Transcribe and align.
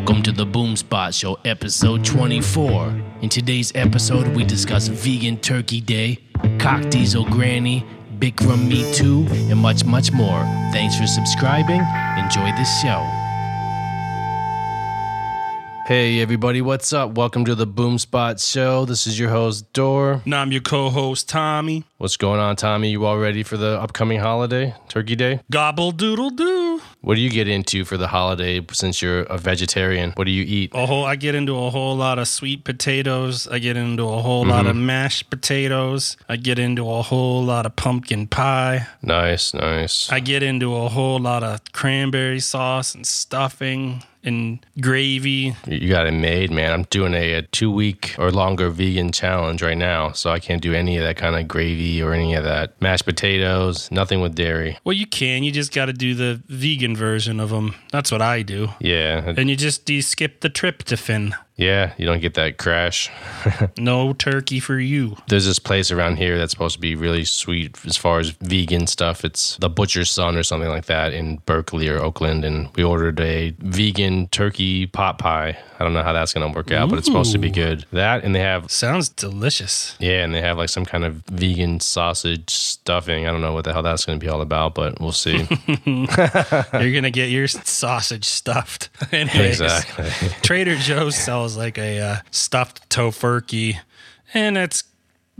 Welcome 0.00 0.22
to 0.22 0.32
the 0.32 0.46
Boomspot 0.46 1.12
Show, 1.12 1.38
episode 1.44 2.02
24. 2.06 3.02
In 3.20 3.28
today's 3.28 3.70
episode, 3.74 4.34
we 4.34 4.44
discuss 4.44 4.88
vegan 4.88 5.36
turkey 5.36 5.82
day, 5.82 6.18
cock 6.58 6.88
diesel 6.88 7.26
granny, 7.26 7.84
Bikram 8.18 8.66
Me 8.66 8.90
Too, 8.94 9.26
and 9.28 9.58
much, 9.58 9.84
much 9.84 10.10
more. 10.10 10.40
Thanks 10.72 10.96
for 10.96 11.06
subscribing. 11.06 11.82
Enjoy 12.16 12.50
the 12.56 12.64
show. 12.82 13.06
Hey, 15.86 16.20
everybody, 16.20 16.62
what's 16.62 16.94
up? 16.94 17.10
Welcome 17.10 17.44
to 17.44 17.54
the 17.54 17.66
Boomspot 17.66 18.42
Show. 18.42 18.86
This 18.86 19.06
is 19.06 19.18
your 19.18 19.28
host, 19.28 19.70
Dor. 19.74 20.22
And 20.24 20.34
I'm 20.34 20.50
your 20.50 20.62
co-host 20.62 21.28
Tommy. 21.28 21.84
What's 21.98 22.16
going 22.16 22.40
on, 22.40 22.56
Tommy? 22.56 22.90
You 22.90 23.04
all 23.04 23.18
ready 23.18 23.42
for 23.42 23.58
the 23.58 23.78
upcoming 23.78 24.20
holiday, 24.20 24.74
Turkey 24.88 25.14
Day? 25.14 25.40
Gobble 25.50 25.92
doodle 25.92 26.30
doo. 26.30 26.59
What 27.02 27.14
do 27.14 27.22
you 27.22 27.30
get 27.30 27.48
into 27.48 27.84
for 27.84 27.96
the 27.96 28.08
holiday 28.08 28.64
since 28.72 29.00
you're 29.00 29.22
a 29.22 29.38
vegetarian? 29.38 30.12
What 30.16 30.24
do 30.24 30.30
you 30.30 30.44
eat? 30.46 30.72
A 30.74 30.84
whole 30.84 31.04
I 31.04 31.16
get 31.16 31.34
into 31.34 31.56
a 31.56 31.70
whole 31.70 31.96
lot 31.96 32.18
of 32.18 32.28
sweet 32.28 32.64
potatoes. 32.64 33.48
I 33.48 33.58
get 33.58 33.76
into 33.76 34.06
a 34.06 34.20
whole 34.20 34.44
lot 34.44 34.66
of 34.66 34.76
mm-hmm. 34.76 34.86
mashed 34.86 35.30
potatoes. 35.30 36.18
I 36.28 36.36
get 36.36 36.58
into 36.58 36.90
a 36.90 37.00
whole 37.00 37.42
lot 37.42 37.64
of 37.64 37.74
pumpkin 37.76 38.26
pie. 38.26 38.86
Nice, 39.02 39.54
nice. 39.54 40.12
I 40.12 40.20
get 40.20 40.42
into 40.42 40.76
a 40.76 40.88
whole 40.88 41.18
lot 41.18 41.42
of 41.42 41.60
cranberry 41.72 42.40
sauce 42.40 42.94
and 42.94 43.06
stuffing 43.06 44.02
and 44.22 44.64
gravy. 44.80 45.56
You 45.66 45.88
got 45.88 46.06
it 46.06 46.12
made, 46.12 46.50
man. 46.50 46.72
I'm 46.72 46.82
doing 46.84 47.14
a, 47.14 47.34
a 47.34 47.42
two 47.42 47.70
week 47.70 48.14
or 48.18 48.30
longer 48.30 48.70
vegan 48.70 49.12
challenge 49.12 49.62
right 49.62 49.78
now, 49.78 50.12
so 50.12 50.30
I 50.30 50.38
can't 50.38 50.62
do 50.62 50.74
any 50.74 50.96
of 50.96 51.04
that 51.04 51.16
kind 51.16 51.36
of 51.36 51.48
gravy 51.48 52.02
or 52.02 52.12
any 52.12 52.34
of 52.34 52.44
that 52.44 52.80
mashed 52.80 53.04
potatoes, 53.04 53.90
nothing 53.90 54.20
with 54.20 54.34
dairy. 54.34 54.78
Well, 54.84 54.94
you 54.94 55.06
can. 55.06 55.42
You 55.42 55.52
just 55.52 55.72
got 55.72 55.86
to 55.86 55.92
do 55.92 56.14
the 56.14 56.42
vegan 56.48 56.96
version 56.96 57.40
of 57.40 57.50
them. 57.50 57.74
That's 57.92 58.12
what 58.12 58.22
I 58.22 58.42
do. 58.42 58.68
Yeah, 58.80 59.34
And 59.36 59.48
you 59.50 59.56
just 59.56 59.88
you 59.88 60.02
skip 60.02 60.40
the 60.40 60.50
tryptophan. 60.50 61.34
Yeah, 61.60 61.92
you 61.98 62.06
don't 62.06 62.20
get 62.20 62.34
that 62.34 62.56
crash. 62.58 63.10
No 63.76 64.12
turkey 64.12 64.60
for 64.60 64.78
you. 64.78 65.16
There's 65.28 65.46
this 65.46 65.58
place 65.58 65.90
around 65.90 66.16
here 66.16 66.36
that's 66.36 66.52
supposed 66.52 66.74
to 66.74 66.80
be 66.80 66.94
really 66.94 67.24
sweet 67.24 67.78
as 67.86 67.96
far 67.96 68.18
as 68.18 68.30
vegan 68.30 68.86
stuff. 68.86 69.24
It's 69.24 69.56
the 69.56 69.70
Butcher's 69.70 70.10
Son 70.10 70.36
or 70.36 70.42
something 70.42 70.68
like 70.68 70.84
that 70.86 71.12
in 71.14 71.36
Berkeley 71.46 71.88
or 71.88 71.98
Oakland. 71.98 72.44
And 72.44 72.68
we 72.76 72.82
ordered 72.82 73.20
a 73.20 73.54
vegan 73.58 74.28
turkey 74.28 74.86
pot 74.86 75.18
pie. 75.18 75.58
I 75.78 75.84
don't 75.84 75.94
know 75.94 76.02
how 76.02 76.12
that's 76.12 76.34
going 76.34 76.50
to 76.50 76.54
work 76.56 76.70
out, 76.72 76.90
but 76.90 76.98
it's 76.98 77.06
supposed 77.06 77.32
to 77.32 77.38
be 77.38 77.50
good. 77.50 77.86
That, 77.92 78.22
and 78.22 78.34
they 78.34 78.40
have 78.40 78.70
Sounds 78.70 79.08
delicious. 79.08 79.96
Yeah, 79.98 80.22
and 80.24 80.34
they 80.34 80.42
have 80.42 80.58
like 80.58 80.68
some 80.68 80.84
kind 80.84 81.04
of 81.04 81.22
vegan 81.26 81.80
sausage 81.80 82.50
stuffing. 82.50 83.26
I 83.26 83.30
don't 83.30 83.40
know 83.40 83.54
what 83.54 83.64
the 83.64 83.72
hell 83.72 83.82
that's 83.82 84.04
going 84.04 84.18
to 84.18 84.24
be 84.24 84.28
all 84.30 84.42
about, 84.42 84.74
but 84.74 85.00
we'll 85.00 85.12
see. 85.12 85.48
You're 85.86 86.92
gonna 86.92 87.10
get 87.10 87.30
your 87.30 87.48
sausage 87.48 88.24
stuffed. 88.24 88.90
Anyways, 89.12 89.60
exactly. 89.60 90.10
Trader 90.42 90.76
Joe's 90.76 91.16
sells 91.16 91.49
like 91.56 91.78
a 91.78 92.00
uh, 92.00 92.16
stuffed 92.30 92.88
tofurkey, 92.88 93.78
and 94.34 94.56
it's 94.56 94.82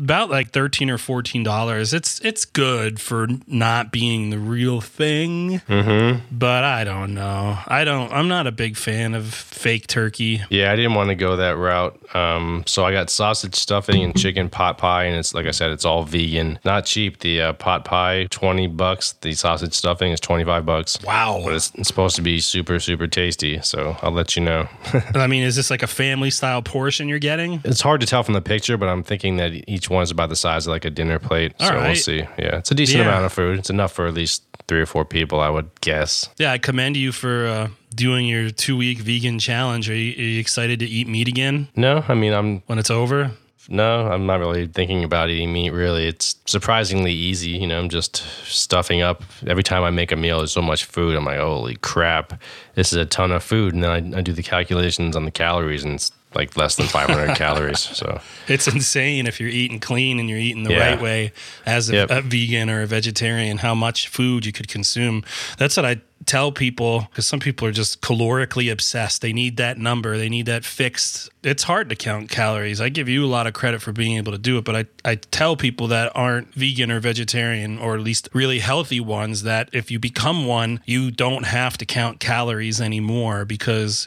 about 0.00 0.30
like 0.30 0.50
thirteen 0.50 0.90
or 0.90 0.98
fourteen 0.98 1.42
dollars. 1.42 1.92
It's 1.92 2.20
it's 2.20 2.44
good 2.44 3.00
for 3.00 3.28
not 3.46 3.92
being 3.92 4.30
the 4.30 4.38
real 4.38 4.80
thing, 4.80 5.60
mm-hmm. 5.68 6.24
but 6.36 6.64
I 6.64 6.84
don't 6.84 7.14
know. 7.14 7.58
I 7.66 7.84
don't. 7.84 8.12
I'm 8.12 8.28
not 8.28 8.46
a 8.46 8.52
big 8.52 8.76
fan 8.76 9.14
of 9.14 9.32
fake 9.32 9.86
turkey. 9.86 10.42
Yeah, 10.50 10.72
I 10.72 10.76
didn't 10.76 10.94
want 10.94 11.10
to 11.10 11.14
go 11.14 11.36
that 11.36 11.56
route. 11.56 11.98
Um, 12.14 12.64
so 12.66 12.84
I 12.84 12.92
got 12.92 13.10
sausage 13.10 13.54
stuffing 13.54 14.02
and 14.02 14.16
chicken 14.16 14.48
pot 14.48 14.78
pie, 14.78 15.04
and 15.04 15.16
it's 15.16 15.34
like 15.34 15.46
I 15.46 15.52
said, 15.52 15.70
it's 15.70 15.84
all 15.84 16.04
vegan, 16.04 16.58
not 16.64 16.86
cheap. 16.86 17.20
The 17.20 17.40
uh, 17.42 17.52
pot 17.54 17.84
pie, 17.84 18.26
twenty 18.30 18.66
bucks. 18.66 19.12
The 19.20 19.32
sausage 19.34 19.74
stuffing 19.74 20.12
is 20.12 20.20
twenty 20.20 20.44
five 20.44 20.64
bucks. 20.64 20.98
Wow. 21.02 21.42
But 21.44 21.54
it's, 21.54 21.72
it's 21.74 21.88
supposed 21.88 22.16
to 22.16 22.22
be 22.22 22.40
super 22.40 22.80
super 22.80 23.06
tasty. 23.06 23.60
So 23.62 23.96
I'll 24.02 24.12
let 24.12 24.36
you 24.36 24.42
know. 24.42 24.68
I 25.14 25.26
mean, 25.26 25.42
is 25.42 25.56
this 25.56 25.70
like 25.70 25.82
a 25.82 25.86
family 25.86 26.30
style 26.30 26.62
portion 26.62 27.08
you're 27.08 27.18
getting? 27.18 27.60
it's 27.64 27.80
hard 27.80 28.00
to 28.00 28.06
tell 28.06 28.22
from 28.22 28.34
the 28.34 28.40
picture, 28.40 28.76
but 28.76 28.88
I'm 28.88 29.02
thinking 29.02 29.36
that 29.36 29.52
each 29.68 29.89
one's 29.91 30.10
about 30.10 30.28
the 30.28 30.36
size 30.36 30.66
of 30.66 30.70
like 30.70 30.84
a 30.84 30.91
dinner 30.91 31.19
plate. 31.19 31.52
All 31.60 31.69
so 31.69 31.81
we'll 31.82 31.94
see. 31.94 32.19
Yeah, 32.38 32.59
it's 32.59 32.70
a 32.70 32.75
decent 32.75 33.00
Yeah. 33.00 33.06
amount 33.09 33.26
of 33.26 33.32
food. 33.32 33.59
It's 33.59 33.70
enough 33.70 33.92
for 33.92 34.06
at 34.06 34.14
least 34.14 34.42
three 34.69 34.81
or 34.81 34.87
four 34.87 35.04
people, 35.04 35.41
I 35.41 35.48
would 35.50 35.69
guess. 35.81 36.28
Yeah, 36.38 36.53
I 36.53 36.59
commend 36.59 36.97
you 36.97 37.10
for 37.12 37.47
uh, 37.47 37.69
doing 37.94 38.26
your 38.26 38.50
two 38.50 38.76
week 38.76 38.98
vegan 38.98 39.38
challenge. 39.38 39.91
Are 39.91 39.94
you, 39.97 40.12
are 40.12 40.28
you 40.28 40.41
excited 40.41 40.78
to 40.81 40.87
eat 40.87 41.09
meat 41.09 41.26
again 41.28 41.69
No, 41.76 42.04
I 42.09 42.14
mean 42.14 42.32
I'm 42.32 42.60
when 42.66 42.78
it's 42.78 42.91
over? 42.91 43.32
no, 43.69 44.09
I'm 44.09 44.26
not 44.26 44.41
really 44.41 44.66
thinking 44.66 45.04
about 45.04 45.28
eating 45.31 45.53
meat. 45.53 45.70
Really, 45.70 46.06
it's 46.09 46.34
surprisingly 46.47 47.12
easy. 47.12 47.50
You 47.50 47.66
know, 47.69 47.78
I'm 47.78 47.88
just 47.88 48.16
stuffing 48.44 49.00
up. 49.00 49.22
Every 49.47 49.62
time 49.62 49.82
I 49.84 49.91
make 49.91 50.10
a 50.12 50.16
meal, 50.16 50.38
there's 50.38 50.50
so 50.53 50.62
much 50.62 50.84
food. 50.87 51.14
I'm 51.16 51.25
like, 51.25 51.38
holy 51.38 51.76
crap, 51.76 52.41
this 52.75 52.93
is 52.93 52.98
a 52.98 53.06
ton 53.06 53.31
of 53.31 53.44
food. 53.44 53.75
And 53.75 53.84
then 53.84 54.14
I, 54.14 54.19
I 54.19 54.22
do 54.22 54.32
the 54.32 54.43
calculations 54.43 55.14
on 55.14 55.25
the 55.25 55.31
calories, 55.31 55.84
and 55.84 55.94
it's 55.94 56.10
like 56.34 56.56
less 56.56 56.76
than 56.76 56.86
500 56.86 57.34
calories. 57.36 57.80
So 57.80 58.20
It's 58.46 58.68
insane 58.68 59.26
if 59.26 59.41
you're 59.41 59.48
eating 59.48 59.80
clean 59.80 60.20
and 60.20 60.28
you're 60.28 60.38
eating 60.38 60.62
the 60.62 60.72
Yeah. 60.72 60.91
right 60.91 61.00
way 61.00 61.32
as 61.66 61.91
a, 61.91 61.94
Yep. 61.94 62.10
a 62.10 62.20
vegan 62.22 62.70
or 62.70 62.82
a 62.82 62.86
vegetarian, 62.86 63.58
how 63.58 63.74
much 63.74 64.08
food 64.08 64.46
you 64.46 64.52
could 64.52 64.69
consume. 64.69 65.24
That's 65.58 65.76
what 65.76 65.84
I 65.86 66.00
tell 66.26 66.52
people 66.52 67.08
because 67.10 67.26
some 67.26 67.40
people 67.40 67.66
are 67.66 67.72
just 67.72 68.00
calorically 68.02 68.70
obsessed. 68.70 69.22
They 69.22 69.32
need 69.32 69.56
that 69.56 69.78
number, 69.78 70.16
they 70.19 70.28
need 70.28 70.46
that 70.46 70.64
fixed. 70.64 71.30
It's 71.42 71.62
hard 71.64 71.88
to 71.88 71.96
count 71.96 72.28
calories. 72.28 72.80
I 72.80 72.90
give 72.90 73.08
you 73.08 73.24
a 73.24 73.26
lot 73.26 73.46
of 73.48 73.54
credit 73.54 73.80
for 73.82 73.90
being 73.92 74.16
able 74.19 74.30
to 74.30 74.38
do 74.38 74.58
it, 74.58 74.64
but 74.64 74.76
I, 74.76 74.84
I 75.04 75.14
tell 75.16 75.56
people 75.56 75.88
that 75.88 76.12
aren't 76.14 76.54
vegan 76.54 76.90
or 76.92 77.00
vegetarian, 77.00 77.78
or 77.78 77.94
at 77.94 78.02
least 78.02 78.28
really 78.34 78.58
healthy 78.60 79.00
ones, 79.00 79.42
that 79.44 79.70
if 79.72 79.90
you 79.90 79.98
become 79.98 80.46
one, 80.46 80.80
you 80.84 81.10
don't 81.10 81.44
have 81.46 81.76
to 81.78 81.86
count 81.86 82.20
calories 82.20 82.80
anymore 82.80 83.44
because 83.46 84.06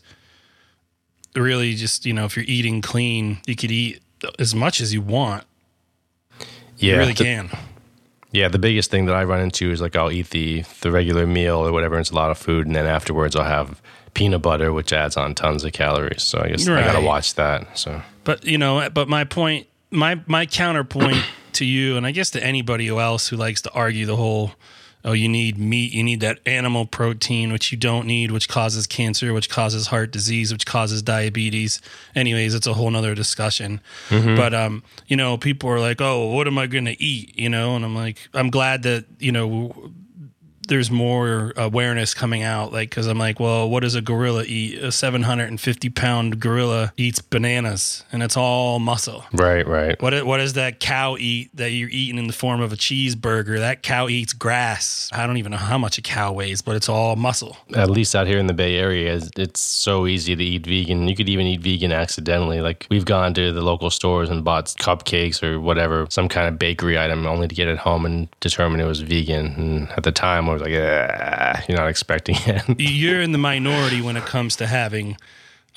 really 1.36 1.76
just, 1.76 2.06
you 2.06 2.14
know, 2.14 2.26
if 2.26 2.36
you're 2.36 2.46
eating 2.48 2.82
clean, 2.82 3.40
you 3.46 3.56
could 3.56 3.72
eat 3.72 4.02
as 4.40 4.54
much 4.56 4.80
as 4.82 4.94
you 4.94 5.02
want. 5.02 5.44
yeah, 6.78 6.94
You 6.94 6.98
really 7.00 7.14
the- 7.14 7.24
can. 7.24 7.50
Yeah, 8.32 8.48
the 8.48 8.58
biggest 8.58 8.90
thing 8.90 9.06
that 9.06 9.16
I 9.16 9.24
run 9.26 9.42
into 9.42 9.70
is 9.70 9.80
like 9.80 9.96
I'll 9.96 10.12
eat 10.12 10.32
the 10.32 10.64
the 10.82 10.90
regular 10.92 11.28
meal 11.28 11.58
or 11.58 11.72
whatever. 11.72 12.00
It's 12.00 12.10
a 12.10 12.16
lot 12.16 12.32
of 12.32 12.38
food, 12.40 12.66
and 12.66 12.76
then 12.76 12.88
afterwards 12.88 13.36
I'll 13.36 13.44
have 13.46 13.80
peanut 14.16 14.42
butter, 14.42 14.74
which 14.74 14.92
adds 14.92 15.16
on 15.18 15.36
tons 15.36 15.64
of 15.64 15.72
calories. 15.74 16.24
So 16.24 16.40
I 16.42 16.48
guess 16.50 16.68
I 16.68 16.82
gotta 16.82 17.06
watch 17.06 17.36
that. 17.36 17.78
So 17.78 18.02
But 18.24 18.44
you 18.44 18.58
know, 18.58 18.90
but 18.90 19.08
my 19.08 19.24
point, 19.24 19.68
my 19.92 20.20
my 20.26 20.48
counterpoint 20.48 21.24
to 21.54 21.64
you, 21.66 21.96
and 21.96 22.08
I 22.08 22.12
guess 22.12 22.32
to 22.32 22.44
anybody 22.44 22.88
else 22.88 23.28
who 23.28 23.38
likes 23.38 23.62
to 23.62 23.72
argue 23.72 24.08
the 24.08 24.16
whole, 24.16 24.54
oh, 25.06 25.12
you 25.12 25.28
need 25.28 25.58
meat, 25.58 25.92
you 25.92 26.04
need 26.04 26.22
that 26.22 26.40
animal 26.46 26.86
protein, 26.86 27.52
which 27.52 27.72
you 27.72 27.78
don't 27.78 28.08
need, 28.08 28.32
which 28.32 28.48
causes 28.48 28.88
cancer, 28.88 29.34
which 29.34 29.50
causes 29.50 29.88
heart 29.88 30.12
disease, 30.12 30.52
which 30.52 30.66
causes 30.66 31.02
diabetes. 31.02 31.82
Anyways, 32.16 32.54
it's 32.54 32.68
a 32.68 32.74
whole 32.74 32.90
nother 32.90 33.14
discussion. 33.16 33.82
But 34.36 34.54
um, 34.54 34.84
you 35.08 35.18
know, 35.18 35.38
people 35.38 35.70
are 35.70 35.80
like, 35.80 36.00
oh, 36.02 36.28
what 36.34 36.48
am 36.48 36.58
I 36.58 36.68
going 36.68 36.86
to 36.86 37.02
eat? 37.04 37.38
You 37.38 37.50
know, 37.50 37.76
and 37.76 37.84
I'm 37.84 37.96
like, 37.96 38.18
I'm 38.34 38.50
glad 38.50 38.84
that 38.84 39.06
you 39.20 39.32
know 39.32 39.92
there's 40.68 40.90
more 40.92 41.54
awareness 41.58 42.14
coming 42.14 42.42
out 42.44 42.72
like 42.72 42.90
because 42.90 43.08
i'm 43.08 43.18
like 43.18 43.40
well 43.40 43.70
what 43.70 43.82
does 43.82 43.96
a 43.96 44.02
gorilla 44.02 44.44
eat 44.46 44.78
a 44.82 44.92
750 44.92 45.90
pound 45.90 46.40
gorilla 46.40 46.94
eats 46.98 47.20
bananas 47.22 48.04
and 48.12 48.24
it's 48.24 48.38
all 48.38 48.80
muscle 48.80 49.26
right, 49.34 49.68
right. 49.68 50.02
what, 50.02 50.26
what 50.26 50.38
does 50.38 50.54
that 50.54 50.80
cow 50.80 51.16
eat 51.20 51.50
that 51.56 51.72
you're 51.72 51.90
eating 51.90 52.18
in 52.18 52.28
the 52.28 52.34
form 52.34 52.62
of 52.62 52.72
a 52.72 52.76
cheeseburger 52.76 53.58
that 53.58 53.84
cow 53.84 54.08
eats 54.08 54.34
grass 54.34 55.10
i 55.14 55.26
don't 55.28 55.38
even 55.38 55.52
know 55.52 55.58
how 55.58 55.78
much 55.78 55.98
a 55.98 56.02
cow 56.02 56.32
weighs 56.32 56.62
but 56.62 56.76
it's 56.76 56.90
all 56.90 57.16
muscle 57.16 57.58
At 57.76 57.90
least 57.90 58.16
out 58.16 58.28
here 58.28 58.38
in 58.40 58.48
the 58.48 58.54
Bay 58.54 58.76
Area, 58.76 59.16
it's- 59.16 59.60
so 59.84 60.08
easy 60.08 60.36
to 60.36 60.44
eat 60.44 60.66
vegan. 60.66 61.08
You 61.08 61.16
could 61.16 61.28
even 61.30 61.46
eat 61.46 61.62
vegan 61.62 61.92
accidentally. 61.92 62.62
Like 62.62 62.88
we've 62.90 63.06
gone 63.06 63.34
to 63.34 63.52
the 63.52 63.62
local 63.62 63.90
stores 63.90 64.30
and 64.30 64.44
bought 64.44 64.66
cupcakes 64.80 65.44
or 65.44 65.60
whatever, 65.60 66.06
some 66.10 66.30
kind 66.30 66.48
of 66.48 66.58
bakery 66.60 66.98
item, 66.98 67.26
only 67.26 67.48
to 67.48 67.56
get 67.56 67.68
it 67.68 67.78
home 67.78 68.06
and 68.06 68.28
determine 68.40 68.80
it 68.80 68.86
was 68.86 69.02
vegan. 69.02 69.46
And 69.58 69.90
at 69.92 70.04
the 70.04 70.12
time, 70.12 70.48
Was 70.54 70.62
like, 70.62 70.72
yeah, 70.72 71.64
you're 71.68 71.78
not 71.78 71.90
expecting 71.90 72.36
it. 72.46 72.80
you're 72.80 73.22
in 73.22 73.32
the 73.32 73.38
minority 73.38 74.02
when 74.02 74.16
it 74.18 74.26
comes 74.26 74.56
to 74.58 74.68
having 74.68 75.18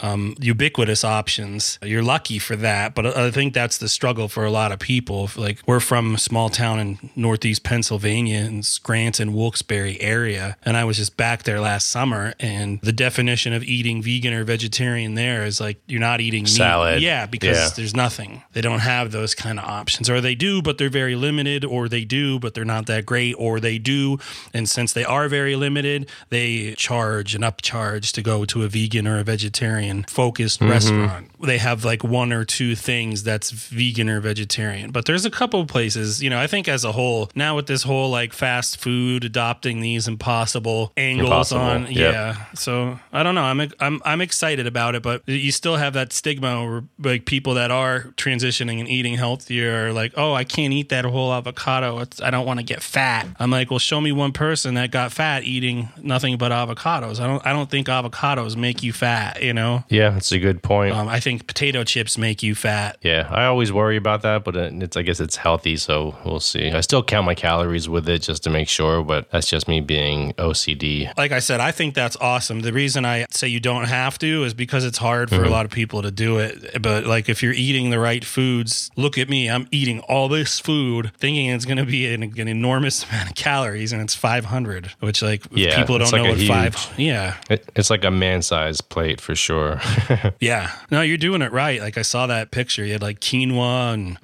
um, 0.01 0.35
ubiquitous 0.41 1.05
options. 1.05 1.79
You're 1.83 2.03
lucky 2.03 2.39
for 2.39 2.57
that, 2.57 2.95
but 2.95 3.17
I 3.17 3.31
think 3.31 3.55
that's 3.55 3.79
the 3.79 3.89
struggle 3.89 4.29
for 4.29 4.45
a 4.45 4.51
lot 4.51 4.73
of 4.73 4.79
people. 4.79 5.31
Like 5.37 5.61
we're 5.67 5.81
from 5.81 6.15
a 6.15 6.19
small 6.19 6.49
town 6.49 6.79
in 6.79 7.11
Northeast 7.17 7.63
Pennsylvania, 7.63 8.39
in 8.41 8.63
Scranton, 8.63 9.33
Wilkes-Barre 9.33 9.99
area, 10.01 10.57
and 10.65 10.77
I 10.77 10.85
was 10.85 10.97
just 10.97 11.17
back 11.17 11.45
there 11.45 11.61
last 11.61 11.89
summer. 11.89 12.35
And 12.41 12.81
the 12.83 12.93
definition 12.93 13.53
of 13.53 13.63
eating 13.63 14.03
vegan 14.03 14.33
or 14.33 14.45
vegetarian 14.45 15.15
there 15.15 15.45
is 15.45 15.61
like 15.61 15.79
you're 15.87 16.01
not 16.01 16.21
eating 16.21 16.43
meat. 16.45 16.51
Salad. 16.51 17.01
Yeah, 17.03 17.27
because 17.27 17.57
Yeah. 17.57 17.69
there's 17.77 17.95
nothing. 17.95 18.43
They 18.53 18.61
don't 18.61 18.81
have 18.81 19.13
those 19.13 19.35
kind 19.35 19.59
of 19.59 19.65
options, 19.65 20.11
or 20.11 20.21
they 20.21 20.35
do, 20.35 20.61
but 20.63 20.79
they're 20.79 20.89
very 20.91 21.15
limited, 21.15 21.65
or 21.65 21.89
they 21.89 22.05
do, 22.05 22.39
but 22.39 22.55
they're 22.55 22.65
not 22.65 22.87
that 22.87 23.07
great, 23.07 23.35
or 23.39 23.61
they 23.61 23.79
do, 23.79 24.19
and 24.53 24.69
since 24.69 24.93
they 24.93 25.05
are 25.05 25.29
very 25.29 25.57
limited, 25.57 26.09
they 26.31 26.75
charge 26.77 27.35
an 27.35 27.43
upcharge 27.43 28.13
to 28.13 28.23
go 28.23 28.45
to 28.45 28.63
a 28.65 28.69
vegan 28.69 29.07
or 29.07 29.19
a 29.19 29.25
vegetarian 29.25 29.86
vegetarian 29.87 30.05
focused 30.09 30.61
mm-hmm. 30.61 30.71
restaurant. 30.71 31.31
They 31.41 31.59
have 31.59 31.85
like 31.85 32.03
one 32.03 32.33
or 32.33 32.45
two 32.45 32.75
things 32.75 33.23
that's 33.23 33.51
vegan 33.51 34.09
or 34.09 34.21
vegetarian. 34.21 34.91
But 34.91 35.05
there's 35.05 35.25
a 35.25 35.31
couple 35.31 35.61
of 35.61 35.69
places, 35.69 36.23
you 36.23 36.31
know, 36.31 36.39
I 36.39 36.47
think 36.47 36.69
as 36.69 36.85
a 36.85 36.93
whole, 36.93 37.31
now 37.35 37.57
with 37.57 37.67
this 37.67 37.83
whole 37.83 38.11
like 38.11 38.33
fast 38.33 38.79
food 38.79 39.25
adopting 39.25 39.81
these 39.81 40.09
impossible 40.09 40.93
angles 40.97 41.29
Impossible, 41.29 41.61
on 41.61 41.83
yep. 41.87 41.97
yeah. 41.97 42.45
So 42.55 42.99
I 43.13 43.23
don't 43.23 43.35
know. 43.35 43.43
I'm 43.43 43.61
I'm 43.81 44.01
I'm 44.05 44.21
excited 44.21 44.67
about 44.67 44.95
it, 44.95 45.03
but 45.03 45.23
you 45.27 45.53
still 45.53 45.77
have 45.77 45.93
that 45.95 46.13
stigma 46.13 46.65
where 46.65 46.85
like 46.99 47.27
people 47.27 47.55
that 47.55 47.71
are 47.71 48.13
transitioning 48.17 48.81
and 48.81 48.89
eating 48.89 49.15
healthier 49.15 49.89
are 49.89 49.93
like, 49.93 50.13
oh, 50.17 50.33
I 50.33 50.45
can't 50.45 50.73
eat 50.73 50.89
that 50.89 51.05
whole 51.05 51.33
avocado. 51.33 51.99
It's, 52.01 52.21
I 52.21 52.31
don't 52.31 52.47
want 52.47 52.61
to 52.61 52.65
get 52.65 52.83
fat. 52.83 53.27
I'm 53.39 53.51
like, 53.51 53.71
well, 53.71 53.79
show 53.79 54.01
me 54.01 54.13
one 54.13 54.33
person 54.33 54.75
that 54.75 54.91
got 54.91 55.13
fat 55.13 55.45
eating 55.45 55.89
nothing 56.03 56.39
but 56.39 56.53
avocados. 56.53 57.21
I 57.21 57.27
don't 57.27 57.47
I 57.47 57.53
don't 57.53 57.71
think 57.71 57.89
avocados 57.89 58.57
make 58.57 58.83
you 58.83 58.93
fat. 58.93 59.43
You 59.43 59.53
know, 59.53 59.76
Yeah, 59.89 60.11
that's 60.11 60.33
a 60.33 60.39
good 60.39 60.63
point. 60.63 60.95
um, 60.95 61.09
I 61.09 61.21
think 61.21 61.47
potato 61.47 61.85
chips 61.85 62.17
make 62.19 62.43
you 62.43 62.55
fat. 62.55 62.97
yeah, 63.03 63.29
I 63.31 63.45
always 63.47 63.73
worry 63.73 63.97
about 63.97 64.23
that, 64.23 64.45
but 64.45 64.57
it's 64.57 64.97
I 64.97 65.03
guess 65.03 65.21
it's 65.21 65.37
healthy, 65.37 65.77
so 65.77 66.17
we'll 66.25 66.41
see. 66.41 66.71
I 66.71 66.81
still 66.81 67.03
count 67.03 67.27
my 67.27 67.35
calories 67.35 67.89
with 67.89 68.09
it 68.09 68.23
just 68.23 68.43
to 68.45 68.51
make 68.51 68.69
sure, 68.69 69.03
but 69.03 69.31
that's 69.31 69.49
just 69.49 69.69
me 69.69 69.81
being 69.81 70.33
OCD. 70.35 71.13
like 71.17 71.33
I 71.33 71.39
said, 71.41 71.61
I 71.61 71.71
think 71.73 71.95
that's 71.95 72.17
awesome. 72.21 72.61
The 72.61 72.73
reason 72.73 73.05
I 73.05 73.27
say 73.31 73.49
you 73.49 73.61
don't 73.61 73.85
have 73.87 74.19
to 74.21 74.45
is 74.45 74.55
because 74.55 74.85
it's 74.85 74.99
hard 74.99 75.31
for 75.31 75.45
a 75.45 75.49
lot 75.51 75.65
of 75.65 75.71
people 75.71 76.03
to 76.03 76.11
do 76.11 76.39
it. 76.39 76.81
But 76.83 77.07
like 77.07 77.29
if 77.29 77.43
you're 77.43 77.53
eating 77.53 77.91
the 77.91 77.99
right 77.99 78.25
foods, 78.25 78.91
look 78.97 79.19
at 79.19 79.29
me. 79.29 79.49
I'm 79.51 79.67
eating 79.71 80.01
all 80.01 80.29
this 80.29 80.59
food 80.61 81.13
thinking 81.19 81.47
it's 81.49 81.65
going 81.65 81.79
to 81.79 81.85
be 81.87 82.13
an, 82.13 82.23
an 82.23 82.49
enormous 82.49 83.05
amount 83.09 83.31
of 83.31 83.37
calories 83.37 83.93
and 83.93 84.01
it's 84.03 84.15
500, 84.15 84.93
which 85.01 85.23
like 85.23 85.45
Yeah, 85.53 85.77
people 85.79 85.99
don't 85.99 86.13
like 86.13 86.23
know 86.23 86.29
what 86.31 86.39
huge- 86.39 86.49
five. 86.49 86.95
Yeah. 86.97 87.37
It, 87.51 87.69
it's 87.77 87.91
like 87.91 88.05
a 88.05 88.11
man-sized 88.11 88.89
plate 88.89 89.21
for 89.21 89.35
sure. 89.35 89.66
Yeah. 90.41 90.71
No, 90.91 91.03
you're 91.03 91.17
doing 91.19 91.43
it 91.43 91.53
right. 91.53 91.81
Like 91.81 91.99
I 91.99 92.03
saw 92.03 92.27
that 92.27 92.51
picture. 92.51 92.85
You 92.85 92.93
had 92.93 93.03
like 93.03 93.21
quinoa 93.21 93.95
and 93.95 94.19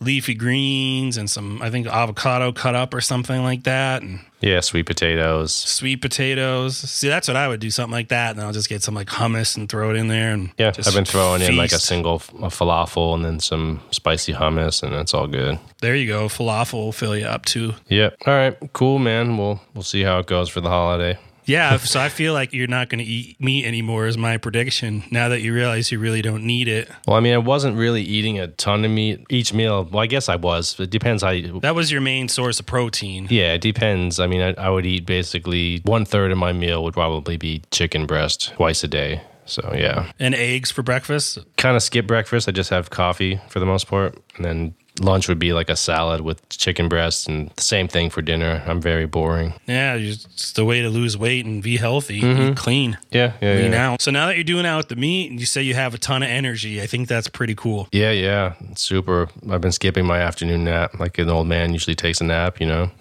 leafy 0.00 0.34
greens 0.34 1.16
and 1.16 1.28
some, 1.28 1.60
I 1.60 1.70
think 1.70 1.86
avocado 1.88 2.52
cut 2.52 2.74
up 2.76 2.94
or 2.94 3.00
something 3.00 3.42
like 3.42 3.64
that. 3.64 4.02
And 4.02 4.20
yeah, 4.40 4.60
sweet 4.60 4.86
potatoes. 4.86 5.52
sweet 5.52 6.00
potatoes. 6.00 6.76
See, 6.76 7.08
that's 7.08 7.26
what 7.26 7.36
I 7.36 7.48
would 7.48 7.58
do, 7.58 7.70
something 7.70 7.90
like 7.92 8.08
that, 8.08 8.36
and 8.36 8.40
I'll 8.40 8.52
just 8.52 8.68
get 8.68 8.84
some 8.84 8.94
like 8.94 9.08
hummus 9.08 9.56
and 9.56 9.68
throw 9.68 9.90
it 9.90 9.96
in 9.96 10.06
there. 10.06 10.32
And 10.32 10.52
Yeah, 10.56 10.70
just 10.70 10.88
I've 10.88 10.94
been 10.94 11.04
throwing 11.04 11.42
in 11.42 11.56
like 11.56 11.72
a 11.72 11.80
single 11.80 12.16
a 12.16 12.48
falafel 12.48 13.14
and 13.16 13.24
then 13.24 13.40
some 13.40 13.80
spicy 13.90 14.32
hummus, 14.34 14.84
and 14.84 14.94
it's 14.94 15.12
all 15.12 15.26
good. 15.26 15.58
There 15.80 15.96
you 15.96 16.06
go, 16.06 16.28
falafel 16.28 16.74
will 16.74 16.92
fill 16.92 17.16
you 17.16 17.26
up 17.26 17.44
too. 17.46 17.74
Yep. 17.88 18.16
All 18.26 18.34
right. 18.34 18.56
Cool, 18.72 19.00
man. 19.00 19.36
We'll 19.36 19.60
we'll 19.74 19.82
see 19.82 20.02
how 20.02 20.20
it 20.20 20.28
goes 20.28 20.48
for 20.48 20.60
the 20.60 20.68
holiday. 20.68 21.18
Yeah, 21.48 21.78
so 21.78 21.98
I 22.00 22.08
feel 22.10 22.32
like 22.34 22.52
you're 22.52 22.66
not 22.68 22.88
going 22.90 22.98
to 22.98 23.04
eat 23.04 23.40
meat 23.40 23.64
anymore, 23.64 24.06
is 24.06 24.18
my 24.18 24.36
prediction. 24.36 25.02
Now 25.10 25.28
that 25.30 25.40
you 25.40 25.54
realize 25.54 25.90
you 25.90 25.98
really 25.98 26.22
don't 26.22 26.44
need 26.44 26.68
it, 26.68 26.88
Well, 27.06 27.16
I 27.16 27.20
mean, 27.20 27.34
I 27.34 27.38
wasn't 27.38 27.76
really 27.76 28.02
eating 28.02 28.38
a 28.38 28.48
ton 28.48 28.84
of 28.84 28.90
meat 28.90 29.24
each 29.30 29.52
meal. 29.54 29.84
Well, 29.90 30.02
I 30.02 30.06
guess 30.06 30.28
I 30.28 30.36
was. 30.36 30.78
It 30.78 30.90
depends 30.90 31.22
how. 31.22 31.30
You, 31.30 31.58
that 31.60 31.74
was 31.74 31.90
your 31.90 32.00
main 32.02 32.28
source 32.28 32.60
of 32.60 32.66
protein. 32.66 33.26
yeah, 33.30 33.54
it 33.54 33.60
depends. 33.62 34.20
I 34.20 34.26
mean, 34.26 34.40
I, 34.42 34.52
I 34.54 34.68
would 34.70 34.84
eat 34.86 35.06
basically 35.06 35.80
one 35.84 36.04
third 36.04 36.30
of 36.32 36.38
my 36.38 36.52
meal 36.52 36.84
would 36.84 36.94
probably 36.94 37.36
be 37.38 37.62
chicken 37.70 38.06
breast 38.06 38.52
twice 38.56 38.84
a 38.84 38.88
day. 38.88 39.22
So 39.46 39.72
yeah, 39.74 40.12
And 40.20 40.34
eggs 40.34 40.70
for 40.70 40.82
breakfast. 40.82 41.38
kind 41.56 41.74
of 41.74 41.82
skip 41.82 42.06
breakfast. 42.06 42.48
I 42.48 42.52
just 42.52 42.68
have 42.68 42.90
coffee 42.90 43.40
for 43.48 43.60
the 43.60 43.64
most 43.66 43.86
part, 43.86 44.14
and 44.36 44.44
then 44.44 44.74
lunch 45.00 45.28
would 45.28 45.38
be 45.38 45.52
like 45.52 45.70
a 45.70 45.76
salad 45.76 46.20
with 46.22 46.48
chicken 46.48 46.88
breasts, 46.88 47.26
and 47.26 47.50
the 47.56 47.62
same 47.62 47.88
thing 47.88 48.10
for 48.10 48.22
dinner. 48.22 48.62
I'm 48.66 48.80
very 48.80 49.06
boring. 49.06 49.54
Yeah, 49.66 49.94
it's 49.94 50.52
the 50.52 50.64
way 50.64 50.82
to 50.82 50.88
lose 50.88 51.16
weight 51.16 51.44
and 51.46 51.62
be 51.62 51.76
healthy, 51.76 52.16
eat 52.18 52.56
clean, 52.56 52.98
Yeah, 53.10 53.32
yeah, 53.40 53.54
lean 53.54 53.72
yeah. 53.72 53.90
out. 53.92 54.02
So 54.02 54.10
now 54.10 54.26
that 54.26 54.36
you're 54.36 54.44
doing 54.44 54.66
out 54.66 54.78
with 54.78 54.88
the 54.88 54.96
meat, 54.96 55.30
and 55.30 55.38
you 55.40 55.46
say 55.46 55.62
you 55.62 55.74
have 55.74 55.94
a 55.94 55.98
ton 55.98 56.22
of 56.22 56.28
energy, 56.28 56.80
I 56.82 56.86
think 56.86 57.08
that's 57.08 57.28
pretty 57.28 57.54
cool. 57.54 57.88
Yeah, 57.92 58.10
yeah, 58.10 58.54
super. 58.74 59.28
I've 59.50 59.60
been 59.60 59.72
skipping 59.72 60.06
my 60.06 60.18
afternoon 60.18 60.64
nap, 60.64 60.98
like 60.98 61.18
an 61.18 61.28
old 61.28 61.46
man 61.46 61.72
usually 61.72 61.94
takes 61.94 62.20
a 62.20 62.24
nap. 62.24 62.60
You 62.60 62.66
know. 62.66 62.90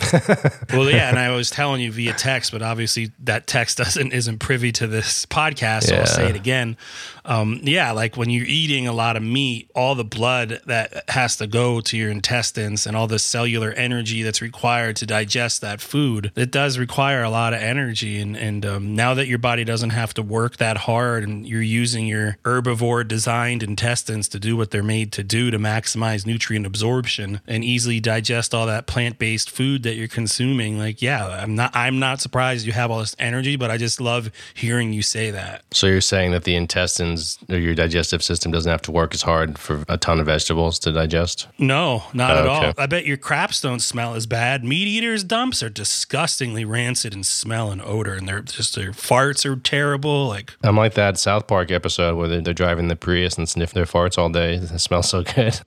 Well, 0.74 0.90
yeah, 0.90 1.10
and 1.10 1.18
I 1.18 1.36
was 1.36 1.50
telling 1.50 1.82
you 1.82 1.92
via 1.92 2.14
text, 2.14 2.52
but 2.52 2.62
obviously 2.62 3.12
that 3.20 3.48
text 3.48 3.78
doesn't 3.84 4.12
isn't 4.12 4.40
privy 4.40 4.72
to 4.74 4.88
this 4.88 5.26
podcast. 5.26 5.84
So 5.84 5.96
I'll 5.96 6.06
say 6.06 6.28
it 6.30 6.36
again. 6.36 6.78
Um, 7.26 7.60
yeah, 7.64 7.92
like 7.92 8.16
when 8.16 8.30
you're 8.30 8.46
eating 8.46 8.88
a 8.88 8.94
lot 8.94 9.18
of 9.18 9.24
meat, 9.24 9.70
all 9.76 9.96
the 9.96 10.04
blood 10.06 10.62
that 10.66 11.10
has 11.10 11.38
to 11.38 11.48
go 11.48 11.82
to 11.88 11.98
your 11.98 12.10
intestines 12.10 12.86
and 12.88 12.96
all 12.96 13.08
the 13.08 13.20
cellular 13.20 13.72
energy 13.72 14.24
that's 14.24 14.42
required 14.42 14.96
to 14.98 15.06
digest 15.06 15.62
that 15.62 15.82
food, 15.82 16.32
it 16.36 16.52
does 16.52 16.78
require 16.78 17.24
a 17.24 17.30
lot 17.30 17.54
of 17.54 17.62
energy. 17.62 18.20
And 18.20 18.36
and 18.38 18.66
um, 18.66 18.96
now 18.96 19.14
that 19.14 19.28
your 19.28 19.40
body 19.40 19.64
doesn't 19.64 19.92
have 19.92 20.14
to 20.16 20.22
work 20.22 20.58
that 20.58 20.78
hard, 20.78 21.24
and 21.24 21.48
you're 21.48 21.62
using 21.62 22.08
your 22.08 22.38
herbivore 22.44 23.08
designed 23.08 23.64
intestines 23.64 24.28
to 24.30 24.40
do 24.40 24.56
what 24.58 24.72
they're 24.72 24.84
made 24.84 25.12
to 25.14 25.24
do 25.24 25.52
to 25.52 25.58
maximize 25.60 26.26
nutrient 26.26 26.66
absorption 26.66 27.42
and 27.48 27.64
easily 27.64 28.00
digest 28.00 28.54
all 28.54 28.66
that 28.66 28.88
plant-based 28.88 29.50
food 29.50 29.84
that 29.84 29.96
you're 29.96 30.08
consuming 30.08 30.78
like 30.78 31.02
yeah 31.02 31.28
i'm 31.42 31.56
not 31.56 31.72
i'm 31.76 32.00
not 32.00 32.20
surprised 32.22 32.66
you 32.66 32.72
have 32.74 32.90
all 32.92 33.00
this 33.00 33.16
energy 33.20 33.56
but 33.56 33.70
i 33.72 33.78
just 33.78 34.00
love 34.02 34.30
hearing 34.54 34.94
you 34.94 35.02
say 35.02 35.32
that 35.32 35.64
So 35.72 35.88
you're 35.88 36.02
saying 36.02 36.32
that 36.32 36.44
the 36.44 36.56
intestines 36.56 37.38
or 37.50 37.58
your 37.58 37.76
digestive 37.76 38.22
system 38.24 38.52
doesn't 38.52 38.70
have 38.72 38.82
to 38.84 38.92
work 38.92 39.14
as 39.14 39.22
hard 39.22 39.58
for 39.58 39.84
a 39.88 39.98
ton 39.98 40.20
of 40.20 40.26
vegetables 40.26 40.80
to 40.80 40.92
digest? 40.92 41.48
no 41.58 41.77
not 42.14 42.38
at 42.38 42.46
all 42.48 42.74
i 42.78 42.86
bet 42.86 43.06
your 43.06 43.18
craps 43.18 43.62
don't 43.62 43.80
smell 43.82 44.14
as 44.16 44.26
bad 44.26 44.64
meat 44.64 44.88
eaters 44.88 45.24
dumps 45.24 45.64
are 45.64 45.70
disgustingly 45.70 46.66
rancid 46.66 47.14
in 47.14 47.24
smell 47.24 47.72
and 47.72 47.82
odor 47.82 48.14
and 48.14 48.28
they're 48.28 48.42
just 48.42 48.76
their 48.76 48.92
farts 48.92 49.46
are 49.46 49.56
terrible 49.56 50.28
like 50.28 50.54
I'm 50.64 50.76
like 50.78 50.94
that 50.96 51.18
South 51.18 51.48
Park 51.48 51.72
episode 51.72 52.16
where 52.18 52.28
they're, 52.28 52.42
they're 52.42 52.54
driving 52.54 52.88
the 52.88 52.96
Prius 52.96 53.38
and 53.38 53.48
sniff 53.48 53.74
their 53.74 53.86
farts 53.86 54.18
all 54.18 54.30
day. 54.30 54.56
It 54.56 54.80
smells 54.80 55.10
so 55.10 55.24
good. 55.24 55.60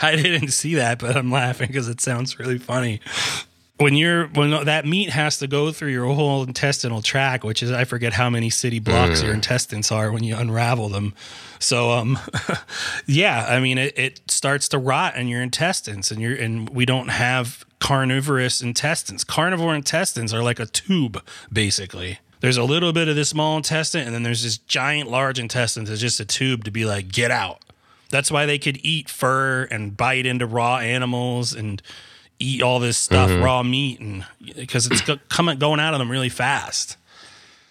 I 0.00 0.16
didn't 0.16 0.48
see 0.48 0.74
that, 0.76 0.98
but 0.98 1.16
I'm 1.16 1.30
laughing 1.30 1.68
because 1.68 1.88
it 1.88 2.00
sounds 2.00 2.38
really 2.38 2.58
funny. 2.58 3.00
When 3.76 3.94
you're 3.94 4.26
when 4.28 4.50
that 4.64 4.86
meat 4.86 5.10
has 5.10 5.38
to 5.38 5.46
go 5.46 5.70
through 5.70 5.90
your 5.90 6.12
whole 6.12 6.42
intestinal 6.42 7.00
tract, 7.00 7.44
which 7.44 7.62
is 7.62 7.70
I 7.70 7.84
forget 7.84 8.12
how 8.12 8.28
many 8.28 8.50
city 8.50 8.80
blocks 8.80 9.22
your 9.22 9.32
intestines 9.32 9.92
are 9.92 10.10
when 10.10 10.24
you 10.24 10.36
unravel 10.36 10.88
them. 10.88 11.14
So 11.60 11.92
um 11.92 12.18
yeah, 13.06 13.46
I 13.48 13.60
mean 13.60 13.78
it, 13.78 13.96
it 13.96 14.20
starts 14.28 14.68
to 14.70 14.78
rot 14.78 15.14
in 15.16 15.28
your 15.28 15.42
intestines 15.42 16.10
and 16.10 16.20
you're 16.20 16.34
and 16.34 16.68
we 16.70 16.86
don't 16.86 17.08
have 17.08 17.64
carnivorous 17.78 18.60
intestines. 18.60 19.22
Carnivore 19.22 19.76
intestines 19.76 20.34
are 20.34 20.42
like 20.42 20.58
a 20.58 20.66
tube, 20.66 21.22
basically. 21.52 22.18
There's 22.40 22.56
a 22.56 22.64
little 22.64 22.92
bit 22.92 23.08
of 23.08 23.16
this 23.16 23.30
small 23.30 23.56
intestine, 23.56 24.06
and 24.06 24.14
then 24.14 24.22
there's 24.22 24.42
this 24.42 24.58
giant 24.58 25.10
large 25.10 25.38
intestine 25.38 25.84
that's 25.84 26.00
just 26.00 26.20
a 26.20 26.24
tube 26.24 26.64
to 26.64 26.70
be 26.70 26.84
like, 26.84 27.08
get 27.08 27.30
out. 27.30 27.62
That's 28.10 28.30
why 28.30 28.46
they 28.46 28.58
could 28.58 28.78
eat 28.82 29.10
fur 29.10 29.64
and 29.64 29.96
bite 29.96 30.24
into 30.24 30.46
raw 30.46 30.78
animals 30.78 31.52
and 31.52 31.82
eat 32.38 32.62
all 32.62 32.78
this 32.78 32.96
stuff, 32.96 33.28
mm-hmm. 33.28 33.42
raw 33.42 33.62
meat, 33.62 34.00
and 34.00 34.24
because 34.56 34.86
it's 34.86 35.02
coming 35.28 35.58
going 35.58 35.80
out 35.80 35.94
of 35.94 35.98
them 35.98 36.10
really 36.10 36.28
fast. 36.28 36.96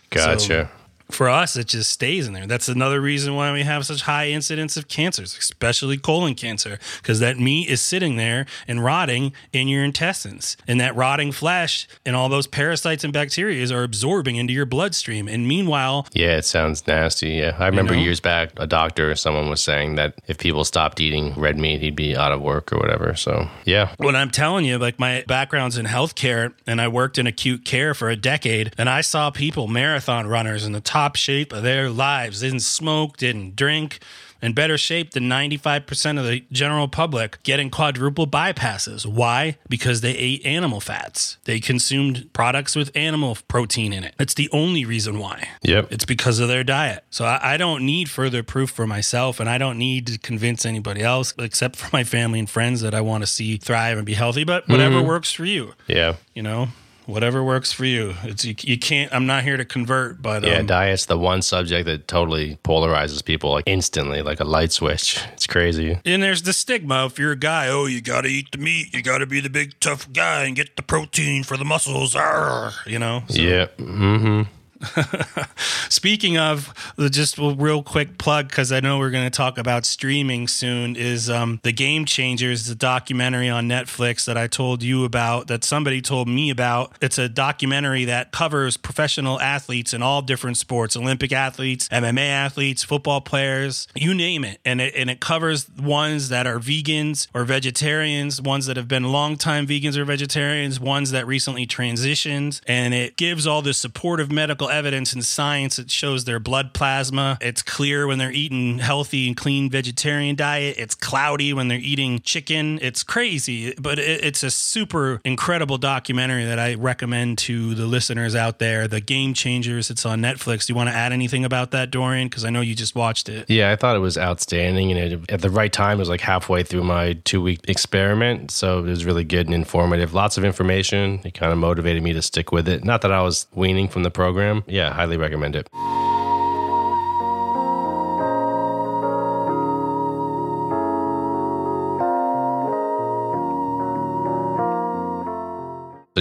Gotcha. 0.09 0.69
For 1.09 1.29
us, 1.29 1.55
it 1.55 1.67
just 1.67 1.89
stays 1.89 2.27
in 2.27 2.33
there. 2.33 2.47
That's 2.47 2.67
another 2.67 2.99
reason 2.99 3.35
why 3.35 3.53
we 3.53 3.63
have 3.63 3.85
such 3.85 4.01
high 4.01 4.27
incidence 4.27 4.75
of 4.75 4.87
cancers, 4.87 5.37
especially 5.37 5.97
colon 5.97 6.35
cancer, 6.35 6.79
because 7.01 7.19
that 7.21 7.39
meat 7.39 7.69
is 7.69 7.81
sitting 7.81 8.17
there 8.17 8.45
and 8.67 8.83
rotting 8.83 9.31
in 9.53 9.67
your 9.67 9.83
intestines. 9.83 10.57
And 10.67 10.81
that 10.81 10.95
rotting 10.95 11.31
flesh 11.31 11.87
and 12.05 12.15
all 12.15 12.27
those 12.27 12.47
parasites 12.47 13.03
and 13.03 13.13
bacteria 13.13 13.57
are 13.73 13.83
absorbing 13.83 14.35
into 14.35 14.53
your 14.53 14.65
bloodstream. 14.65 15.27
And 15.27 15.47
meanwhile, 15.47 16.07
yeah, 16.13 16.37
it 16.37 16.45
sounds 16.45 16.85
nasty. 16.87 17.29
Yeah. 17.29 17.55
I 17.57 17.67
remember 17.67 17.95
know? 17.95 18.01
years 18.01 18.19
back, 18.19 18.51
a 18.57 18.67
doctor 18.67 19.11
or 19.11 19.15
someone 19.15 19.49
was 19.49 19.61
saying 19.61 19.95
that 19.95 20.15
if 20.27 20.37
people 20.37 20.65
stopped 20.65 20.99
eating 20.99 21.33
red 21.35 21.57
meat, 21.57 21.81
he'd 21.81 21.95
be 21.95 22.15
out 22.15 22.31
of 22.31 22.41
work 22.41 22.71
or 22.71 22.77
whatever. 22.77 23.15
So, 23.15 23.49
yeah. 23.65 23.93
What 23.97 24.15
I'm 24.15 24.29
telling 24.29 24.65
you, 24.65 24.77
like 24.77 24.99
my 24.99 25.23
background's 25.27 25.77
in 25.77 25.85
healthcare 25.85 26.53
and 26.65 26.81
I 26.81 26.87
worked 26.89 27.17
in 27.17 27.27
acute 27.27 27.65
care 27.65 27.93
for 27.93 28.09
a 28.09 28.15
decade, 28.15 28.73
and 28.77 28.89
I 28.89 29.01
saw 29.01 29.29
people, 29.29 29.67
marathon 29.67 30.27
runners, 30.27 30.65
in 30.65 30.73
the 30.73 30.81
top 30.81 30.96
shape 31.17 31.53
of 31.53 31.63
their 31.63 31.89
lives, 31.89 32.41
didn't 32.41 32.61
smoke, 32.61 33.17
didn't 33.17 33.55
drink, 33.55 33.99
in 34.41 34.53
better 34.53 34.77
shape 34.77 35.11
than 35.11 35.23
95% 35.23 36.19
of 36.19 36.25
the 36.25 36.45
general 36.51 36.87
public 36.87 37.41
getting 37.43 37.69
quadruple 37.69 38.27
bypasses. 38.27 39.05
Why? 39.05 39.57
Because 39.67 40.01
they 40.01 40.11
ate 40.11 40.45
animal 40.45 40.79
fats. 40.79 41.37
They 41.45 41.59
consumed 41.59 42.29
products 42.33 42.75
with 42.75 42.95
animal 42.95 43.37
protein 43.47 43.93
in 43.93 44.03
it. 44.03 44.15
That's 44.17 44.33
the 44.33 44.49
only 44.51 44.85
reason 44.85 45.19
why. 45.19 45.49
Yep. 45.63 45.91
It's 45.91 46.05
because 46.05 46.39
of 46.39 46.47
their 46.47 46.63
diet. 46.63 47.03
So 47.09 47.25
I, 47.25 47.53
I 47.53 47.57
don't 47.57 47.85
need 47.85 48.09
further 48.09 48.43
proof 48.43 48.69
for 48.69 48.85
myself, 48.85 49.39
and 49.39 49.49
I 49.49 49.57
don't 49.57 49.77
need 49.77 50.07
to 50.07 50.17
convince 50.19 50.65
anybody 50.65 51.01
else 51.01 51.33
except 51.39 51.75
for 51.75 51.89
my 51.91 52.03
family 52.03 52.39
and 52.39 52.49
friends 52.49 52.81
that 52.81 52.93
I 52.93 53.01
want 53.01 53.23
to 53.23 53.27
see 53.27 53.57
thrive 53.57 53.97
and 53.97 54.05
be 54.05 54.13
healthy. 54.13 54.43
But 54.43 54.67
whatever 54.67 54.97
mm-hmm. 54.97 55.07
works 55.07 55.31
for 55.31 55.45
you, 55.45 55.73
Yeah. 55.87 56.15
you 56.33 56.43
know, 56.43 56.67
whatever 57.07 57.43
works 57.43 57.71
for 57.71 57.85
you. 57.85 58.13
It's 58.23 58.45
you, 58.45 58.53
you 58.59 58.77
can't. 58.77 59.11
I'm 59.13 59.25
not 59.25 59.43
here 59.43 59.57
to 59.57 59.65
convert, 59.65 60.21
but 60.21 60.43
Yeah, 60.43 60.59
um, 60.59 60.65
diet's 60.67 61.05
the 61.05 61.17
one 61.17 61.41
subject 61.41 61.85
that 61.85 62.07
totally 62.07 62.57
polarizes 62.63 63.23
people 63.23 63.51
like 63.51 63.63
instantly, 63.65 64.21
like 64.21 64.39
a 64.39 64.43
light 64.43 64.71
switch. 64.71 65.19
It's 65.33 65.47
crazy. 65.47 65.99
And 66.05 66.21
there's 66.21 66.43
the 66.43 66.53
stigma 66.53 67.05
if 67.05 67.17
you're 67.17 67.31
a 67.31 67.37
guy, 67.37 67.69
oh, 67.69 67.85
you 67.85 68.01
got 68.01 68.21
to 68.21 68.27
eat 68.27 68.51
the 68.51 68.57
meat. 68.59 68.93
You 68.93 69.01
got 69.01 69.19
to 69.19 69.25
be 69.25 69.39
the 69.39 69.49
big 69.49 69.79
tough 69.79 70.11
guy 70.13 70.43
and 70.43 70.55
get 70.55 70.75
the 70.75 70.83
protein 70.83 71.43
for 71.43 71.57
the 71.57 71.65
muscles. 71.65 72.15
Arr, 72.15 72.73
you 72.85 72.99
know? 72.99 73.23
So, 73.29 73.41
Yeah. 73.41 73.67
Mm-hmm. 73.77 74.43
Speaking 75.89 76.37
of, 76.37 76.73
just 77.11 77.37
a 77.37 77.55
real 77.57 77.83
quick 77.83 78.17
plug, 78.17 78.49
because 78.49 78.71
I 78.71 78.79
know 78.79 78.99
we're 78.99 79.09
going 79.09 79.25
to 79.25 79.35
talk 79.35 79.57
about 79.57 79.85
streaming 79.85 80.47
soon, 80.47 80.95
is 80.95 81.29
um, 81.29 81.59
The 81.63 81.71
Game 81.71 82.05
Changers, 82.05 82.67
the 82.67 82.75
documentary 82.75 83.49
on 83.49 83.67
Netflix 83.67 84.25
that 84.25 84.37
I 84.37 84.47
told 84.47 84.83
you 84.83 85.05
about, 85.05 85.47
that 85.47 85.63
somebody 85.63 86.01
told 86.01 86.27
me 86.27 86.49
about. 86.49 86.93
It's 87.01 87.17
a 87.17 87.29
documentary 87.29 88.05
that 88.05 88.31
covers 88.31 88.77
professional 88.77 89.39
athletes 89.39 89.93
in 89.93 90.01
all 90.01 90.21
different 90.21 90.57
sports 90.57 90.95
Olympic 90.95 91.31
athletes, 91.31 91.87
MMA 91.89 92.27
athletes, 92.27 92.83
football 92.83 93.21
players, 93.21 93.87
you 93.95 94.13
name 94.13 94.43
it. 94.43 94.59
And 94.65 94.81
it, 94.81 94.93
and 94.95 95.09
it 95.09 95.19
covers 95.19 95.69
ones 95.69 96.29
that 96.29 96.45
are 96.47 96.59
vegans 96.59 97.27
or 97.33 97.43
vegetarians, 97.43 98.41
ones 98.41 98.65
that 98.67 98.77
have 98.77 98.87
been 98.87 99.11
longtime 99.11 99.67
vegans 99.67 99.97
or 99.97 100.05
vegetarians, 100.05 100.79
ones 100.79 101.11
that 101.11 101.25
recently 101.25 101.65
transitioned. 101.65 102.61
And 102.67 102.93
it 102.93 103.17
gives 103.17 103.47
all 103.47 103.61
this 103.61 103.77
supportive 103.77 104.31
medical 104.31 104.69
evidence 104.77 105.13
and 105.13 105.25
science. 105.25 105.77
that 105.77 105.89
shows 105.89 106.25
their 106.25 106.39
blood 106.39 106.73
plasma. 106.73 107.37
It's 107.41 107.63
clear 107.63 108.05
when 108.05 108.19
they're 108.19 108.31
eating 108.31 108.77
healthy 108.77 109.27
and 109.27 109.35
clean 109.35 109.69
vegetarian 109.69 110.35
diet. 110.35 110.75
It's 110.77 110.93
cloudy 110.93 111.51
when 111.51 111.67
they're 111.67 111.79
eating 111.79 112.19
chicken. 112.19 112.77
It's 112.81 113.03
crazy, 113.03 113.73
but 113.79 113.97
it, 113.97 114.23
it's 114.23 114.43
a 114.43 114.51
super 114.51 115.19
incredible 115.25 115.79
documentary 115.79 116.45
that 116.45 116.59
I 116.59 116.75
recommend 116.75 117.39
to 117.39 117.73
the 117.73 117.87
listeners 117.87 118.35
out 118.35 118.59
there. 118.59 118.87
The 118.87 119.01
Game 119.01 119.33
Changers. 119.33 119.89
It's 119.89 120.05
on 120.05 120.21
Netflix. 120.21 120.67
Do 120.67 120.73
you 120.73 120.75
want 120.77 120.89
to 120.89 120.95
add 120.95 121.11
anything 121.11 121.43
about 121.43 121.71
that, 121.71 121.89
Dorian? 121.89 122.27
Because 122.27 122.45
I 122.45 122.51
know 122.51 122.61
you 122.61 122.75
just 122.75 122.95
watched 122.95 123.29
it. 123.29 123.49
Yeah, 123.49 123.71
I 123.71 123.75
thought 123.75 123.95
it 123.95 123.99
was 123.99 124.17
outstanding, 124.17 124.91
and 124.91 125.13
it, 125.13 125.31
at 125.31 125.41
the 125.41 125.49
right 125.49 125.73
time, 125.73 125.97
it 125.97 125.99
was 125.99 126.09
like 126.09 126.21
halfway 126.21 126.61
through 126.63 126.83
my 126.83 127.13
two-week 127.23 127.61
experiment, 127.67 128.51
so 128.51 128.79
it 128.79 128.83
was 128.83 129.05
really 129.05 129.23
good 129.23 129.47
and 129.47 129.55
informative. 129.55 130.13
Lots 130.13 130.37
of 130.37 130.45
information. 130.45 131.21
It 131.23 131.33
kind 131.33 131.51
of 131.51 131.57
motivated 131.57 132.03
me 132.03 132.13
to 132.13 132.21
stick 132.21 132.51
with 132.51 132.67
it. 132.67 132.83
Not 132.83 133.01
that 133.01 133.11
I 133.11 133.21
was 133.21 133.47
weaning 133.53 133.87
from 133.87 134.03
the 134.03 134.11
program. 134.11 134.56
Yeah, 134.67 134.93
highly 134.93 135.17
recommend 135.17 135.55
it. 135.55 135.69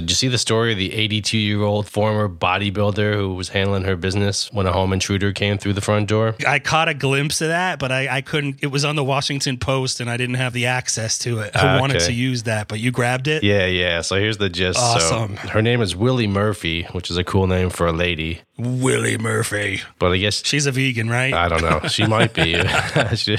Did 0.01 0.11
you 0.11 0.15
see 0.17 0.29
the 0.29 0.39
story 0.39 0.73
of 0.73 0.79
the 0.79 0.93
82 0.93 1.37
year 1.39 1.63
old 1.63 1.89
former 1.89 2.29
bodybuilder 2.29 3.15
who 3.15 3.35
was 3.35 3.51
handling 3.51 3.85
her 3.85 3.97
business 3.97 4.53
when 4.53 4.67
a 4.67 4.73
home 4.73 4.93
intruder 4.93 5.33
came 5.33 5.59
through 5.59 5.73
the 5.75 5.81
front 5.81 6.09
door? 6.09 6.35
I 6.47 6.59
caught 6.59 6.89
a 6.89 6.95
glimpse 6.95 7.41
of 7.41 7.49
that, 7.49 7.79
but 7.79 7.91
I, 7.93 8.17
I 8.17 8.21
couldn't. 8.21 8.59
It 8.63 8.69
was 8.69 8.85
on 8.85 8.97
the 8.97 9.05
Washington 9.05 9.59
Post, 9.59 10.01
and 10.01 10.09
I 10.11 10.17
didn't 10.17 10.37
have 10.37 10.53
the 10.53 10.67
access 10.67 11.19
to 11.21 11.41
it. 11.41 11.55
I 11.57 11.77
Ah, 11.77 11.81
wanted 11.81 12.01
to 12.01 12.13
use 12.13 12.45
that, 12.45 12.69
but 12.69 12.81
you 12.81 12.91
grabbed 12.91 13.29
it. 13.29 13.43
Yeah, 13.43 13.67
yeah. 13.67 14.01
So 14.01 14.17
here's 14.17 14.39
the 14.39 14.49
gist. 14.49 14.79
Awesome. 14.79 15.37
So 15.37 15.49
her 15.49 15.63
name 15.63 15.81
is 15.83 15.95
Willie 15.97 16.27
Murphy, 16.27 16.85
which 16.93 17.11
is 17.11 17.17
a 17.17 17.25
cool 17.25 17.47
name 17.47 17.71
for 17.71 17.87
a 17.87 17.93
lady. 17.93 18.41
Willie 18.59 19.19
Murphy. 19.19 19.83
But 19.99 20.13
I 20.13 20.17
guess 20.19 20.43
She's 20.45 20.67
a 20.67 20.73
vegan, 20.73 21.09
right? 21.11 21.33
I 21.35 21.49
don't 21.49 21.63
know. 21.63 21.81
She 21.89 22.07
might 22.07 22.33
be. 22.33 22.55
She- 23.17 23.37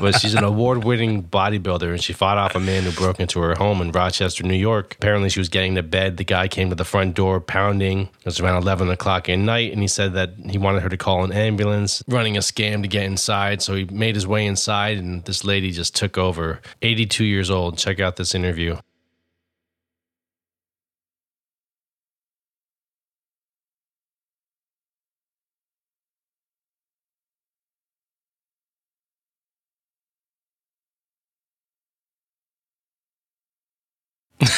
but 0.00 0.20
she's 0.20 0.34
an 0.34 0.44
award 0.44 0.84
winning 0.84 1.22
bodybuilder 1.22 1.90
and 1.90 2.02
she 2.02 2.12
fought 2.12 2.36
off 2.38 2.54
a 2.54 2.60
man 2.60 2.82
who 2.82 2.92
broke 2.92 3.20
into 3.20 3.40
her 3.40 3.54
home 3.54 3.80
in 3.80 3.90
Rochester, 3.90 4.44
New 4.44 4.54
York. 4.54 4.94
Apparently, 4.96 5.28
she 5.28 5.40
was 5.40 5.48
getting 5.48 5.74
to 5.76 5.82
bed. 5.82 6.16
The 6.16 6.24
guy 6.24 6.48
came 6.48 6.68
to 6.70 6.74
the 6.74 6.84
front 6.84 7.14
door 7.14 7.40
pounding. 7.40 8.02
It 8.20 8.24
was 8.24 8.40
around 8.40 8.62
11 8.62 8.90
o'clock 8.90 9.28
at 9.28 9.38
night 9.38 9.72
and 9.72 9.80
he 9.80 9.88
said 9.88 10.12
that 10.14 10.34
he 10.48 10.58
wanted 10.58 10.82
her 10.82 10.88
to 10.88 10.96
call 10.96 11.24
an 11.24 11.32
ambulance, 11.32 12.02
running 12.08 12.36
a 12.36 12.40
scam 12.40 12.82
to 12.82 12.88
get 12.88 13.04
inside. 13.04 13.62
So 13.62 13.74
he 13.74 13.84
made 13.84 14.14
his 14.14 14.26
way 14.26 14.46
inside 14.46 14.98
and 14.98 15.24
this 15.24 15.44
lady 15.44 15.70
just 15.70 15.94
took 15.96 16.18
over. 16.18 16.60
82 16.82 17.24
years 17.24 17.50
old. 17.50 17.78
Check 17.78 18.00
out 18.00 18.16
this 18.16 18.34
interview. 18.34 18.76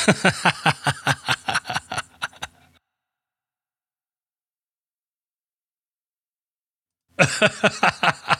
Ha 0.07 0.13
ha 7.27 7.49
ha 7.71 7.91
ha 8.03 8.11
ha! 8.27 8.36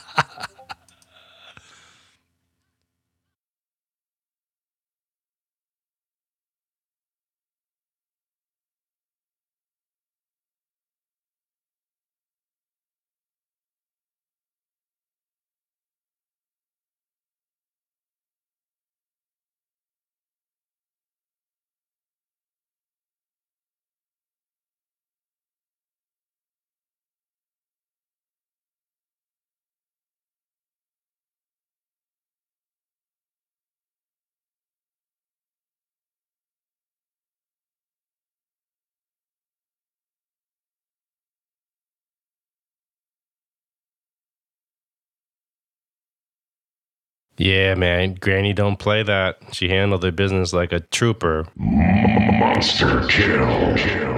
Yeah, 47.37 47.75
man. 47.75 48.15
Granny 48.15 48.53
don't 48.53 48.77
play 48.77 49.03
that. 49.03 49.37
She 49.51 49.69
handled 49.69 50.03
her 50.03 50.11
business 50.11 50.53
like 50.53 50.71
a 50.71 50.79
trooper. 50.79 51.47
Monster 51.55 53.05
kill. 53.07 54.16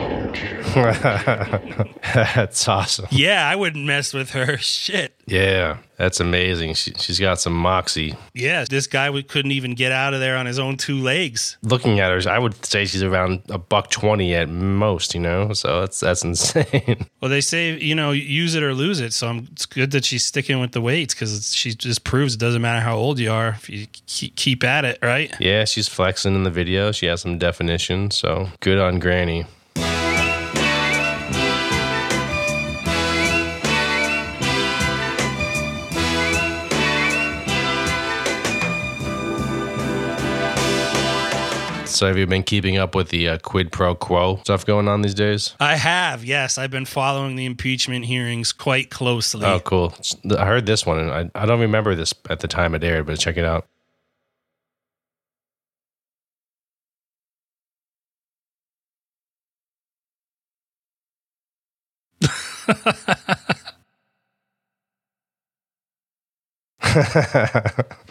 That's 2.14 2.68
awesome. 2.68 3.08
yeah, 3.12 3.48
I 3.48 3.56
wouldn't 3.56 3.86
mess 3.86 4.14
with 4.14 4.32
her. 4.32 4.58
Shit. 4.60 5.16
Yeah, 5.26 5.78
that's 5.98 6.20
amazing. 6.20 6.74
She, 6.74 6.92
she's 6.98 7.20
got 7.20 7.40
some 7.40 7.54
moxie. 7.54 8.16
Yeah, 8.34 8.66
this 8.68 8.88
guy 8.88 9.08
w- 9.08 9.24
couldn't 9.24 9.52
even 9.52 9.76
get 9.76 9.92
out 9.92 10.16
of 10.16 10.20
there 10.20 10.36
on 10.36 10.48
his 10.48 10.58
own 10.58 10.76
two 10.76 10.98
legs. 11.00 11.60
Looking 11.62 12.00
at 12.00 12.12
her, 12.12 12.32
I 12.32 12.40
would 12.40 12.66
say 12.66 12.86
she's 12.86 13.04
around 13.04 13.44
a 13.50 13.60
buck 13.60 13.92
twenty 13.92 14.34
at 14.34 14.50
most. 14.50 15.14
You 15.14 15.20
know, 15.20 15.54
so 15.54 15.82
that's 15.82 16.00
that's 16.00 16.24
insane. 16.26 17.06
Well, 17.22 17.30
they 17.30 17.42
say 17.42 17.78
you 17.78 17.94
know 17.94 18.12
use 18.12 18.56
it 18.56 18.64
or 18.64 18.74
lose 18.74 19.00
it. 19.02 19.14
So 19.14 19.28
I'm, 19.28 19.48
it's 19.52 19.68
good 19.68 19.92
that 19.92 20.04
she's 20.04 20.26
sticking 20.26 20.60
with 20.60 20.72
the 20.72 20.82
weights 20.82 21.14
because 21.14 21.54
she 21.54 21.76
just 21.76 22.04
proves 22.04 22.34
it 22.34 22.40
doesn't 22.40 22.62
matter 22.62 22.80
how 22.80 22.96
old 22.98 23.20
you 23.20 23.32
are 23.32 23.50
if 23.50 23.70
you 23.70 23.86
keep 24.08 24.64
at 24.64 24.86
it, 24.86 24.98
right? 25.04 25.32
yeah, 25.40 25.64
she's 25.66 25.88
flexing 25.88 26.34
in 26.34 26.44
the 26.44 26.50
video. 26.52 26.92
She 26.92 27.06
has 27.06 27.22
some 27.22 27.38
definition. 27.38 28.10
So 28.10 28.50
good 28.62 28.80
on 28.80 28.98
Granny. 28.98 29.46
So 42.00 42.08
have 42.08 42.18
you 42.18 42.26
been 42.26 42.44
keeping 42.44 42.78
up 42.78 42.96
with 42.96 43.10
the 43.10 43.28
uh, 43.28 43.40
quid 43.40 43.74
pro 43.74 43.94
quo 43.94 44.38
stuff 44.44 44.66
going 44.66 44.88
on 44.88 45.02
these 45.02 45.14
days? 45.14 45.54
I 45.60 45.76
have, 45.76 46.24
yes. 46.24 46.58
I've 46.58 46.72
been 46.72 46.86
following 46.86 47.36
the 47.36 47.46
impeachment 47.46 48.06
hearings 48.06 48.54
quite 48.54 48.90
closely. 48.90 49.46
Oh, 49.46 49.60
cool. 49.60 49.94
I 50.38 50.46
heard 50.46 50.66
this 50.66 50.86
one, 50.86 50.98
and 51.00 51.12
I, 51.12 51.30
I 51.36 51.46
don't 51.46 51.60
remember 51.60 51.96
this 51.96 52.14
at 52.30 52.40
the 52.40 52.48
time 52.48 52.74
it 52.74 52.86
aired, 52.86 53.06
but 53.06 53.20
check 53.20 53.36
it 53.36 53.44
out. 53.44 53.68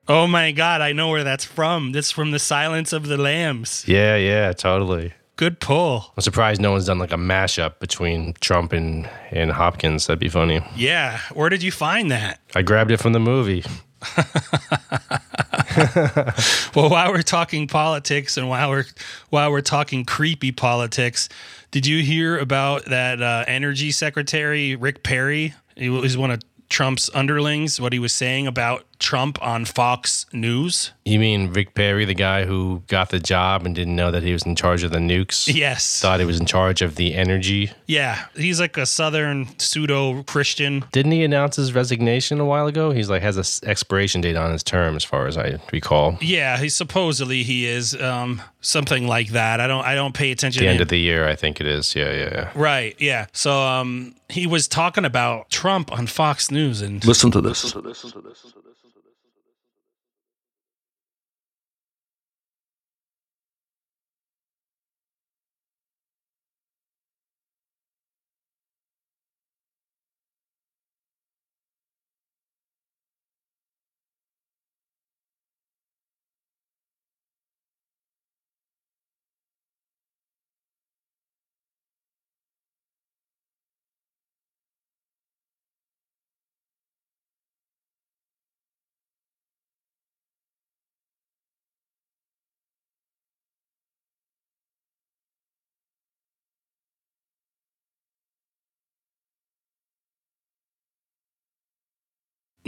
Oh 0.09 0.27
my 0.27 0.53
God, 0.53 0.81
I 0.81 0.93
know 0.93 1.11
where 1.11 1.23
that's 1.23 1.45
from. 1.45 1.93
That's 1.93 2.11
from 2.11 2.31
The 2.31 2.39
Silence 2.39 2.95
of 2.95 3.07
the 3.07 3.19
Lambs. 3.19 3.85
Yeah, 3.87 4.17
yeah, 4.17 4.53
totally. 4.53 5.13
Good 5.37 5.61
pull. 5.61 6.13
I'm 6.17 6.23
surprised 6.23 6.61
no 6.61 6.73
one's 6.73 6.87
done 6.87 6.99
like 6.99 7.13
a 7.13 7.17
mashup 7.17 7.79
between 7.79 8.33
Trump 8.41 8.73
and, 8.73 9.09
and 9.31 9.53
Hopkins. 9.53 10.07
That'd 10.07 10.19
be 10.19 10.29
funny. 10.31 10.63
Yeah. 10.75 11.21
Where 11.35 11.51
did 11.51 11.63
you 11.63 11.71
find 11.71 12.11
that? 12.11 12.41
I 12.57 12.63
grabbed 12.63 12.91
it 12.91 12.97
from 12.97 13.13
the 13.13 13.21
movie. 13.21 13.65
Well, 16.75 16.91
while 16.91 17.13
we're 17.13 17.23
talking 17.23 17.69
politics 17.69 18.37
and 18.37 18.49
while 18.49 18.71
we're 18.71 18.85
while 19.31 19.51
we're 19.53 19.61
talking 19.61 20.05
creepy 20.05 20.51
politics, 20.51 21.29
did 21.71 21.87
you 21.87 22.03
hear 22.03 22.37
about 22.39 22.87
that 22.87 23.23
uh, 23.23 23.45
energy 23.47 23.93
secretary 23.93 24.75
Rick 24.75 25.03
Perry? 25.05 25.55
He 25.77 25.89
was 25.89 26.17
one 26.17 26.31
of 26.33 26.41
Trump's 26.69 27.11
underlings. 27.15 27.81
What 27.81 27.93
he 27.93 27.99
was 28.01 28.13
saying 28.13 28.47
about 28.49 28.85
Trump 28.99 29.41
on 29.43 29.65
Fox 29.65 30.27
News. 30.33 30.93
You 31.05 31.19
mean 31.19 31.53
Rick 31.53 31.75
Perry, 31.75 32.05
the 32.05 32.15
guy 32.15 32.45
who 32.45 32.83
got 32.89 33.11
the 33.11 33.19
job 33.19 33.65
and 33.65 33.75
didn't 33.75 33.97
know 33.97 34.11
that 34.11 34.23
he 34.23 34.33
was 34.33 34.43
in 34.45 34.57
charge 34.57 34.83
of 34.83 34.91
the 34.91 34.99
nukes? 34.99 35.53
Yes. 35.53 36.01
Thought 36.01 36.21
he 36.21 36.27
was 36.27 36.39
in 36.41 36.47
charge 36.47 36.83
of 36.83 36.97
the 36.97 37.15
energy. 37.15 37.71
Yeah. 37.87 38.27
He's 38.37 38.61
like 38.61 38.77
a 38.77 38.85
Southern 38.87 39.49
pseudo 39.59 40.23
Christian. 40.25 40.85
Didn't 40.93 41.13
he 41.13 41.25
announce 41.25 41.57
his 41.57 41.73
resignation 41.75 42.41
a 42.41 42.45
while 42.45 42.67
ago? 42.67 42.91
He's 42.91 43.09
like 43.09 43.23
has 43.23 43.37
a 43.37 43.41
s- 43.41 43.63
expiration 43.63 44.21
date 44.21 44.37
on 44.37 44.51
his 44.53 44.63
term, 44.63 44.97
as 44.97 45.05
far 45.05 45.27
as 45.27 45.39
I 45.39 45.59
recall. 45.73 46.19
Yeah, 46.21 46.59
he 46.59 46.69
supposedly 46.69 47.43
he 47.45 47.67
is 47.67 47.95
um, 48.01 48.43
something 48.61 49.07
like 49.07 49.29
that. 49.29 49.61
I 49.61 49.67
don't 49.67 49.85
I 49.85 49.95
don't 49.95 50.15
pay 50.15 50.31
attention. 50.33 50.61
To 50.61 50.65
the 50.65 50.67
to 50.67 50.71
end 50.71 50.81
him. 50.81 50.83
of 50.83 50.89
the 50.89 50.99
year, 50.99 51.27
I 51.29 51.37
think 51.37 51.61
it 51.61 51.67
is. 51.67 51.95
Yeah, 51.95 52.13
yeah, 52.13 52.31
yeah. 52.33 52.51
Right, 52.55 52.97
yeah. 52.99 53.27
So 53.33 53.59
um 53.63 54.15
he 54.29 54.47
was 54.47 54.69
talking 54.69 55.05
about 55.07 55.49
Trump 55.49 55.91
on 55.91 56.07
Fox 56.07 56.51
News 56.51 56.83
and 56.83 57.03
Listen 57.07 57.31
to 57.31 57.41
this. 57.41 57.75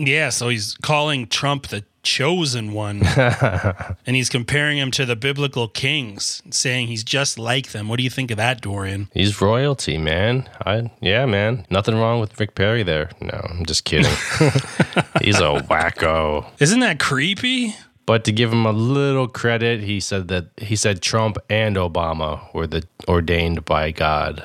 Yeah, 0.07 0.31
so 0.31 0.49
he's 0.49 0.75
calling 0.83 1.27
Trump 1.27 1.69
the 1.69 1.85
chosen 2.03 2.73
one 2.73 3.03
and 3.17 4.17
he's 4.17 4.29
comparing 4.29 4.79
him 4.79 4.91
to 4.91 5.05
the 5.05 5.17
biblical 5.17 5.69
kings, 5.69 6.43
saying 6.51 6.87
he's 6.87 7.05
just 7.05 7.39
like 7.39 7.73
them. 7.73 7.89
What 7.89 7.99
do 7.99 8.03
you 8.03 8.11
think 8.11 8.31
of 8.31 8.37
that, 8.39 8.61
Dorian? 8.61 9.09
He's 9.13 9.41
royalty, 9.41 9.99
man. 9.99 10.49
I 10.65 10.91
yeah, 11.01 11.27
man. 11.27 11.67
Nothing 11.71 11.97
wrong 11.97 12.21
with 12.21 12.39
Rick 12.39 12.55
Perry 12.55 12.83
there. 12.83 13.11
No, 13.21 13.47
I'm 13.51 13.67
just 13.67 13.85
kidding. 13.85 14.11
He's 15.23 15.39
a 15.39 15.61
wacko. 15.69 16.47
Isn't 16.59 16.81
that 16.81 16.99
creepy? 16.99 17.75
But 18.07 18.25
to 18.25 18.33
give 18.33 18.53
him 18.53 18.67
a 18.67 18.73
little 18.73 19.29
credit, 19.29 19.83
he 19.83 20.01
said 20.01 20.29
that 20.29 20.47
he 20.57 20.75
said 20.75 21.01
Trump 21.01 21.39
and 21.49 21.77
Obama 21.77 22.53
were 22.55 22.67
the 22.67 22.83
ordained 23.07 23.65
by 23.65 23.93
God. 23.93 24.43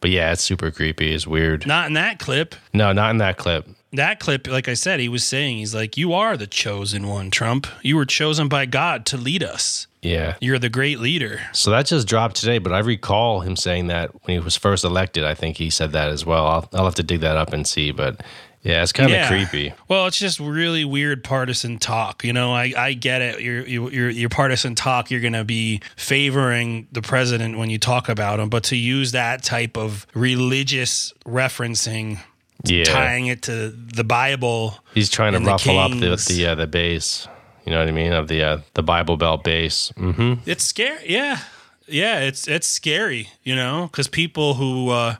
But 0.00 0.10
yeah, 0.10 0.32
it's 0.32 0.42
super 0.42 0.70
creepy. 0.70 1.14
It's 1.14 1.26
weird. 1.26 1.66
Not 1.66 1.86
in 1.86 1.94
that 1.94 2.18
clip. 2.18 2.54
No, 2.72 2.92
not 2.92 3.10
in 3.10 3.18
that 3.18 3.36
clip. 3.36 3.66
That 3.92 4.20
clip, 4.20 4.46
like 4.46 4.68
I 4.68 4.74
said, 4.74 5.00
he 5.00 5.08
was 5.08 5.24
saying, 5.24 5.56
he's 5.58 5.74
like, 5.74 5.96
You 5.96 6.12
are 6.12 6.36
the 6.36 6.46
chosen 6.46 7.06
one, 7.08 7.30
Trump. 7.30 7.66
You 7.82 7.96
were 7.96 8.04
chosen 8.04 8.48
by 8.48 8.66
God 8.66 9.06
to 9.06 9.16
lead 9.16 9.42
us. 9.42 9.86
Yeah. 10.02 10.36
You're 10.40 10.58
the 10.58 10.68
great 10.68 11.00
leader. 11.00 11.40
So 11.52 11.70
that 11.70 11.86
just 11.86 12.06
dropped 12.06 12.36
today, 12.36 12.58
but 12.58 12.72
I 12.72 12.78
recall 12.80 13.40
him 13.40 13.56
saying 13.56 13.88
that 13.88 14.10
when 14.24 14.38
he 14.38 14.44
was 14.44 14.56
first 14.56 14.84
elected. 14.84 15.24
I 15.24 15.34
think 15.34 15.56
he 15.56 15.70
said 15.70 15.92
that 15.92 16.10
as 16.10 16.24
well. 16.26 16.46
I'll, 16.46 16.68
I'll 16.72 16.84
have 16.84 16.94
to 16.96 17.02
dig 17.02 17.20
that 17.20 17.36
up 17.36 17.52
and 17.52 17.66
see. 17.66 17.90
But 17.90 18.20
yeah, 18.62 18.82
it's 18.82 18.92
kind 18.92 19.10
of 19.10 19.16
Yeah. 19.16 19.28
creepy. 19.28 19.72
Well, 19.88 20.06
it's 20.06 20.18
just 20.18 20.38
really 20.38 20.84
weird 20.84 21.24
partisan 21.24 21.78
talk. 21.78 22.22
You 22.24 22.32
know, 22.32 22.52
I, 22.52 22.72
I 22.76 22.92
get 22.92 23.22
it. 23.22 23.40
Your 23.40 23.66
your 23.66 23.90
your 23.92 24.10
your 24.10 24.28
partisan 24.28 24.74
talk, 24.74 25.10
you're 25.10 25.20
going 25.20 25.32
to 25.32 25.44
be 25.44 25.80
favoring 25.96 26.86
the 26.92 27.02
president 27.02 27.56
when 27.58 27.70
you 27.70 27.78
talk 27.78 28.08
about 28.08 28.38
him, 28.38 28.50
but 28.50 28.64
to 28.64 28.76
use 28.76 29.12
that 29.12 29.42
type 29.42 29.76
of 29.76 30.06
religious 30.14 31.12
referencing, 31.26 32.18
Yeah. 32.64 32.84
tying 32.84 33.26
it 33.26 33.42
to 33.42 33.68
the 33.70 34.04
Bible, 34.04 34.74
He's 34.94 35.10
trying 35.10 35.32
to 35.32 35.36
and 35.38 35.46
the 35.46 35.50
ruffle 35.50 35.78
up 35.78 35.90
the 35.92 36.16
the 36.28 36.46
uh, 36.46 36.54
the 36.54 36.66
base. 36.66 37.28
You 37.64 37.72
know 37.72 37.78
what 37.80 37.88
I 37.88 37.92
mean? 37.92 38.12
Of 38.12 38.28
the 38.28 38.42
uh, 38.42 38.58
the 38.74 38.82
Bible 38.82 39.16
Belt 39.16 39.44
base. 39.44 39.92
hmm 39.96 40.34
it's 40.46 40.64
scary. 40.64 41.04
Yeah, 41.06 41.38
yeah, 41.86 42.20
it's 42.20 42.48
it's 42.48 42.66
scary. 42.66 43.28
You 43.44 43.54
know, 43.54 43.88
because 43.90 44.08
people 44.08 44.54
who 44.54 44.90
uh, 44.90 45.16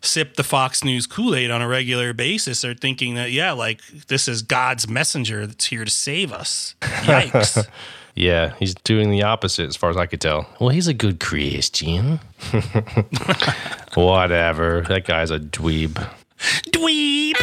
sip 0.00 0.36
the 0.36 0.44
Fox 0.44 0.84
News 0.84 1.06
Kool 1.06 1.34
Aid 1.34 1.50
on 1.50 1.60
a 1.62 1.66
regular 1.68 2.12
basis 2.12 2.64
are 2.64 2.74
thinking 2.74 3.14
that 3.16 3.32
yeah, 3.32 3.52
like 3.52 3.80
this 4.08 4.28
is 4.28 4.42
God's 4.42 4.86
messenger 4.88 5.46
that's 5.46 5.66
here 5.66 5.84
to 5.84 5.90
save 5.90 6.32
us. 6.32 6.74
Yikes. 6.82 7.66
Yeah, 8.18 8.54
he's 8.58 8.74
doing 8.74 9.10
the 9.10 9.24
opposite 9.24 9.66
as 9.68 9.76
far 9.76 9.90
as 9.90 9.98
I 9.98 10.06
could 10.06 10.22
tell. 10.22 10.48
Well, 10.58 10.70
he's 10.70 10.88
a 10.88 10.94
good 10.94 11.20
Christian. 11.20 12.18
Whatever. 13.94 14.82
That 14.88 15.04
guy's 15.04 15.30
a 15.30 15.38
dweeb. 15.38 16.08
Dweeb. 16.70 17.34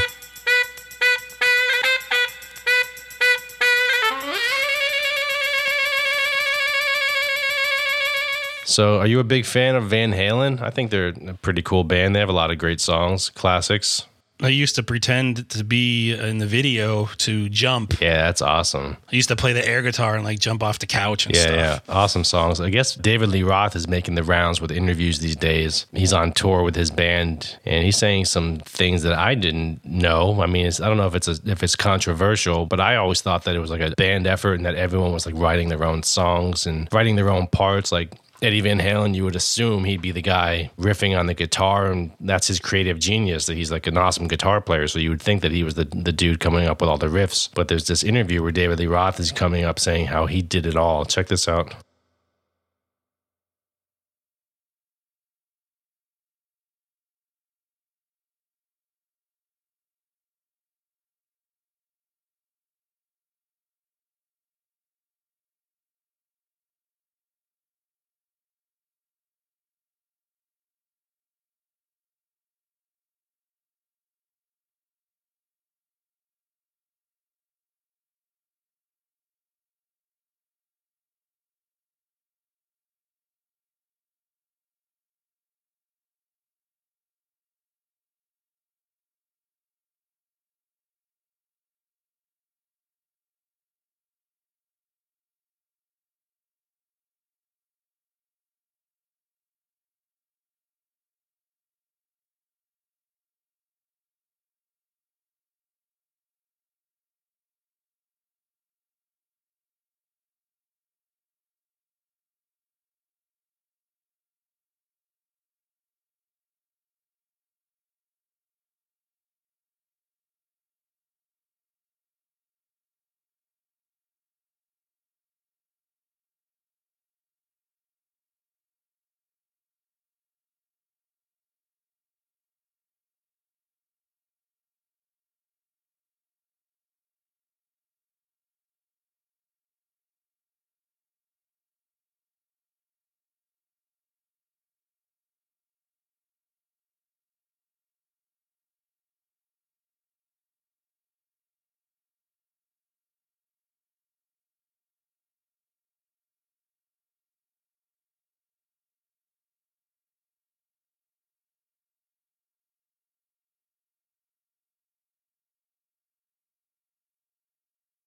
So, 8.66 8.98
are 8.98 9.06
you 9.06 9.20
a 9.20 9.24
big 9.24 9.46
fan 9.46 9.76
of 9.76 9.84
Van 9.84 10.14
Halen? 10.14 10.60
I 10.60 10.72
think 10.72 10.90
they're 10.90 11.10
a 11.10 11.34
pretty 11.36 11.62
cool 11.62 11.84
band. 11.84 12.16
They 12.16 12.20
have 12.20 12.30
a 12.30 12.34
lot 12.34 12.50
of 12.50 12.58
great 12.58 12.82
songs, 12.82 13.30
classics. 13.30 14.08
I 14.42 14.50
used 14.50 14.76
to 14.76 14.84
pretend 14.84 15.48
to 15.52 15.64
be 15.64 16.12
in 16.14 16.40
the 16.40 16.46
video 16.48 17.06
to 17.20 17.48
jump. 17.50 18.02
Yeah, 18.02 18.24
that's 18.24 18.42
awesome. 18.42 18.98
I 19.12 19.16
used 19.16 19.30
to 19.30 19.36
play 19.38 19.54
the 19.54 19.66
air 19.66 19.82
guitar 19.82 20.16
and 20.16 20.24
like 20.26 20.40
jump 20.40 20.64
off 20.64 20.80
the 20.80 20.86
couch 20.88 21.26
and 21.26 21.36
Yeah, 21.36 21.42
stuff. 21.44 21.56
yeah. 21.56 21.80
Awesome 21.88 22.24
songs. 22.26 22.60
I 22.60 22.70
guess 22.70 22.96
David 22.96 23.30
Lee 23.30 23.44
Roth 23.44 23.76
is 23.76 23.88
making 23.88 24.16
the 24.16 24.24
rounds 24.24 24.60
with 24.60 24.72
interviews 24.72 25.20
these 25.20 25.36
days. 25.38 25.86
He's 25.94 26.12
on 26.12 26.34
tour 26.34 26.64
with 26.64 26.76
his 26.76 26.92
band 26.92 27.58
and 27.66 27.86
he's 27.86 27.96
saying 27.96 28.26
some 28.26 28.58
things 28.60 29.04
that 29.04 29.14
I 29.14 29.36
didn't 29.36 29.86
know. 29.86 30.42
I 30.42 30.48
mean, 30.48 30.66
it's, 30.66 30.82
I 30.82 30.88
don't 30.90 30.98
know 30.98 31.08
if 31.08 31.16
it's 31.16 31.28
a, 31.30 31.38
if 31.46 31.64
it's 31.64 31.76
controversial, 31.78 32.66
but 32.66 32.80
I 32.82 32.98
always 32.98 33.22
thought 33.22 33.46
that 33.46 33.56
it 33.56 33.60
was 33.60 33.70
like 33.72 33.82
a 33.82 33.92
band 33.96 34.28
effort 34.28 34.56
and 34.56 34.66
that 34.66 34.76
everyone 34.76 35.14
was 35.14 35.26
like 35.26 35.36
writing 35.36 35.70
their 35.70 35.84
own 35.86 36.04
songs 36.04 36.66
and 36.68 36.90
writing 36.92 37.16
their 37.16 37.30
own 37.30 37.48
parts 37.48 37.92
like 37.94 38.10
Eddie 38.44 38.62
Van 38.62 38.80
Halen, 38.80 39.16
you 39.16 39.24
would 39.24 39.38
assume 39.38 39.86
he'd 39.86 40.02
be 40.02 40.12
the 40.12 40.22
guy 40.22 40.70
riffing 40.78 41.18
on 41.18 41.28
the 41.28 41.34
guitar, 41.34 41.90
and 41.90 42.12
that's 42.20 42.48
his 42.48 42.60
creative 42.60 43.00
genius. 43.00 43.46
That 43.46 43.56
he's 43.56 43.72
like 43.72 43.88
an 43.88 43.98
awesome 43.98 44.28
guitar 44.28 44.60
player. 44.60 44.88
So 44.88 45.00
you 45.00 45.10
would 45.10 45.22
think 45.22 45.42
that 45.42 45.52
he 45.52 45.64
was 45.64 45.76
the, 45.76 45.86
the 45.86 46.12
dude 46.12 46.42
coming 46.42 46.68
up 46.68 46.82
with 46.82 46.90
all 46.90 46.98
the 46.98 47.08
riffs. 47.08 47.50
But 47.56 47.70
there's 47.70 47.88
this 47.88 48.04
interview 48.04 48.44
where 48.44 48.52
David 48.52 48.80
Lee 48.80 48.88
Roth 48.88 49.20
is 49.20 49.32
coming 49.32 49.64
up 49.64 49.80
saying 49.80 50.08
how 50.08 50.26
he 50.26 50.42
did 50.42 50.66
it 50.66 50.76
all. 50.76 51.06
Check 51.06 51.28
this 51.28 51.48
out. 51.48 51.74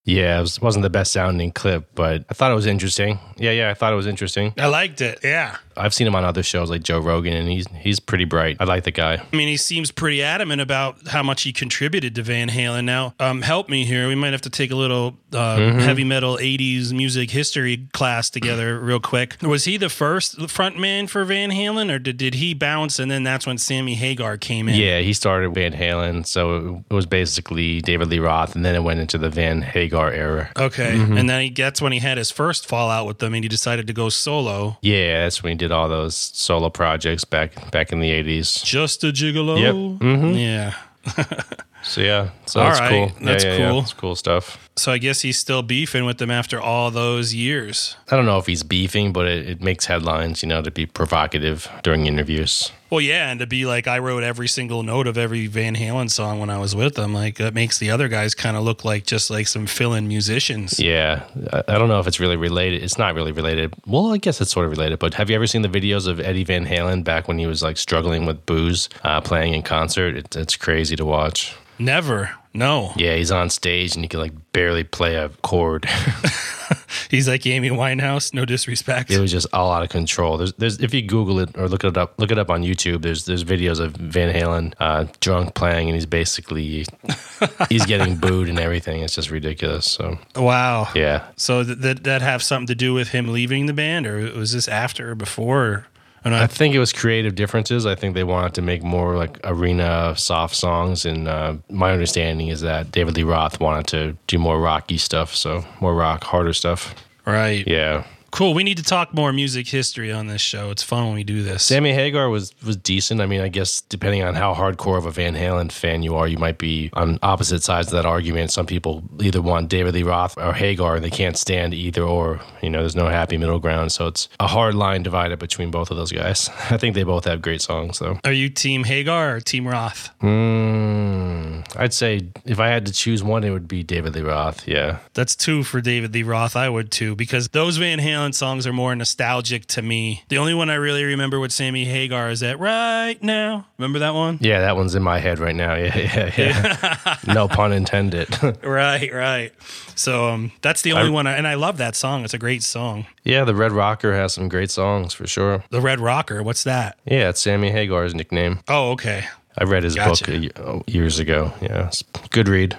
Yeah, 0.06 0.38
it 0.38 0.40
was, 0.40 0.60
wasn't 0.60 0.84
the 0.84 0.90
best 0.90 1.12
sounding 1.12 1.50
clip, 1.50 1.88
but 1.94 2.24
I 2.30 2.34
thought 2.34 2.52
it 2.52 2.54
was 2.54 2.66
interesting. 2.66 3.18
Yeah, 3.36 3.50
yeah, 3.50 3.70
I 3.70 3.74
thought 3.74 3.92
it 3.92 3.96
was 3.96 4.06
interesting. 4.06 4.54
I 4.56 4.68
liked 4.68 5.00
it. 5.00 5.18
Yeah. 5.22 5.56
I've 5.76 5.92
seen 5.92 6.06
him 6.06 6.14
on 6.14 6.24
other 6.24 6.42
shows 6.42 6.70
like 6.70 6.82
Joe 6.82 7.00
Rogan, 7.00 7.34
and 7.34 7.48
he's 7.48 7.66
he's 7.80 8.00
pretty 8.00 8.24
bright. 8.24 8.56
I 8.60 8.64
like 8.64 8.84
the 8.84 8.90
guy. 8.92 9.22
I 9.30 9.36
mean, 9.36 9.48
he 9.48 9.56
seems 9.56 9.90
pretty 9.90 10.22
adamant 10.22 10.62
about 10.62 11.08
how 11.08 11.22
much 11.22 11.42
he 11.42 11.52
contributed 11.52 12.14
to 12.14 12.22
Van 12.22 12.48
Halen. 12.48 12.84
Now, 12.84 13.14
um, 13.20 13.42
help 13.42 13.68
me 13.68 13.84
here. 13.84 14.08
We 14.08 14.14
might 14.14 14.32
have 14.32 14.40
to 14.42 14.50
take 14.50 14.70
a 14.70 14.76
little 14.76 15.18
uh, 15.32 15.56
heavy 15.56 16.04
metal 16.04 16.38
80s 16.38 16.92
music 16.92 17.30
history 17.30 17.88
class 17.92 18.30
together 18.30 18.78
real 18.80 19.00
quick. 19.00 19.36
Was 19.42 19.64
he 19.64 19.76
the 19.76 19.90
first 19.90 20.38
frontman 20.38 21.10
for 21.10 21.24
Van 21.24 21.50
Halen, 21.50 21.92
or 21.92 21.98
did, 21.98 22.16
did 22.16 22.34
he 22.34 22.54
bounce 22.54 22.98
and 22.98 23.10
then 23.10 23.22
that's 23.22 23.46
when 23.46 23.58
Sammy 23.58 23.94
Hagar 23.94 24.38
came 24.38 24.68
in? 24.68 24.76
Yeah, 24.76 25.00
he 25.00 25.12
started 25.12 25.52
Van 25.52 25.72
Halen, 25.72 26.26
so 26.26 26.84
it 26.88 26.94
was 26.94 27.06
basically 27.06 27.82
David 27.82 28.08
Lee 28.08 28.18
Roth, 28.18 28.56
and 28.56 28.64
then 28.64 28.74
it 28.74 28.82
went 28.82 29.00
into 29.00 29.18
the 29.18 29.28
Van 29.28 29.60
Hagar 29.60 29.95
era. 30.04 30.50
Okay. 30.56 30.98
And 30.98 31.28
then 31.28 31.40
he 31.42 31.50
gets 31.50 31.80
when 31.82 31.92
he 31.92 31.98
had 31.98 32.18
his 32.18 32.30
first 32.30 32.66
fallout 32.66 33.06
with 33.06 33.18
them 33.18 33.34
and 33.34 33.44
he 33.44 33.48
decided 33.48 33.86
to 33.86 33.92
go 33.92 34.08
solo. 34.08 34.78
Yeah, 34.82 35.22
that's 35.24 35.42
when 35.42 35.52
he 35.52 35.56
did 35.56 35.72
all 35.72 35.88
those 35.88 36.14
solo 36.16 36.70
projects 36.70 37.24
back 37.24 37.70
back 37.70 37.92
in 37.92 38.00
the 38.00 38.10
eighties. 38.10 38.60
Just 38.62 39.02
a 39.04 39.08
gigolo. 39.08 39.58
Yep. 39.60 39.74
Mhm. 40.00 40.38
Yeah. 40.38 40.74
So 41.82 42.00
yeah, 42.00 42.30
so 42.46 42.58
All 42.60 42.66
that's 42.66 42.80
right, 42.80 42.90
cool. 42.90 43.12
that's 43.24 43.44
yeah, 43.44 43.52
yeah, 43.52 43.58
yeah, 43.58 43.70
cool. 43.70 43.80
It's 43.82 43.92
cool 43.92 44.16
stuff. 44.16 44.68
So 44.74 44.90
I 44.90 44.98
guess 44.98 45.20
he's 45.20 45.38
still 45.38 45.62
beefing 45.62 46.04
with 46.04 46.18
them 46.18 46.32
after 46.32 46.60
all 46.60 46.90
those 46.90 47.32
years. 47.32 47.96
I 48.10 48.16
don't 48.16 48.26
know 48.26 48.38
if 48.38 48.46
he's 48.46 48.64
beefing, 48.64 49.12
but 49.12 49.28
it, 49.28 49.48
it 49.48 49.60
makes 49.62 49.84
headlines, 49.86 50.42
you 50.42 50.48
know, 50.48 50.62
to 50.62 50.70
be 50.72 50.84
provocative 50.86 51.68
during 51.84 52.06
interviews. 52.06 52.72
Well, 52.88 53.00
yeah, 53.00 53.30
and 53.30 53.40
to 53.40 53.46
be 53.46 53.66
like, 53.66 53.88
I 53.88 53.98
wrote 53.98 54.22
every 54.22 54.46
single 54.46 54.82
note 54.82 55.06
of 55.06 55.18
every 55.18 55.46
Van 55.48 55.74
Halen 55.74 56.10
song 56.10 56.38
when 56.38 56.50
I 56.50 56.58
was 56.58 56.76
with 56.76 56.94
them. 56.94 57.12
Like, 57.12 57.36
that 57.36 57.52
makes 57.52 57.78
the 57.78 57.90
other 57.90 58.08
guys 58.08 58.34
kind 58.34 58.56
of 58.56 58.62
look 58.62 58.84
like 58.84 59.06
just 59.06 59.28
like 59.28 59.48
some 59.48 59.66
fill 59.66 59.92
in 59.94 60.06
musicians. 60.06 60.78
Yeah, 60.78 61.24
I, 61.52 61.62
I 61.68 61.78
don't 61.78 61.88
know 61.88 61.98
if 61.98 62.06
it's 62.06 62.20
really 62.20 62.36
related. 62.36 62.82
It's 62.82 62.98
not 62.98 63.14
really 63.14 63.32
related. 63.32 63.74
Well, 63.86 64.12
I 64.12 64.18
guess 64.18 64.40
it's 64.40 64.52
sort 64.52 64.66
of 64.66 64.70
related. 64.70 64.98
But 65.00 65.14
have 65.14 65.30
you 65.30 65.36
ever 65.36 65.46
seen 65.46 65.62
the 65.62 65.68
videos 65.68 66.06
of 66.06 66.20
Eddie 66.20 66.44
Van 66.44 66.64
Halen 66.64 67.02
back 67.02 67.26
when 67.26 67.38
he 67.38 67.46
was 67.46 67.62
like 67.62 67.76
struggling 67.76 68.24
with 68.24 68.46
booze, 68.46 68.88
uh, 69.02 69.20
playing 69.20 69.54
in 69.54 69.62
concert? 69.62 70.16
It, 70.16 70.36
it's 70.36 70.56
crazy 70.56 70.94
to 70.96 71.04
watch. 71.04 71.54
Never. 71.78 72.30
No. 72.54 72.92
Yeah, 72.96 73.16
he's 73.16 73.30
on 73.30 73.50
stage 73.50 73.94
and 73.96 74.04
he 74.04 74.08
can 74.08 74.20
like 74.20 74.32
barely 74.52 74.84
play 74.84 75.16
a 75.16 75.28
chord. 75.42 75.88
He's 77.10 77.28
like 77.28 77.46
Amy 77.46 77.70
Winehouse. 77.70 78.32
No 78.34 78.44
disrespect. 78.44 79.10
it 79.10 79.18
was 79.20 79.30
just 79.32 79.46
all 79.52 79.72
out 79.72 79.82
of 79.82 79.88
control. 79.88 80.36
There's, 80.38 80.52
there's 80.54 80.80
if 80.80 80.92
you 80.94 81.02
Google 81.02 81.40
it 81.40 81.56
or 81.56 81.68
look 81.68 81.84
it 81.84 81.96
up, 81.96 82.14
look 82.18 82.30
it 82.30 82.38
up 82.38 82.50
on 82.50 82.62
YouTube. 82.62 83.02
There's 83.02 83.24
there's 83.26 83.44
videos 83.44 83.80
of 83.80 83.92
Van 83.92 84.34
Halen 84.34 84.74
uh, 84.80 85.06
drunk 85.20 85.54
playing, 85.54 85.88
and 85.88 85.94
he's 85.94 86.06
basically 86.06 86.84
he's 87.68 87.86
getting 87.86 88.16
booed 88.16 88.48
and 88.48 88.58
everything. 88.58 89.02
It's 89.02 89.14
just 89.14 89.30
ridiculous. 89.30 89.90
So 89.90 90.18
Wow. 90.36 90.88
yeah, 90.94 91.28
So 91.36 91.62
th- 91.64 91.98
that 92.02 92.22
have 92.22 92.42
something 92.42 92.66
to 92.68 92.74
do 92.74 92.92
with 92.94 93.08
him 93.08 93.28
leaving 93.28 93.66
the 93.66 93.72
band, 93.72 94.06
or 94.06 94.18
was 94.32 94.52
this 94.52 94.68
after 94.68 95.10
or 95.10 95.14
before? 95.14 95.86
Or 96.26 96.32
I 96.34 96.40
not? 96.40 96.50
think 96.50 96.74
it 96.74 96.80
was 96.80 96.92
creative 96.92 97.36
differences. 97.36 97.86
I 97.86 97.94
think 97.94 98.14
they 98.14 98.24
wanted 98.24 98.52
to 98.54 98.62
make 98.62 98.82
more 98.82 99.16
like 99.16 99.38
arena 99.44 100.14
soft 100.16 100.56
songs, 100.56 101.06
and 101.06 101.28
uh, 101.28 101.54
my 101.70 101.92
understanding 101.92 102.48
is 102.48 102.62
that 102.62 102.90
David 102.90 103.16
Lee 103.16 103.22
Roth 103.22 103.60
wanted 103.60 103.86
to 103.88 104.16
do 104.26 104.36
more 104.38 104.60
rocky 104.60 104.98
stuff, 104.98 105.34
so 105.36 105.64
more 105.80 105.94
rock, 105.94 106.24
harder 106.24 106.52
stuff. 106.52 106.94
right. 107.26 107.64
Yeah. 107.66 108.04
Cool. 108.36 108.52
We 108.52 108.64
need 108.64 108.76
to 108.76 108.82
talk 108.82 109.14
more 109.14 109.32
music 109.32 109.66
history 109.66 110.12
on 110.12 110.26
this 110.26 110.42
show. 110.42 110.70
It's 110.70 110.82
fun 110.82 111.06
when 111.06 111.14
we 111.14 111.24
do 111.24 111.42
this. 111.42 111.62
Sammy 111.62 111.94
Hagar 111.94 112.28
was 112.28 112.52
was 112.62 112.76
decent. 112.76 113.22
I 113.22 113.26
mean, 113.26 113.40
I 113.40 113.48
guess 113.48 113.80
depending 113.80 114.22
on 114.22 114.34
how 114.34 114.52
hardcore 114.52 114.98
of 114.98 115.06
a 115.06 115.10
Van 115.10 115.34
Halen 115.34 115.72
fan 115.72 116.02
you 116.02 116.16
are, 116.16 116.28
you 116.28 116.36
might 116.36 116.58
be 116.58 116.90
on 116.92 117.18
opposite 117.22 117.62
sides 117.62 117.86
of 117.86 117.94
that 117.94 118.04
argument. 118.04 118.50
Some 118.52 118.66
people 118.66 119.02
either 119.20 119.40
want 119.40 119.70
David 119.70 119.94
Lee 119.94 120.02
Roth 120.02 120.36
or 120.36 120.52
Hagar, 120.52 120.96
and 120.96 121.02
they 121.02 121.08
can't 121.08 121.38
stand 121.38 121.72
either 121.72 122.02
or. 122.02 122.42
You 122.60 122.68
know, 122.68 122.80
there's 122.80 122.94
no 122.94 123.08
happy 123.08 123.38
middle 123.38 123.58
ground. 123.58 123.92
So 123.92 124.08
it's 124.08 124.28
a 124.38 124.46
hard 124.46 124.74
line 124.74 125.02
divided 125.02 125.38
between 125.38 125.70
both 125.70 125.90
of 125.90 125.96
those 125.96 126.12
guys. 126.12 126.50
I 126.70 126.76
think 126.76 126.94
they 126.94 127.04
both 127.04 127.24
have 127.24 127.40
great 127.40 127.62
songs, 127.62 128.00
though. 128.00 128.20
Are 128.22 128.32
you 128.32 128.50
Team 128.50 128.84
Hagar 128.84 129.36
or 129.36 129.40
Team 129.40 129.66
Roth? 129.66 130.10
Mm, 130.20 131.64
I'd 131.74 131.94
say 131.94 132.28
if 132.44 132.60
I 132.60 132.68
had 132.68 132.84
to 132.84 132.92
choose 132.92 133.22
one, 133.22 133.44
it 133.44 133.50
would 133.50 133.66
be 133.66 133.82
David 133.82 134.14
Lee 134.14 134.20
Roth. 134.20 134.68
Yeah. 134.68 134.98
That's 135.14 135.34
two 135.34 135.62
for 135.62 135.80
David 135.80 136.12
Lee 136.12 136.22
Roth. 136.22 136.54
I 136.54 136.68
would 136.68 136.90
too, 136.90 137.16
because 137.16 137.48
those 137.48 137.78
Van 137.78 137.98
Halen 137.98 138.25
songs 138.34 138.66
are 138.66 138.72
more 138.72 138.94
nostalgic 138.94 139.66
to 139.66 139.82
me. 139.82 140.24
The 140.28 140.38
only 140.38 140.54
one 140.54 140.70
I 140.70 140.74
really 140.74 141.04
remember 141.04 141.38
with 141.40 141.52
Sammy 141.52 141.84
Hagar 141.84 142.30
is 142.30 142.40
that 142.40 142.58
right 142.58 143.22
now. 143.22 143.66
Remember 143.78 143.98
that 144.00 144.14
one? 144.14 144.38
Yeah, 144.40 144.60
that 144.60 144.76
one's 144.76 144.94
in 144.94 145.02
my 145.02 145.18
head 145.18 145.38
right 145.38 145.54
now. 145.54 145.74
Yeah, 145.74 145.96
yeah, 145.96 146.32
yeah. 146.36 147.16
no 147.32 147.48
pun 147.48 147.72
intended. 147.72 148.28
Right, 148.62 149.12
right. 149.12 149.52
So 149.94 150.28
um, 150.28 150.52
that's 150.60 150.82
the 150.82 150.92
only 150.92 151.10
one, 151.10 151.26
I, 151.26 151.34
and 151.34 151.46
I 151.46 151.54
love 151.54 151.76
that 151.78 151.94
song. 151.94 152.24
It's 152.24 152.34
a 152.34 152.38
great 152.38 152.62
song. 152.62 153.06
yeah, 153.24 153.44
the 153.44 153.54
Red 153.54 153.72
Rocker 153.72 154.14
has 154.14 154.34
some 154.34 154.48
great 154.48 154.70
songs 154.70 155.14
for 155.14 155.26
sure. 155.26 155.64
The 155.70 155.80
Red 155.80 156.00
Rocker. 156.00 156.42
What's 156.42 156.64
that? 156.64 156.98
Yeah, 157.04 157.28
it's 157.30 157.40
Sammy 157.40 157.70
Hagar's 157.70 158.14
nickname. 158.14 158.60
Oh, 158.68 158.92
okay. 158.92 159.26
I 159.58 159.64
read 159.64 159.84
his 159.84 159.94
Gotcha. 159.94 160.38
book 160.38 160.58
oh, 160.58 160.82
years 160.86 161.18
ago. 161.18 161.52
Yeah, 161.60 161.86
it's 161.88 162.02
good 162.30 162.48
read. 162.48 162.78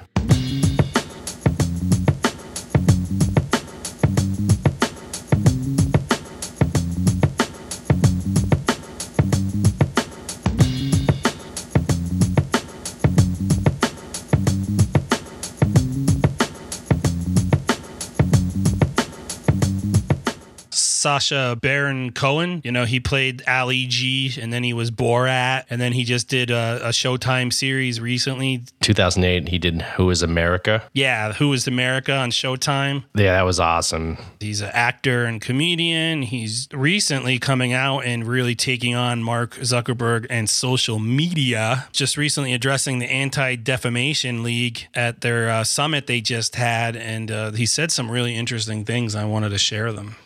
Sacha 21.08 21.58
Baron 21.62 22.12
Cohen. 22.12 22.62
You 22.66 22.72
know, 22.74 22.84
he 22.84 23.00
played 23.00 23.42
Ali 23.48 23.86
G, 23.86 24.34
and 24.42 24.52
then 24.52 24.62
he 24.62 24.74
was 24.74 24.92
Borat, 24.92 25.64
and 25.70 25.80
then 25.80 25.94
he 25.94 26.04
just 26.04 26.28
did 26.28 26.52
a, 26.52 26.82
a 26.84 26.90
Showtime 26.90 27.54
series 27.54 28.02
recently. 28.02 28.66
2008, 28.82 29.48
he 29.48 29.58
did 29.58 29.84
Who 29.96 30.10
is 30.10 30.22
America? 30.22 30.84
Yeah, 30.92 31.32
Who 31.32 31.54
is 31.54 31.66
America 31.66 32.14
on 32.14 32.32
Showtime. 32.32 33.06
Yeah, 33.16 33.36
that 33.38 33.46
was 33.46 33.58
awesome. 33.58 34.18
He's 34.42 34.60
an 34.60 34.72
actor 34.74 35.24
and 35.24 35.40
comedian. 35.40 36.24
He's 36.24 36.68
recently 36.74 37.40
coming 37.40 37.72
out 37.72 38.00
and 38.00 38.28
really 38.28 38.54
taking 38.54 38.94
on 38.94 39.24
Mark 39.24 39.56
Zuckerberg 39.56 40.28
and 40.30 40.50
social 40.50 41.00
media. 41.00 41.88
Just 41.94 42.18
recently 42.18 42.52
addressing 42.52 43.00
the 43.00 43.06
Anti 43.06 43.56
Defamation 43.56 44.44
League 44.44 44.90
at 44.94 45.22
their 45.22 45.50
uh, 45.50 45.64
summit 45.64 46.06
they 46.08 46.20
just 46.20 46.56
had. 46.56 46.98
And 46.98 47.32
uh, 47.32 47.52
he 47.54 47.66
said 47.66 47.94
some 47.94 48.12
really 48.12 48.36
interesting 48.36 48.84
things. 48.84 49.16
I 49.16 49.24
wanted 49.24 49.52
to 49.52 49.58
share 49.58 49.94
them. 49.94 50.18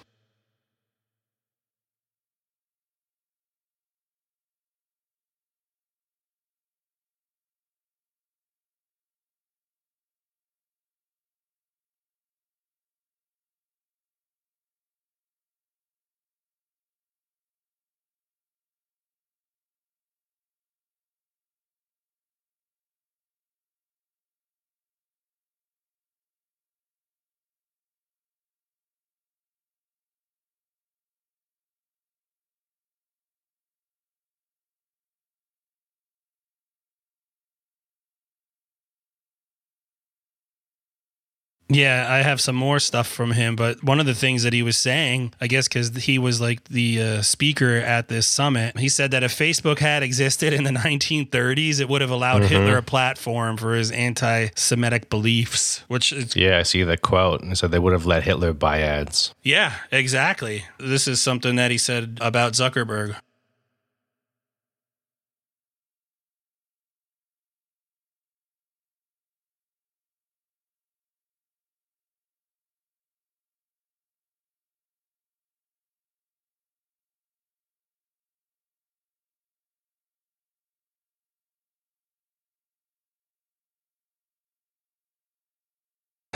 Yeah, 41.73 42.05
I 42.09 42.17
have 42.21 42.41
some 42.41 42.55
more 42.55 42.79
stuff 42.79 43.07
from 43.07 43.31
him, 43.31 43.55
but 43.55 43.81
one 43.83 43.99
of 43.99 44.05
the 44.05 44.13
things 44.13 44.43
that 44.43 44.51
he 44.51 44.61
was 44.61 44.77
saying, 44.77 45.33
I 45.39 45.47
guess 45.47 45.67
because 45.67 45.95
he 45.95 46.19
was 46.19 46.41
like 46.41 46.63
the 46.65 47.01
uh, 47.01 47.21
speaker 47.21 47.75
at 47.77 48.09
this 48.09 48.27
summit, 48.27 48.77
he 48.77 48.89
said 48.89 49.11
that 49.11 49.23
if 49.23 49.31
Facebook 49.37 49.79
had 49.79 50.03
existed 50.03 50.51
in 50.53 50.63
the 50.63 50.71
1930s, 50.91 51.79
it 51.79 51.87
would 51.87 52.01
have 52.01 52.09
allowed 52.11 52.43
Hitler 52.43 52.77
a 52.77 52.83
platform 52.83 53.57
for 53.57 53.73
his 53.75 53.89
anti 53.91 54.49
Semitic 54.55 55.09
beliefs, 55.09 55.83
which 55.87 56.11
is, 56.11 56.35
Yeah, 56.35 56.59
I 56.59 56.63
see 56.63 56.83
the 56.83 56.97
quote. 56.97 57.41
And 57.41 57.57
so 57.57 57.67
they 57.67 57.79
would 57.79 57.93
have 57.93 58.05
let 58.05 58.23
Hitler 58.23 58.53
buy 58.53 58.81
ads. 58.81 59.33
yeah, 59.43 59.75
exactly. 59.91 60.65
This 60.77 61.07
is 61.07 61.21
something 61.21 61.55
that 61.55 61.71
he 61.71 61.77
said 61.77 62.17
about 62.21 62.53
Zuckerberg. 62.53 63.15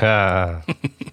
Ah, 0.02 0.62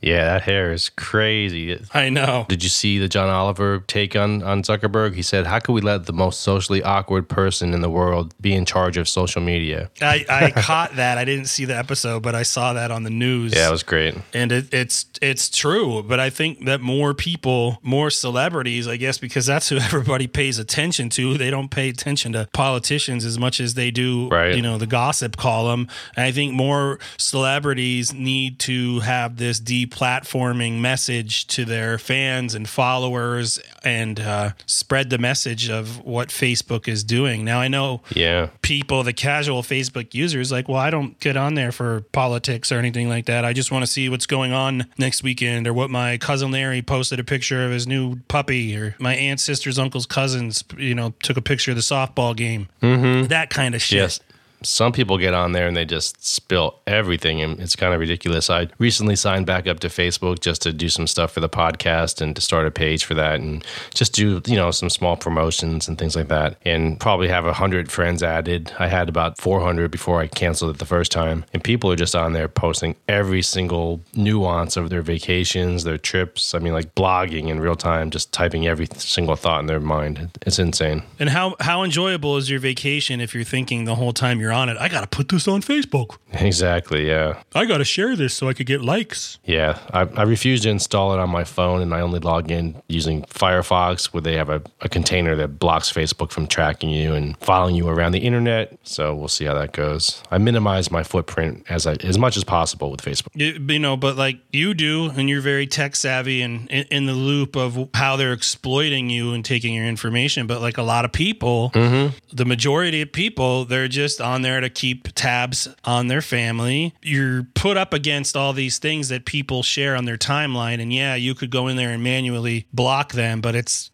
yeah, 0.01 0.25
that 0.25 0.43
hair 0.43 0.73
is 0.73 0.89
crazy. 0.89 1.81
I 1.95 2.09
know. 2.09 2.47
Did 2.49 2.65
you 2.65 2.69
see 2.69 2.99
the 2.99 3.09
John 3.09 3.29
Oliver 3.29 3.79
take 3.87 4.17
on, 4.17 4.43
on 4.43 4.65
Zuckerberg? 4.65 5.15
He 5.15 5.23
said, 5.23 5.47
How 5.47 5.61
could 5.61 5.73
we 5.73 5.81
let 5.81 6.07
the 6.07 6.13
most 6.13 6.41
socially 6.41 6.83
awkward 6.83 7.29
person 7.29 7.75
in 7.75 7.81
the 7.81 7.89
world 7.91 8.35
be 8.41 8.53
in 8.55 8.65
charge 8.65 8.97
of 8.97 9.09
social 9.09 9.41
media? 9.41 9.89
I, 10.01 10.25
I 10.29 10.51
caught 10.63 10.97
that. 10.97 11.17
I 11.17 11.25
didn't 11.25 11.45
see 11.45 11.65
the 11.65 11.77
episode, 11.77 12.25
but 12.25 12.35
I 12.35 12.43
saw 12.43 12.73
that 12.73 12.91
on 12.91 13.05
the 13.05 13.11
news. 13.11 13.55
Yeah, 13.55 13.69
it 13.69 13.71
was 13.71 13.85
great. 13.85 14.17
and 14.35 14.51
it, 14.51 14.75
it's 14.75 15.07
it's 15.23 15.49
true. 15.49 16.03
But 16.03 16.19
I 16.19 16.29
think 16.31 16.65
that 16.65 16.81
more 16.81 17.15
people, 17.15 17.79
more 17.83 18.11
celebrities, 18.11 18.89
I 18.89 18.97
guess, 18.97 19.17
because 19.19 19.47
that's 19.47 19.69
who 19.69 19.77
everybody 19.79 20.27
pays 20.27 20.59
attention 20.59 21.09
to. 21.11 21.39
They 21.39 21.51
don't 21.51 21.71
pay 21.71 21.89
attention 21.89 22.33
to 22.33 22.49
politicians 22.53 23.25
as 23.25 23.39
much 23.39 23.61
as 23.61 23.75
they 23.75 23.93
do, 23.93 24.29
Right. 24.29 24.57
you 24.57 24.63
know, 24.63 24.77
the 24.77 24.89
gossip 24.89 25.37
column. 25.37 25.87
And 26.17 26.25
I 26.27 26.33
think 26.33 26.53
more 26.53 26.99
celebrities 27.17 28.13
need 28.13 28.59
to 28.61 28.72
have 29.01 29.37
this 29.37 29.61
deplatforming 29.61 30.81
message 30.81 31.47
to 31.49 31.65
their 31.65 31.99
fans 31.99 32.55
and 32.55 32.69
followers 32.69 33.59
and 33.85 34.21
uh, 34.21 34.51
spread 34.67 35.11
the 35.11 35.19
message 35.19 35.69
of 35.71 36.05
what 36.05 36.29
Facebook 36.29 36.89
is 36.89 37.05
doing. 37.05 37.45
Now 37.45 37.61
I 37.61 37.69
know 37.69 38.03
Yeah. 38.15 38.49
people, 38.63 39.03
the 39.03 39.13
casual 39.13 39.63
Facebook 39.63 40.15
users, 40.15 40.51
like, 40.53 40.69
well, 40.69 40.79
I 40.79 40.91
don't 40.91 41.19
get 41.21 41.37
on 41.37 41.55
there 41.55 41.73
for 41.73 42.03
politics 42.13 42.71
or 42.73 42.79
anything 42.79 43.09
like 43.09 43.27
that. 43.27 43.45
I 43.45 43.53
just 43.53 43.71
want 43.71 43.85
to 43.85 43.91
see 43.91 44.09
what's 44.09 44.27
going 44.27 44.53
on 44.53 44.87
next 44.99 45.23
weekend 45.23 45.67
or 45.67 45.73
what 45.73 45.91
my 45.91 46.19
cousin 46.19 46.51
Larry 46.51 46.83
posted 46.83 47.19
a 47.21 47.25
picture 47.25 47.65
of 47.65 47.71
his 47.73 47.87
new 47.87 48.17
puppy 48.29 48.77
or 48.77 48.95
my 48.99 49.15
aunt's 49.15 49.43
sister's 49.43 49.79
uncle's 49.79 50.07
cousins, 50.07 50.65
you 50.77 50.95
know, 50.95 51.15
took 51.23 51.37
a 51.37 51.43
picture 51.43 51.71
of 51.73 51.77
the 51.77 51.83
softball 51.83 52.37
game. 52.37 52.69
Mm-hmm. 52.83 53.27
That 53.29 53.51
kind 53.51 53.75
of 53.75 53.83
shit. 53.83 53.99
Yes. 53.99 54.21
Some 54.65 54.93
people 54.93 55.19
get 55.19 55.35
on 55.35 55.53
there 55.53 55.67
and 55.67 55.77
they 55.77 55.85
just 55.85 56.25
spill 56.25 56.79
everything, 56.87 57.41
and 57.41 57.61
it's 57.61 57.77
kind 57.77 57.95
of 57.95 58.01
ridiculous. 58.01 58.51
I 58.51 58.69
recently 58.79 59.17
signed 59.17 59.47
back 59.47 59.67
up 59.67 59.81
to 59.81 59.89
Facebook 59.89 60.41
just 60.41 60.63
to 60.63 60.73
do 60.73 60.89
some 60.89 61.07
stuff 61.07 61.33
for 61.33 61.41
the 61.41 61.49
podcast 61.49 62.21
and 62.21 62.35
to 62.37 62.43
start 62.43 62.67
a 62.67 62.71
page 62.71 63.05
for 63.05 63.15
that, 63.15 63.41
and 63.41 63.65
just 63.95 64.15
do 64.15 64.41
you 64.47 64.57
know 64.57 64.71
some 64.71 64.91
small 64.91 65.17
promotions 65.17 65.89
and 65.89 65.99
things 65.99 66.17
like 66.17 66.29
that. 66.29 66.57
And 66.65 66.99
probably 67.01 67.29
have 67.29 67.47
a 67.47 67.53
hundred 67.53 67.91
friends 67.91 68.23
added. 68.23 68.73
I 68.79 68.89
had 68.89 69.09
about 69.09 69.39
400 69.39 69.91
before 69.91 70.21
I 70.21 70.27
canceled 70.27 70.75
it 70.75 70.79
the 70.79 70.87
first 70.87 71.13
time, 71.13 71.45
and 71.53 71.63
people 71.63 71.91
are 71.91 71.97
just 71.97 72.15
on 72.15 72.33
there 72.33 72.49
posting 72.49 72.97
every 73.09 73.43
single 73.43 74.01
nuance 74.15 74.77
of 74.77 74.91
their 74.91 75.03
vacations, 75.03 75.85
their 75.85 75.99
trips. 75.99 76.55
I 76.55 76.59
mean, 76.59 76.73
like 76.73 76.95
blogging 76.95 77.49
in 77.49 77.61
real 77.61 77.77
time, 77.77 78.11
just 78.11 78.33
typing 78.33 78.67
every 78.67 78.87
single 78.97 79.37
thought 79.37 79.61
in 79.61 79.67
their 79.67 79.81
mind. 79.81 80.31
It's 80.43 80.59
insane. 80.59 81.03
And 81.19 81.31
how, 81.31 81.57
how 81.61 81.83
enjoyable 81.83 82.37
is 82.37 82.51
your 82.51 82.61
vacation 82.61 83.21
if 83.21 83.35
you're 83.35 83.45
thinking 83.45 83.85
the 83.85 83.95
whole 83.95 84.13
time 84.13 84.41
you're 84.41 84.52
on 84.53 84.69
it, 84.69 84.77
I 84.79 84.89
got 84.89 85.01
to 85.01 85.07
put 85.07 85.29
this 85.29 85.49
on 85.49 85.63
Facebook. 85.63 86.17
Exactly. 86.33 87.09
Yeah. 87.09 87.43
I 87.55 87.65
got 87.65 87.79
to 87.79 87.85
share 87.85 88.17
this 88.17 88.35
so 88.35 88.49
I 88.49 88.55
could 88.55 88.67
get 88.67 88.83
likes. 88.83 89.39
Yeah, 89.45 89.79
I, 89.93 90.01
I 90.03 90.23
refuse 90.23 90.63
to 90.63 90.71
install 90.71 91.13
it 91.15 91.19
on 91.19 91.31
my 91.31 91.45
phone, 91.45 91.83
and 91.83 91.95
I 91.95 92.01
only 92.01 92.21
log 92.21 92.51
in 92.51 92.81
using 92.89 93.23
Firefox, 93.23 94.07
where 94.07 94.21
they 94.21 94.37
have 94.37 94.49
a, 94.49 94.63
a 94.81 94.89
container 94.89 95.37
that 95.37 95.59
blocks 95.59 95.93
Facebook 95.93 96.31
from 96.31 96.47
tracking 96.47 96.91
you 96.91 97.15
and 97.15 97.37
following 97.39 97.75
you 97.75 97.89
around 97.89 98.13
the 98.13 98.21
internet. 98.21 98.79
So 98.83 99.15
we'll 99.15 99.29
see 99.29 99.45
how 99.45 99.55
that 99.55 99.73
goes. 99.73 100.23
I 100.31 100.39
minimize 100.39 100.91
my 100.91 101.03
footprint 101.03 101.65
as 101.69 101.87
I, 101.87 101.95
as 102.03 102.19
much 102.19 102.37
as 102.37 102.45
possible 102.45 102.91
with 102.91 103.03
Facebook. 103.03 103.29
You, 103.35 103.65
you 103.69 103.79
know, 103.79 103.97
but 103.97 104.17
like 104.17 104.39
you 104.53 104.75
do, 104.75 105.11
and 105.11 105.29
you're 105.29 105.41
very 105.41 105.67
tech 105.67 105.97
savvy 105.97 106.43
and 106.43 106.69
in, 106.71 106.85
in 106.91 107.07
the 107.07 107.15
loop 107.15 107.57
of 107.57 107.89
how 107.95 108.17
they're 108.17 108.33
exploiting 108.33 109.11
you 109.11 109.33
and 109.33 109.45
taking 109.45 109.75
your 109.75 109.87
information. 109.87 110.47
But 110.47 110.61
like 110.61 110.79
a 110.79 110.83
lot 110.83 111.05
of 111.05 111.13
people, 111.13 111.71
mm-hmm. 111.71 112.17
the 112.33 112.45
majority 112.45 113.03
of 113.03 113.13
people, 113.13 113.65
they're 113.65 113.89
just 113.89 114.21
on 114.21 114.42
there 114.43 114.61
to 114.61 114.71
keep 114.71 115.09
tabs 115.15 115.69
on 115.85 116.09
their 116.09 116.23
family. 116.23 116.95
You're 117.03 117.45
put 117.55 117.77
up 117.77 117.93
against 117.93 118.37
all 118.37 118.53
these 118.53 118.79
things 118.79 119.09
that 119.09 119.25
people 119.25 119.63
share 119.63 119.97
on 119.97 120.05
their 120.05 120.19
timeline. 120.19 120.81
And 120.81 120.93
yeah, 120.93 121.15
you 121.15 121.35
could 121.35 121.51
go 121.51 121.69
in 121.69 121.77
there 121.77 121.91
and 121.91 122.03
manually 122.03 122.67
block 122.73 123.13
them, 123.13 123.41
but 123.41 123.55
it's 123.55 123.91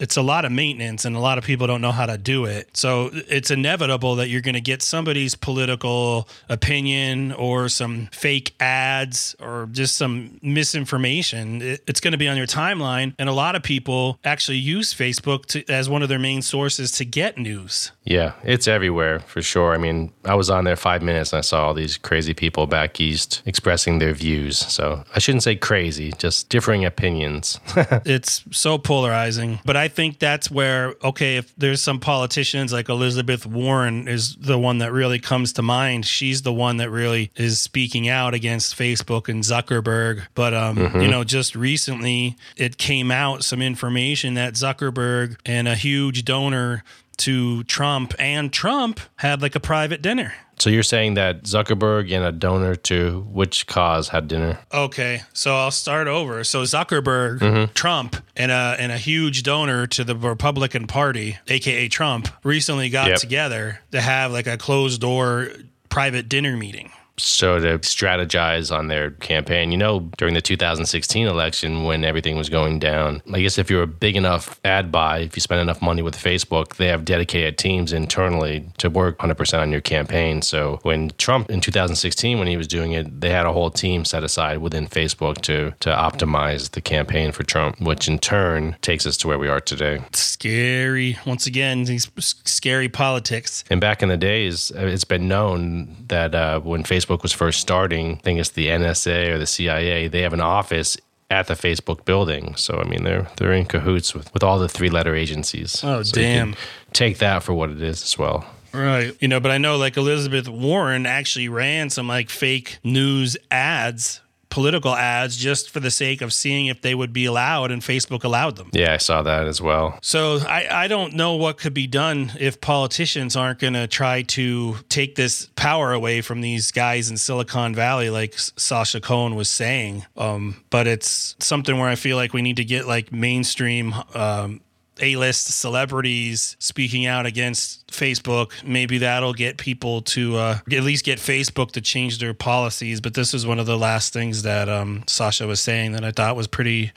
it's 0.00 0.16
a 0.16 0.22
lot 0.22 0.44
of 0.44 0.50
maintenance 0.50 1.04
and 1.04 1.14
a 1.14 1.20
lot 1.20 1.38
of 1.38 1.44
people 1.44 1.66
don't 1.66 1.82
know 1.82 1.92
how 1.92 2.06
to 2.06 2.16
do 2.16 2.46
it. 2.46 2.70
So 2.72 3.10
it's 3.12 3.50
inevitable 3.50 4.16
that 4.16 4.28
you're 4.28 4.40
going 4.40 4.54
to 4.54 4.60
get 4.60 4.82
somebody's 4.82 5.34
political 5.34 6.26
opinion 6.48 7.32
or 7.32 7.68
some 7.68 8.08
fake 8.12 8.54
ads 8.58 9.36
or 9.38 9.68
just 9.70 9.96
some 9.96 10.38
misinformation. 10.42 11.60
It's 11.86 12.00
going 12.00 12.12
to 12.12 12.18
be 12.18 12.28
on 12.28 12.36
your 12.36 12.46
timeline. 12.46 13.14
And 13.18 13.28
a 13.28 13.32
lot 13.32 13.54
of 13.54 13.62
people 13.62 14.18
actually 14.24 14.58
use 14.58 14.94
Facebook 14.94 15.46
to, 15.46 15.64
as 15.70 15.88
one 15.88 16.02
of 16.02 16.08
their 16.08 16.18
main 16.18 16.40
sources 16.40 16.92
to 16.92 17.04
get 17.04 17.36
news. 17.36 17.92
Yeah, 18.04 18.32
it's 18.42 18.66
everywhere 18.66 19.20
for 19.20 19.42
sure. 19.42 19.74
I 19.74 19.78
mean, 19.78 20.12
I 20.24 20.34
was 20.34 20.48
on 20.48 20.64
there 20.64 20.76
five 20.76 21.02
minutes 21.02 21.32
and 21.32 21.38
I 21.38 21.42
saw 21.42 21.66
all 21.66 21.74
these 21.74 21.98
crazy 21.98 22.32
people 22.32 22.66
back 22.66 22.98
east 23.00 23.42
expressing 23.44 23.98
their 23.98 24.14
views. 24.14 24.58
So 24.58 25.04
I 25.14 25.18
shouldn't 25.18 25.42
say 25.42 25.56
crazy, 25.56 26.12
just 26.16 26.48
differing 26.48 26.84
opinions. 26.84 27.60
it's 28.06 28.44
so 28.50 28.78
polarizing. 28.78 29.60
But 29.64 29.76
I 29.76 29.89
think 29.90 30.18
that's 30.18 30.50
where, 30.50 30.94
okay, 31.04 31.36
if 31.36 31.54
there's 31.56 31.82
some 31.82 32.00
politicians 32.00 32.72
like 32.72 32.88
Elizabeth 32.88 33.44
Warren 33.44 34.08
is 34.08 34.34
the 34.36 34.58
one 34.58 34.78
that 34.78 34.92
really 34.92 35.18
comes 35.18 35.52
to 35.54 35.62
mind. 35.62 36.06
She's 36.06 36.40
the 36.40 36.52
one 36.52 36.78
that 36.78 36.88
really 36.88 37.30
is 37.36 37.60
speaking 37.60 38.08
out 38.08 38.32
against 38.32 38.76
Facebook 38.78 39.28
and 39.28 39.42
Zuckerberg. 39.42 40.26
But, 40.34 40.54
um, 40.54 40.78
you 41.02 41.08
know, 41.08 41.24
just 41.24 41.54
recently 41.54 42.36
it 42.56 42.78
came 42.78 43.10
out 43.10 43.44
some 43.44 43.60
information 43.60 44.34
that 44.34 44.54
Zuckerberg 44.54 45.36
and 45.44 45.68
a 45.68 45.74
huge 45.74 46.24
donor 46.24 46.82
to 47.20 47.64
Trump 47.64 48.14
and 48.18 48.52
Trump 48.52 49.00
had 49.16 49.42
like 49.42 49.54
a 49.54 49.60
private 49.60 50.02
dinner. 50.02 50.32
so 50.58 50.68
you're 50.68 50.82
saying 50.82 51.14
that 51.14 51.44
Zuckerberg 51.44 52.12
and 52.12 52.24
a 52.24 52.32
donor 52.32 52.74
to 52.76 53.20
which 53.32 53.66
cause 53.66 54.08
had 54.08 54.28
dinner? 54.28 54.58
Okay, 54.72 55.22
so 55.32 55.54
I'll 55.56 55.70
start 55.70 56.06
over. 56.06 56.44
So 56.44 56.62
Zuckerberg, 56.64 57.38
mm-hmm. 57.38 57.72
Trump, 57.72 58.16
and 58.36 58.50
a 58.52 58.76
and 58.78 58.92
a 58.92 58.98
huge 58.98 59.42
donor 59.42 59.86
to 59.86 60.04
the 60.04 60.14
Republican 60.16 60.86
Party, 60.86 61.38
aka 61.48 61.88
Trump, 61.88 62.28
recently 62.44 62.90
got 62.90 63.08
Yep. 63.08 63.18
together 63.20 63.80
to 63.92 64.00
have 64.00 64.32
like 64.32 64.46
a 64.46 64.58
closed 64.58 65.00
door 65.00 65.48
private 65.88 66.28
dinner 66.28 66.56
meeting. 66.56 66.90
So 67.22 67.58
to 67.60 67.78
strategize 67.80 68.74
on 68.76 68.88
their 68.88 69.12
campaign. 69.12 69.72
You 69.72 69.78
know, 69.78 70.00
during 70.18 70.34
the 70.34 70.40
2016 70.40 71.26
election, 71.26 71.84
when 71.84 72.04
everything 72.04 72.36
was 72.36 72.48
going 72.48 72.78
down, 72.78 73.22
I 73.32 73.40
guess 73.40 73.58
if 73.58 73.70
you're 73.70 73.82
a 73.82 73.86
big 73.86 74.16
enough 74.16 74.60
ad 74.64 74.90
buy, 74.90 75.20
if 75.20 75.36
you 75.36 75.40
spend 75.40 75.60
enough 75.60 75.82
money 75.82 76.02
with 76.02 76.16
Facebook, 76.16 76.76
they 76.76 76.86
have 76.88 77.04
dedicated 77.04 77.58
teams 77.58 77.92
internally 77.92 78.68
to 78.78 78.90
work 78.90 79.18
100% 79.18 79.60
on 79.60 79.70
your 79.70 79.80
campaign. 79.80 80.42
So 80.42 80.78
when 80.82 81.10
Trump 81.18 81.50
in 81.50 81.60
2016, 81.60 82.38
when 82.38 82.48
he 82.48 82.56
was 82.56 82.68
doing 82.68 82.92
it, 82.92 83.20
they 83.20 83.30
had 83.30 83.46
a 83.46 83.52
whole 83.52 83.70
team 83.70 84.04
set 84.04 84.24
aside 84.24 84.58
within 84.58 84.86
Facebook 84.86 85.38
to 85.42 85.72
to 85.80 85.90
optimize 85.90 86.70
the 86.70 86.80
campaign 86.80 87.32
for 87.32 87.42
Trump, 87.42 87.80
which 87.80 88.08
in 88.08 88.18
turn 88.18 88.76
takes 88.82 89.06
us 89.06 89.16
to 89.18 89.28
where 89.28 89.38
we 89.38 89.48
are 89.48 89.60
today. 89.60 90.02
Scary. 90.12 91.18
Once 91.26 91.46
again, 91.46 91.84
these 91.84 92.10
scary 92.18 92.88
politics. 92.88 93.64
And 93.70 93.80
back 93.80 94.02
in 94.02 94.08
the 94.08 94.16
days, 94.16 94.70
uh, 94.72 94.86
it's 94.86 95.04
been 95.04 95.28
known 95.28 95.96
that 96.08 96.34
uh, 96.34 96.60
when 96.60 96.84
Facebook 96.84 97.09
was 97.22 97.32
first 97.32 97.60
starting, 97.60 98.12
I 98.12 98.20
think 98.20 98.38
it's 98.40 98.50
the 98.50 98.68
NSA 98.68 99.28
or 99.32 99.38
the 99.38 99.46
CIA, 99.46 100.08
they 100.08 100.22
have 100.22 100.32
an 100.32 100.40
office 100.40 100.96
at 101.30 101.46
the 101.46 101.54
Facebook 101.54 102.04
building. 102.04 102.54
So 102.56 102.78
I 102.80 102.84
mean, 102.84 103.04
they're 103.04 103.28
they're 103.36 103.52
in 103.52 103.64
cahoots 103.66 104.14
with, 104.14 104.32
with 104.34 104.42
all 104.42 104.58
the 104.58 104.68
three 104.68 104.90
letter 104.90 105.14
agencies. 105.14 105.80
Oh, 105.84 106.02
So 106.02 106.20
damn. 106.20 106.54
take 106.92 107.18
that 107.18 107.42
for 107.42 107.52
what 107.54 107.70
it 107.70 107.80
is 107.82 108.02
as 108.02 108.18
well. 108.18 108.44
Right. 108.72 109.16
You 109.20 109.28
know, 109.28 109.40
but 109.40 109.50
I 109.50 109.58
know 109.58 109.76
like 109.76 109.96
Elizabeth 109.96 110.48
Warren 110.48 111.04
actually 111.06 111.48
ran 111.48 111.90
some 111.90 112.06
like 112.08 112.30
fake 112.30 112.78
news 112.84 113.36
ads, 113.50 114.20
political 114.50 114.94
ads, 114.94 115.36
just 115.36 115.70
for 115.70 115.80
the 115.80 115.90
sake 115.90 116.20
of 116.20 116.32
seeing 116.32 116.66
if 116.66 116.82
they 116.82 116.94
would 116.94 117.12
be 117.12 117.24
allowed, 117.24 117.70
and 117.70 117.82
Facebook 117.82 118.24
allowed 118.24 118.56
them. 118.56 118.70
Yeah, 118.72 118.94
I 118.94 118.96
saw 118.98 119.22
that 119.22 119.46
as 119.46 119.60
well. 119.60 119.98
So 120.02 120.38
I, 120.46 120.84
I 120.84 120.88
don't 120.88 121.14
know 121.14 121.36
what 121.36 121.58
could 121.58 121.74
be 121.74 121.86
done 121.86 122.32
if 122.38 122.60
politicians 122.60 123.36
aren't 123.36 123.58
going 123.60 123.74
to 123.74 123.86
try 123.86 124.22
to 124.22 124.76
take 124.88 125.14
this 125.14 125.48
power 125.56 125.92
away 125.92 126.20
from 126.20 126.40
these 126.40 126.70
guys 126.72 127.10
in 127.10 127.16
Silicon 127.16 127.74
Valley, 127.74 128.10
like 128.10 128.34
Sacha 128.36 129.00
Cohen 129.00 129.34
was 129.34 129.48
saying. 129.48 130.04
Um, 130.16 130.64
but 130.70 130.86
it's 130.86 131.36
something 131.38 131.78
where 131.78 131.88
I 131.88 131.94
feel 131.94 132.16
like 132.16 132.32
we 132.32 132.42
need 132.42 132.56
to 132.56 132.64
get 132.64 132.86
like 132.86 133.12
mainstream. 133.12 133.94
Um, 134.14 134.60
a-list 135.00 135.46
celebrities 135.46 136.56
speaking 136.58 137.06
out 137.06 137.26
against 137.26 137.86
Facebook. 137.88 138.52
Maybe 138.64 138.98
that'll 138.98 139.34
get 139.34 139.56
people 139.56 140.02
to 140.02 140.36
uh, 140.36 140.58
at 140.72 140.82
least 140.82 141.04
get 141.04 141.18
Facebook 141.18 141.72
to 141.72 141.80
change 141.80 142.18
their 142.18 142.34
policies. 142.34 143.00
But 143.00 143.14
this 143.14 143.34
is 143.34 143.46
one 143.46 143.58
of 143.58 143.66
the 143.66 143.78
last 143.78 144.12
things 144.12 144.42
that 144.42 144.68
um, 144.68 145.04
Sacha 145.06 145.46
was 145.46 145.60
saying 145.60 145.92
that 145.92 146.04
I 146.04 146.10
thought 146.10 146.36
was 146.36 146.46
pretty, 146.46 146.92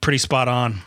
pretty 0.00 0.18
spot 0.18 0.48
on. 0.48 0.80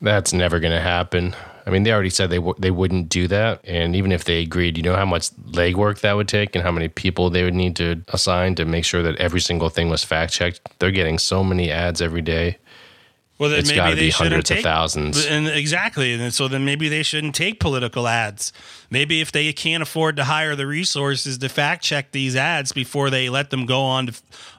That's 0.00 0.32
never 0.32 0.60
going 0.60 0.72
to 0.72 0.80
happen. 0.80 1.34
I 1.66 1.70
mean, 1.70 1.82
they 1.82 1.92
already 1.92 2.10
said 2.10 2.30
they 2.30 2.36
w- 2.36 2.54
they 2.58 2.70
wouldn't 2.70 3.10
do 3.10 3.28
that, 3.28 3.60
and 3.64 3.94
even 3.94 4.10
if 4.10 4.24
they 4.24 4.40
agreed, 4.40 4.78
you 4.78 4.82
know 4.82 4.96
how 4.96 5.04
much 5.04 5.30
legwork 5.32 6.00
that 6.00 6.14
would 6.16 6.28
take, 6.28 6.54
and 6.54 6.64
how 6.64 6.70
many 6.70 6.88
people 6.88 7.28
they 7.28 7.44
would 7.44 7.54
need 7.54 7.76
to 7.76 8.00
assign 8.08 8.54
to 8.54 8.64
make 8.64 8.86
sure 8.86 9.02
that 9.02 9.16
every 9.16 9.40
single 9.40 9.68
thing 9.68 9.90
was 9.90 10.02
fact 10.02 10.32
checked. 10.32 10.60
They're 10.78 10.90
getting 10.90 11.18
so 11.18 11.44
many 11.44 11.70
ads 11.70 12.00
every 12.00 12.22
day. 12.22 12.56
Well, 13.38 13.50
then 13.50 13.60
It's 13.60 13.68
maybe 13.68 13.76
gotta 13.76 13.96
be 13.96 14.10
hundreds 14.10 14.50
of 14.50 14.60
thousands. 14.60 15.24
And 15.26 15.46
exactly, 15.46 16.14
and 16.14 16.32
so 16.32 16.48
then 16.48 16.64
maybe 16.64 16.88
they 16.88 17.02
shouldn't 17.02 17.34
take 17.34 17.60
political 17.60 18.08
ads. 18.08 18.52
Maybe 18.90 19.20
if 19.20 19.30
they 19.30 19.52
can't 19.52 19.82
afford 19.82 20.16
to 20.16 20.24
hire 20.24 20.56
the 20.56 20.66
resources 20.66 21.38
to 21.38 21.48
fact 21.48 21.84
check 21.84 22.12
these 22.12 22.34
ads 22.34 22.72
before 22.72 23.10
they 23.10 23.28
let 23.28 23.50
them 23.50 23.66
go 23.66 23.82
on 23.82 24.06
to, 24.06 24.14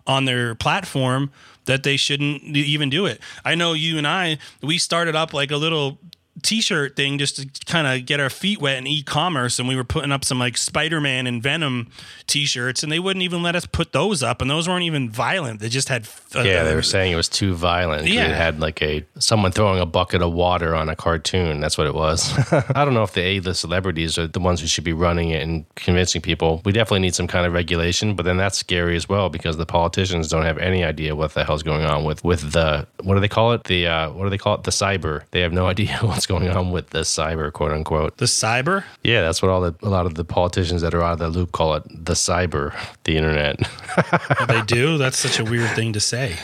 on 0.07 0.25
their 0.25 0.53
platform, 0.55 1.31
that 1.65 1.83
they 1.83 1.97
shouldn't 1.97 2.43
even 2.43 2.89
do 2.89 3.05
it. 3.05 3.19
I 3.45 3.55
know 3.55 3.73
you 3.73 3.97
and 3.97 4.07
I, 4.07 4.37
we 4.61 4.77
started 4.77 5.15
up 5.15 5.33
like 5.33 5.51
a 5.51 5.57
little 5.57 5.99
t-shirt 6.39 6.95
thing 6.95 7.17
just 7.17 7.35
to 7.37 7.65
kind 7.65 7.87
of 7.87 8.05
get 8.05 8.19
our 8.19 8.29
feet 8.29 8.61
wet 8.61 8.77
in 8.77 8.87
e-commerce 8.87 9.59
and 9.59 9.67
we 9.67 9.75
were 9.75 9.83
putting 9.83 10.11
up 10.11 10.23
some 10.25 10.39
like 10.39 10.57
spider-man 10.57 11.27
and 11.27 11.41
venom 11.43 11.87
t-shirts 12.27 12.83
and 12.83 12.91
they 12.91 12.99
wouldn't 12.99 13.23
even 13.23 13.41
let 13.41 13.55
us 13.55 13.65
put 13.65 13.91
those 13.91 14.21
up 14.23 14.41
and 14.41 14.49
those 14.49 14.67
weren't 14.67 14.83
even 14.83 15.09
violent 15.09 15.59
they 15.59 15.69
just 15.69 15.89
had 15.89 16.07
uh, 16.35 16.41
Yeah, 16.41 16.63
they 16.63 16.75
were 16.75 16.81
saying 16.81 17.11
it 17.11 17.15
was 17.15 17.29
too 17.29 17.53
violent 17.53 18.07
Yeah. 18.07 18.27
It 18.27 18.35
had 18.35 18.59
like 18.59 18.81
a 18.81 19.05
someone 19.17 19.51
throwing 19.51 19.79
a 19.79 19.85
bucket 19.85 20.21
of 20.21 20.33
water 20.33 20.75
on 20.75 20.89
a 20.89 20.95
cartoon. 20.95 21.59
That's 21.59 21.77
what 21.77 21.87
it 21.87 21.93
was. 21.93 22.31
I 22.51 22.85
don't 22.85 22.93
know 22.93 23.03
if 23.03 23.13
the 23.13 23.21
A-list 23.21 23.61
celebrities 23.61 24.17
are 24.17 24.27
the 24.27 24.39
ones 24.39 24.61
who 24.61 24.67
should 24.67 24.83
be 24.83 24.93
running 24.93 25.29
it 25.29 25.41
and 25.41 25.65
convincing 25.75 26.21
people. 26.21 26.61
We 26.65 26.71
definitely 26.71 26.99
need 27.01 27.15
some 27.15 27.27
kind 27.27 27.45
of 27.45 27.53
regulation, 27.53 28.15
but 28.15 28.23
then 28.23 28.37
that's 28.37 28.57
scary 28.57 28.95
as 28.95 29.07
well 29.09 29.29
because 29.29 29.57
the 29.57 29.65
politicians 29.65 30.27
don't 30.29 30.43
have 30.43 30.57
any 30.57 30.83
idea 30.83 31.15
what 31.15 31.33
the 31.33 31.43
hell's 31.43 31.63
going 31.63 31.83
on 31.85 32.03
with 32.03 32.23
with 32.23 32.51
the 32.51 32.87
what 33.03 33.15
do 33.15 33.19
they 33.19 33.27
call 33.27 33.53
it? 33.53 33.63
The 33.65 33.87
uh, 33.87 34.11
what 34.11 34.23
do 34.25 34.29
they 34.29 34.37
call 34.37 34.55
it? 34.55 34.63
The 34.63 34.71
cyber. 34.71 35.23
They 35.31 35.41
have 35.41 35.53
no 35.53 35.65
idea 35.73 35.97
what's 36.01 36.25
going 36.29 36.47
on 36.49 36.71
with 36.71 36.91
the 36.91 36.99
cyber, 36.99 37.51
quote 37.51 37.71
unquote. 37.71 38.17
the 38.17 38.25
cyber 38.25 38.83
Yeah, 39.03 39.21
that's 39.21 39.41
what 39.41 39.49
all 39.49 39.61
the 39.61 39.75
a 39.81 39.89
lot 39.89 40.05
of 40.05 40.15
the 40.15 40.23
politicians 40.23 40.81
that 40.81 40.93
are 40.93 41.01
out 41.01 41.13
of 41.13 41.19
the 41.19 41.29
loop 41.29 41.51
call 41.51 41.75
it. 41.75 41.83
The 41.89 42.13
cyber, 42.13 42.73
the 43.03 43.17
internet. 43.17 43.59
they 44.47 44.61
do 44.61 44.97
that's 44.97 45.17
such 45.17 45.39
a 45.39 45.43
weird 45.43 45.71
thing 45.71 45.93
to 45.93 45.99
say 45.99 46.37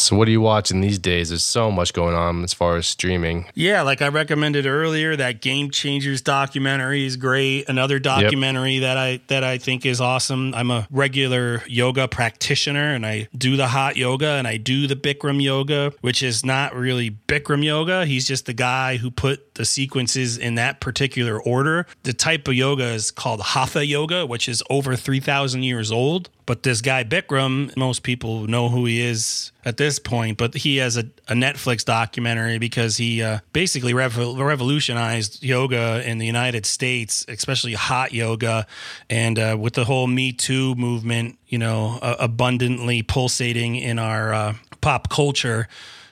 So 0.00 0.16
what 0.16 0.28
are 0.28 0.30
you 0.30 0.40
watching 0.40 0.80
these 0.80 0.98
days? 0.98 1.28
There's 1.28 1.44
so 1.44 1.70
much 1.70 1.92
going 1.92 2.14
on 2.14 2.42
as 2.42 2.54
far 2.54 2.76
as 2.76 2.86
streaming. 2.86 3.46
Yeah, 3.54 3.82
like 3.82 4.02
I 4.02 4.08
recommended 4.08 4.66
earlier, 4.66 5.14
that 5.16 5.40
Game 5.40 5.70
Changers 5.70 6.22
documentary 6.22 7.04
is 7.04 7.16
great. 7.16 7.68
Another 7.68 7.98
documentary 7.98 8.80
that 8.80 8.96
I 8.96 9.20
that 9.28 9.44
I 9.44 9.58
think 9.58 9.84
is 9.84 10.00
awesome. 10.00 10.54
I'm 10.54 10.70
a 10.70 10.86
regular 10.90 11.62
yoga 11.66 12.08
practitioner 12.08 12.94
and 12.94 13.04
I 13.04 13.28
do 13.36 13.56
the 13.56 13.68
hot 13.68 13.96
yoga 13.96 14.30
and 14.30 14.48
I 14.48 14.56
do 14.56 14.86
the 14.86 14.96
Bikram 14.96 15.42
yoga, 15.42 15.92
which 16.00 16.22
is 16.22 16.44
not 16.44 16.74
really 16.74 17.10
Bikram 17.10 17.62
yoga. 17.62 18.06
He's 18.06 18.26
just 18.26 18.46
the 18.46 18.52
guy 18.52 18.96
who 18.96 19.10
put 19.10 19.54
the 19.54 19.64
sequences 19.64 20.38
in 20.38 20.54
that 20.54 20.80
particular 20.80 21.40
order. 21.40 21.86
The 22.04 22.12
type 22.12 22.48
of 22.48 22.54
yoga 22.54 22.84
is 22.84 23.10
called 23.10 23.40
Hatha 23.40 23.84
yoga, 23.84 24.26
which 24.26 24.48
is 24.48 24.62
over 24.70 24.96
3000 24.96 25.62
years 25.62 25.92
old. 25.92 26.30
But 26.50 26.64
this 26.64 26.80
guy 26.80 27.04
Bikram, 27.04 27.76
most 27.76 28.02
people 28.02 28.48
know 28.48 28.68
who 28.68 28.84
he 28.84 29.00
is 29.00 29.52
at 29.64 29.76
this 29.76 30.00
point, 30.00 30.36
but 30.36 30.52
he 30.52 30.78
has 30.78 30.96
a, 30.96 31.04
a 31.28 31.34
Netflix 31.34 31.84
documentary 31.84 32.58
because 32.58 32.96
he 32.96 33.22
uh, 33.22 33.38
basically 33.52 33.94
rev- 33.94 34.36
revolutionized 34.36 35.44
yoga 35.44 36.02
in 36.04 36.18
the 36.18 36.26
United 36.26 36.66
States, 36.66 37.24
especially 37.28 37.74
hot 37.74 38.12
yoga. 38.12 38.66
And 39.08 39.38
uh, 39.38 39.58
with 39.60 39.74
the 39.74 39.84
whole 39.84 40.08
Me 40.08 40.32
Too 40.32 40.74
movement, 40.74 41.38
you 41.46 41.58
know, 41.58 42.00
uh, 42.02 42.16
abundantly 42.18 43.04
pulsating 43.04 43.76
in 43.76 44.00
our 44.00 44.34
uh, 44.34 44.54
pop 44.80 45.08
culture, 45.08 45.68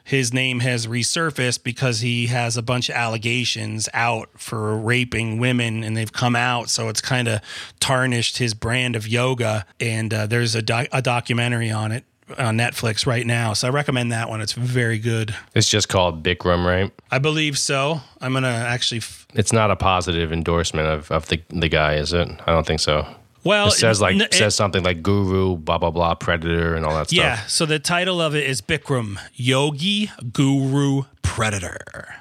his 0.09 0.33
name 0.33 0.61
has 0.61 0.87
resurfaced 0.87 1.63
because 1.63 2.01
he 2.01 2.29
has 2.29 2.57
a 2.57 2.63
bunch 2.63 2.89
of 2.89 2.95
allegations 2.95 3.91
out 3.93 4.31
for 4.41 4.75
raping 4.75 5.39
women 5.39 5.85
and 5.85 5.95
they've 5.95 6.13
come 6.13 6.35
out. 6.35 6.71
So 6.71 6.89
it's 6.89 7.03
kind 7.03 7.29
of 7.29 7.41
tarnished 7.79 8.39
his 8.39 8.55
brand 8.55 8.97
of 8.97 9.07
yoga. 9.07 9.67
And 9.79 10.15
uh, 10.15 10.27
there's 10.27 10.55
a, 10.55 10.63
doc- 10.63 10.89
a 10.93 11.03
documentary 11.03 11.71
on 11.71 11.93
it 11.93 12.05
on 12.39 12.57
Netflix 12.57 13.07
right 13.07 13.27
now. 13.27 13.53
So 13.53 13.69
I 13.69 13.71
recommend 13.71 14.11
that 14.13 14.31
one. 14.31 14.41
It's 14.41 14.53
very 14.55 14.99
good. 14.99 15.35
It's 15.55 15.69
just 15.69 15.89
called 15.91 16.23
Bikram, 16.23 16.65
right? 16.65 16.91
I 17.11 17.19
believe 17.19 17.59
so. 17.59 18.01
I'm 18.21 18.33
going 18.33 18.45
to 18.45 18.49
actually. 18.51 18.99
F- 18.99 19.27
It's 19.35 19.53
not 19.53 19.71
a 19.71 19.77
positive 19.77 20.33
endorsement 20.33 20.89
of, 20.89 21.11
of 21.11 21.29
the 21.29 21.43
the 21.51 21.69
guy, 21.69 21.95
is 21.97 22.13
it? 22.15 22.29
I 22.47 22.53
don't 22.53 22.67
think 22.67 22.81
so. 22.81 23.07
Well, 23.45 23.69
It 23.69 23.73
says 23.73 24.01
like 24.01 24.17
it- 24.17 24.35
says 24.35 24.55
something 24.55 24.83
like 24.83 25.03
guru, 25.03 25.57
blah 25.57 25.79
blah 25.79 25.91
blah, 25.91 26.15
predator, 26.15 26.75
and 26.75 26.85
all 26.85 26.95
that 26.97 27.13
Yeah. 27.13 27.37
stuff. 27.37 27.51
So 27.51 27.67
the 27.67 27.79
title 27.79 28.21
of 28.21 28.35
it 28.35 28.45
is 28.45 28.61
Bikram 28.61 29.19
Yogi 29.35 30.11
Guru 30.33 31.03
Predator. 31.23 32.15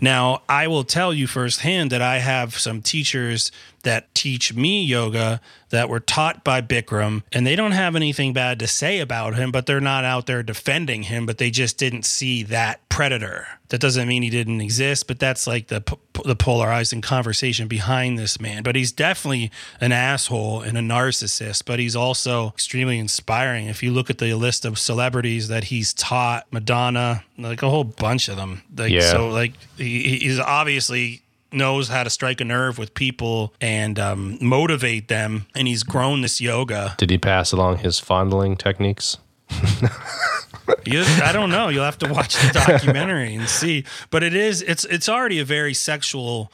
Now, 0.00 0.42
I 0.48 0.68
will 0.68 0.84
tell 0.84 1.12
you 1.12 1.26
firsthand 1.26 1.90
that 1.90 2.00
I 2.00 2.18
have 2.20 2.56
some 2.58 2.80
teachers 2.82 3.50
that 3.86 4.12
teach 4.16 4.52
me 4.52 4.84
yoga 4.84 5.40
that 5.70 5.88
were 5.88 6.00
taught 6.00 6.42
by 6.44 6.60
Bikram, 6.60 7.22
and 7.32 7.46
they 7.46 7.54
don't 7.54 7.72
have 7.72 7.96
anything 7.96 8.32
bad 8.32 8.58
to 8.58 8.66
say 8.66 8.98
about 8.98 9.36
him, 9.36 9.52
but 9.52 9.66
they're 9.66 9.80
not 9.80 10.04
out 10.04 10.26
there 10.26 10.42
defending 10.42 11.04
him, 11.04 11.24
but 11.24 11.38
they 11.38 11.50
just 11.50 11.78
didn't 11.78 12.04
see 12.04 12.42
that 12.42 12.86
predator. 12.88 13.46
That 13.68 13.80
doesn't 13.80 14.08
mean 14.08 14.22
he 14.22 14.30
didn't 14.30 14.60
exist, 14.60 15.06
but 15.06 15.18
that's 15.18 15.46
like 15.46 15.68
the 15.68 15.82
the 16.24 16.36
polarizing 16.36 17.00
conversation 17.00 17.68
behind 17.68 18.18
this 18.18 18.40
man. 18.40 18.62
But 18.62 18.74
he's 18.74 18.90
definitely 18.90 19.50
an 19.80 19.92
asshole 19.92 20.62
and 20.62 20.76
a 20.76 20.80
narcissist, 20.80 21.64
but 21.64 21.78
he's 21.78 21.94
also 21.94 22.48
extremely 22.48 22.98
inspiring. 22.98 23.66
If 23.66 23.82
you 23.82 23.92
look 23.92 24.10
at 24.10 24.18
the 24.18 24.34
list 24.34 24.64
of 24.64 24.78
celebrities 24.78 25.48
that 25.48 25.64
he's 25.64 25.92
taught, 25.94 26.46
Madonna, 26.50 27.24
like 27.38 27.62
a 27.62 27.70
whole 27.70 27.84
bunch 27.84 28.28
of 28.28 28.36
them. 28.36 28.62
Like, 28.76 28.92
Yeah. 28.92 29.12
So 29.12 29.28
like 29.28 29.54
he, 29.76 30.18
he's 30.18 30.40
obviously 30.40 31.22
knows 31.52 31.88
how 31.88 32.02
to 32.02 32.10
strike 32.10 32.40
a 32.40 32.44
nerve 32.44 32.78
with 32.78 32.94
people 32.94 33.54
and 33.60 33.98
um, 33.98 34.38
motivate 34.40 35.08
them, 35.08 35.46
and 35.54 35.66
he's 35.68 35.82
grown 35.82 36.20
this 36.22 36.40
yoga. 36.40 36.94
Did 36.98 37.10
he 37.10 37.18
pass 37.18 37.52
along 37.52 37.78
his 37.78 37.98
fondling 38.00 38.56
techniques? 38.56 39.18
You, 40.84 41.02
I 41.22 41.30
don't 41.32 41.50
know. 41.50 41.68
You'll 41.68 41.84
have 41.84 41.98
to 41.98 42.12
watch 42.12 42.34
the 42.34 42.50
documentary 42.52 43.34
and 43.34 43.48
see. 43.48 43.84
But 44.10 44.22
it 44.24 44.34
is 44.34 44.62
it's 44.62 44.84
it's 44.84 45.08
already 45.08 45.38
a 45.38 45.44
very 45.44 45.74
sexual 45.74 46.52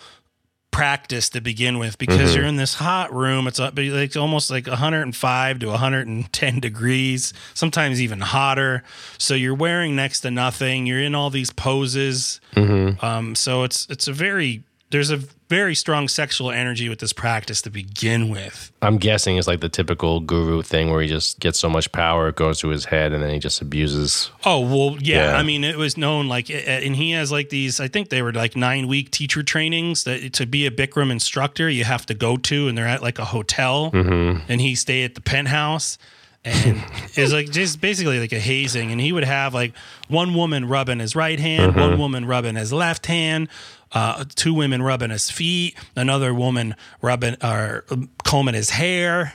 practice 0.70 1.28
to 1.30 1.40
begin 1.40 1.78
with 1.78 1.98
because 1.98 2.34
you're 2.34 2.44
in 2.46 2.56
this 2.56 2.74
hot 2.74 3.12
room. 3.12 3.46
It's 3.46 3.60
up- 3.60 3.76
like 3.76 4.16
almost 4.16 4.50
like 4.50 4.66
105 4.66 5.58
to 5.60 5.66
110 5.66 6.60
degrees, 6.60 7.32
sometimes 7.54 8.00
even 8.02 8.20
hotter. 8.20 8.82
So 9.18 9.34
you're 9.34 9.54
wearing 9.54 9.96
next 9.96 10.20
to 10.20 10.30
nothing. 10.30 10.86
You're 10.86 11.00
in 11.02 11.14
all 11.14 11.30
these 11.30 11.50
poses. 11.50 12.40
Um, 12.56 13.34
so 13.34 13.62
it's 13.64 13.86
it's 13.90 14.08
a 14.08 14.12
very 14.12 14.62
there's 14.92 15.10
a 15.10 15.16
very 15.48 15.74
strong 15.74 16.06
sexual 16.06 16.50
energy 16.50 16.88
with 16.88 16.98
this 16.98 17.12
practice 17.12 17.62
to 17.62 17.70
begin 17.70 18.28
with. 18.28 18.70
I'm 18.82 18.98
guessing 18.98 19.38
it's 19.38 19.48
like 19.48 19.60
the 19.60 19.68
typical 19.68 20.20
guru 20.20 20.62
thing 20.62 20.90
where 20.90 21.00
he 21.00 21.08
just 21.08 21.40
gets 21.40 21.58
so 21.58 21.68
much 21.68 21.90
power 21.92 22.28
it 22.28 22.36
goes 22.36 22.60
to 22.60 22.68
his 22.68 22.84
head 22.84 23.12
and 23.12 23.22
then 23.22 23.30
he 23.30 23.38
just 23.38 23.60
abuses. 23.62 24.30
Oh 24.44 24.60
well, 24.60 24.98
yeah. 25.00 25.32
Yeah. 25.32 25.36
I 25.36 25.42
mean, 25.42 25.64
it 25.64 25.76
was 25.76 25.96
known 25.96 26.28
like, 26.28 26.50
and 26.50 26.94
he 26.94 27.12
has 27.12 27.32
like 27.32 27.48
these. 27.48 27.80
I 27.80 27.88
think 27.88 28.10
they 28.10 28.22
were 28.22 28.32
like 28.32 28.54
nine 28.54 28.86
week 28.86 29.10
teacher 29.10 29.42
trainings 29.42 30.04
that 30.04 30.34
to 30.34 30.46
be 30.46 30.66
a 30.66 30.70
Bikram 30.70 31.10
instructor 31.10 31.68
you 31.68 31.84
have 31.84 32.06
to 32.06 32.14
go 32.14 32.36
to, 32.36 32.68
and 32.68 32.76
they're 32.76 32.86
at 32.86 33.02
like 33.02 33.18
a 33.18 33.24
hotel, 33.24 33.90
mm-hmm. 33.90 34.44
and 34.48 34.60
he 34.60 34.74
stayed 34.74 35.04
at 35.04 35.14
the 35.14 35.22
penthouse. 35.22 35.98
And 36.44 36.82
it's 37.14 37.32
like 37.32 37.50
just 37.50 37.80
basically 37.80 38.20
like 38.20 38.32
a 38.32 38.38
hazing, 38.38 38.92
and 38.92 39.00
he 39.00 39.12
would 39.12 39.24
have 39.24 39.54
like 39.54 39.72
one 40.08 40.34
woman 40.34 40.66
rubbing 40.66 40.98
his 40.98 41.16
right 41.16 41.40
hand, 41.40 41.72
mm-hmm. 41.72 41.80
one 41.80 41.98
woman 41.98 42.24
rubbing 42.26 42.56
his 42.56 42.72
left 42.72 43.06
hand, 43.06 43.48
uh, 43.92 44.24
two 44.34 44.54
women 44.54 44.82
rubbing 44.82 45.10
his 45.10 45.30
feet, 45.30 45.76
another 45.96 46.32
woman 46.34 46.74
rubbing 47.00 47.36
or 47.42 47.84
combing 48.24 48.54
his 48.54 48.70
hair, 48.70 49.34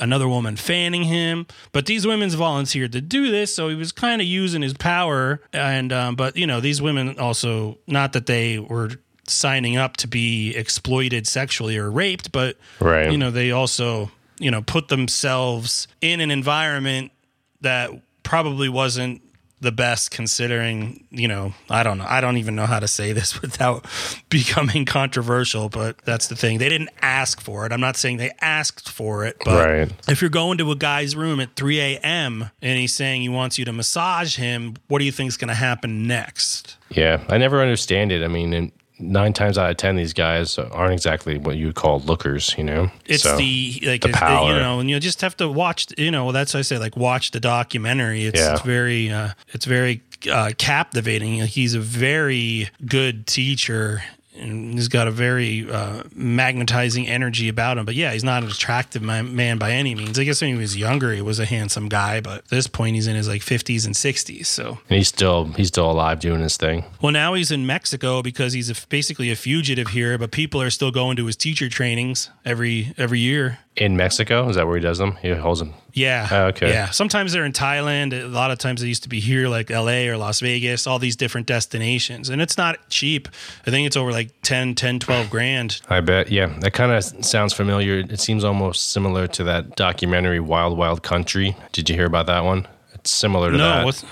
another 0.00 0.28
woman 0.28 0.56
fanning 0.56 1.04
him. 1.04 1.46
But 1.72 1.86
these 1.86 2.06
women's 2.06 2.34
volunteered 2.34 2.92
to 2.92 3.00
do 3.00 3.30
this, 3.30 3.54
so 3.54 3.68
he 3.68 3.74
was 3.74 3.92
kind 3.92 4.20
of 4.20 4.26
using 4.26 4.62
his 4.62 4.74
power. 4.74 5.40
And 5.52 5.92
um, 5.92 6.14
but 6.16 6.36
you 6.36 6.46
know, 6.46 6.60
these 6.60 6.80
women 6.80 7.18
also 7.18 7.78
not 7.86 8.12
that 8.14 8.26
they 8.26 8.58
were 8.58 8.90
signing 9.26 9.76
up 9.76 9.98
to 9.98 10.08
be 10.08 10.56
exploited 10.56 11.26
sexually 11.26 11.76
or 11.76 11.90
raped, 11.90 12.32
but 12.32 12.56
Right. 12.80 13.10
you 13.12 13.18
know, 13.18 13.30
they 13.30 13.50
also 13.50 14.10
you 14.38 14.50
know 14.50 14.62
put 14.62 14.88
themselves 14.88 15.86
in 16.00 16.20
an 16.20 16.30
environment 16.30 17.12
that 17.60 17.90
probably 18.22 18.68
wasn't 18.68 19.20
the 19.60 19.72
best 19.72 20.10
considering, 20.12 21.04
you 21.10 21.26
know, 21.26 21.52
I 21.68 21.82
don't 21.82 21.98
know. 21.98 22.06
I 22.08 22.20
don't 22.20 22.36
even 22.36 22.54
know 22.54 22.66
how 22.66 22.78
to 22.78 22.86
say 22.88 23.12
this 23.12 23.40
without 23.42 23.86
becoming 24.28 24.84
controversial, 24.84 25.68
but 25.68 25.98
that's 26.04 26.28
the 26.28 26.36
thing. 26.36 26.58
They 26.58 26.68
didn't 26.68 26.90
ask 27.02 27.40
for 27.40 27.66
it. 27.66 27.72
I'm 27.72 27.80
not 27.80 27.96
saying 27.96 28.18
they 28.18 28.30
asked 28.40 28.88
for 28.88 29.24
it, 29.24 29.36
but 29.44 29.66
Right. 29.68 29.92
if 30.08 30.20
you're 30.20 30.30
going 30.30 30.58
to 30.58 30.70
a 30.70 30.76
guy's 30.76 31.16
room 31.16 31.40
at 31.40 31.56
3 31.56 31.80
a.m. 31.80 32.50
and 32.62 32.78
he's 32.78 32.94
saying 32.94 33.22
he 33.22 33.28
wants 33.28 33.58
you 33.58 33.64
to 33.64 33.72
massage 33.72 34.36
him, 34.36 34.74
what 34.86 35.00
do 35.00 35.04
you 35.04 35.12
think 35.12 35.28
is 35.28 35.36
going 35.36 35.48
to 35.48 35.54
happen 35.54 36.06
next? 36.06 36.76
Yeah, 36.90 37.22
I 37.28 37.38
never 37.38 37.60
understand 37.60 38.12
it. 38.12 38.22
I 38.24 38.28
mean, 38.28 38.52
and 38.52 38.72
nine 38.98 39.32
times 39.32 39.58
out 39.58 39.70
of 39.70 39.76
ten, 39.76 39.96
these 39.96 40.12
guys 40.12 40.58
aren't 40.58 40.92
exactly 40.92 41.38
what 41.38 41.56
you 41.56 41.66
would 41.66 41.74
call 41.74 42.00
lookers. 42.00 42.54
You 42.58 42.64
know, 42.64 42.90
It's 43.06 43.22
So, 43.22 43.36
the 43.36 43.80
like 43.84 44.00
the 44.02 44.08
power. 44.10 44.52
you 44.52 44.58
know, 44.60 44.80
and 44.80 44.90
you 44.90 44.98
just 45.00 45.20
have 45.20 45.36
to 45.38 45.48
watch. 45.48 45.86
You 45.96 46.10
know, 46.10 46.32
that's 46.32 46.54
why 46.54 46.60
I 46.60 46.62
say 46.62 46.78
like 46.78 46.96
watch 46.96 47.30
the 47.30 47.40
documentary. 47.40 48.24
It's, 48.26 48.40
Yeah. 48.40 48.52
it's 48.54 48.62
very, 48.62 49.10
uh, 49.10 49.30
it's 49.48 49.64
very 49.64 50.02
uh, 50.30 50.50
captivating. 50.58 51.34
He's 51.46 51.74
a 51.74 51.80
very 51.80 52.70
good 52.86 53.26
teacher. 53.26 54.02
And 54.38 54.74
he's 54.74 54.88
got 54.88 55.08
a 55.08 55.10
very 55.10 55.70
uh, 55.70 56.04
magnetizing 56.14 57.06
energy 57.06 57.48
about 57.48 57.78
him. 57.78 57.84
But 57.84 57.94
yeah, 57.94 58.12
he's 58.12 58.24
not 58.24 58.42
an 58.42 58.50
attractive 58.50 59.02
man, 59.02 59.34
man 59.34 59.58
by 59.58 59.72
any 59.72 59.94
means. 59.94 60.18
I 60.18 60.24
guess 60.24 60.40
when 60.40 60.52
he 60.52 60.56
was 60.56 60.76
younger, 60.76 61.12
he 61.12 61.22
was 61.22 61.38
a 61.38 61.44
handsome 61.44 61.88
guy. 61.88 62.20
But 62.20 62.38
at 62.38 62.48
this 62.48 62.66
point, 62.66 62.94
he's 62.94 63.06
in 63.06 63.16
his 63.16 63.28
like 63.28 63.42
50s 63.42 63.84
and 63.86 63.94
60s. 63.94 64.46
So 64.46 64.78
and 64.88 64.96
he's 64.98 65.08
still 65.08 65.46
he's 65.56 65.68
still 65.68 65.90
alive 65.90 66.20
doing 66.20 66.40
his 66.40 66.56
thing. 66.56 66.84
well, 67.02 67.12
now 67.12 67.34
he's 67.34 67.50
in 67.50 67.66
Mexico 67.66 68.22
because 68.22 68.52
he's 68.52 68.70
a, 68.70 68.86
basically 68.88 69.30
a 69.30 69.36
fugitive 69.36 69.88
here. 69.88 70.18
But 70.18 70.30
people 70.30 70.62
are 70.62 70.70
still 70.70 70.90
going 70.90 71.16
to 71.16 71.26
his 71.26 71.36
teacher 71.36 71.68
trainings 71.68 72.30
every 72.44 72.94
every 72.96 73.20
year. 73.20 73.58
In 73.78 73.96
Mexico, 73.96 74.48
is 74.48 74.56
that 74.56 74.66
where 74.66 74.76
he 74.76 74.82
does 74.82 74.98
them? 74.98 75.16
He 75.22 75.30
holds 75.30 75.60
them. 75.60 75.72
Yeah. 75.92 76.28
Oh, 76.30 76.44
okay. 76.46 76.70
Yeah. 76.70 76.90
Sometimes 76.90 77.32
they're 77.32 77.44
in 77.44 77.52
Thailand. 77.52 78.12
A 78.12 78.26
lot 78.26 78.50
of 78.50 78.58
times 78.58 78.80
they 78.80 78.88
used 78.88 79.04
to 79.04 79.08
be 79.08 79.20
here, 79.20 79.48
like 79.48 79.70
LA 79.70 80.08
or 80.08 80.16
Las 80.16 80.40
Vegas, 80.40 80.86
all 80.86 80.98
these 80.98 81.14
different 81.16 81.46
destinations. 81.46 82.28
And 82.28 82.42
it's 82.42 82.58
not 82.58 82.88
cheap. 82.88 83.28
I 83.66 83.70
think 83.70 83.86
it's 83.86 83.96
over 83.96 84.10
like 84.10 84.30
10, 84.42 84.74
10, 84.74 84.98
12 84.98 85.30
grand. 85.30 85.80
I 85.88 86.00
bet. 86.00 86.30
Yeah, 86.30 86.46
that 86.60 86.72
kind 86.72 86.90
of 86.92 87.04
sounds 87.24 87.52
familiar. 87.52 87.98
It 88.00 88.20
seems 88.20 88.42
almost 88.44 88.90
similar 88.90 89.26
to 89.28 89.44
that 89.44 89.76
documentary 89.76 90.40
Wild 90.40 90.76
Wild 90.76 91.02
Country. 91.02 91.56
Did 91.72 91.88
you 91.88 91.94
hear 91.96 92.06
about 92.06 92.26
that 92.26 92.44
one? 92.44 92.66
It's 92.94 93.10
similar 93.12 93.50
to 93.52 93.56
No, 93.56 93.64
that. 93.64 93.84
what's 93.84 94.04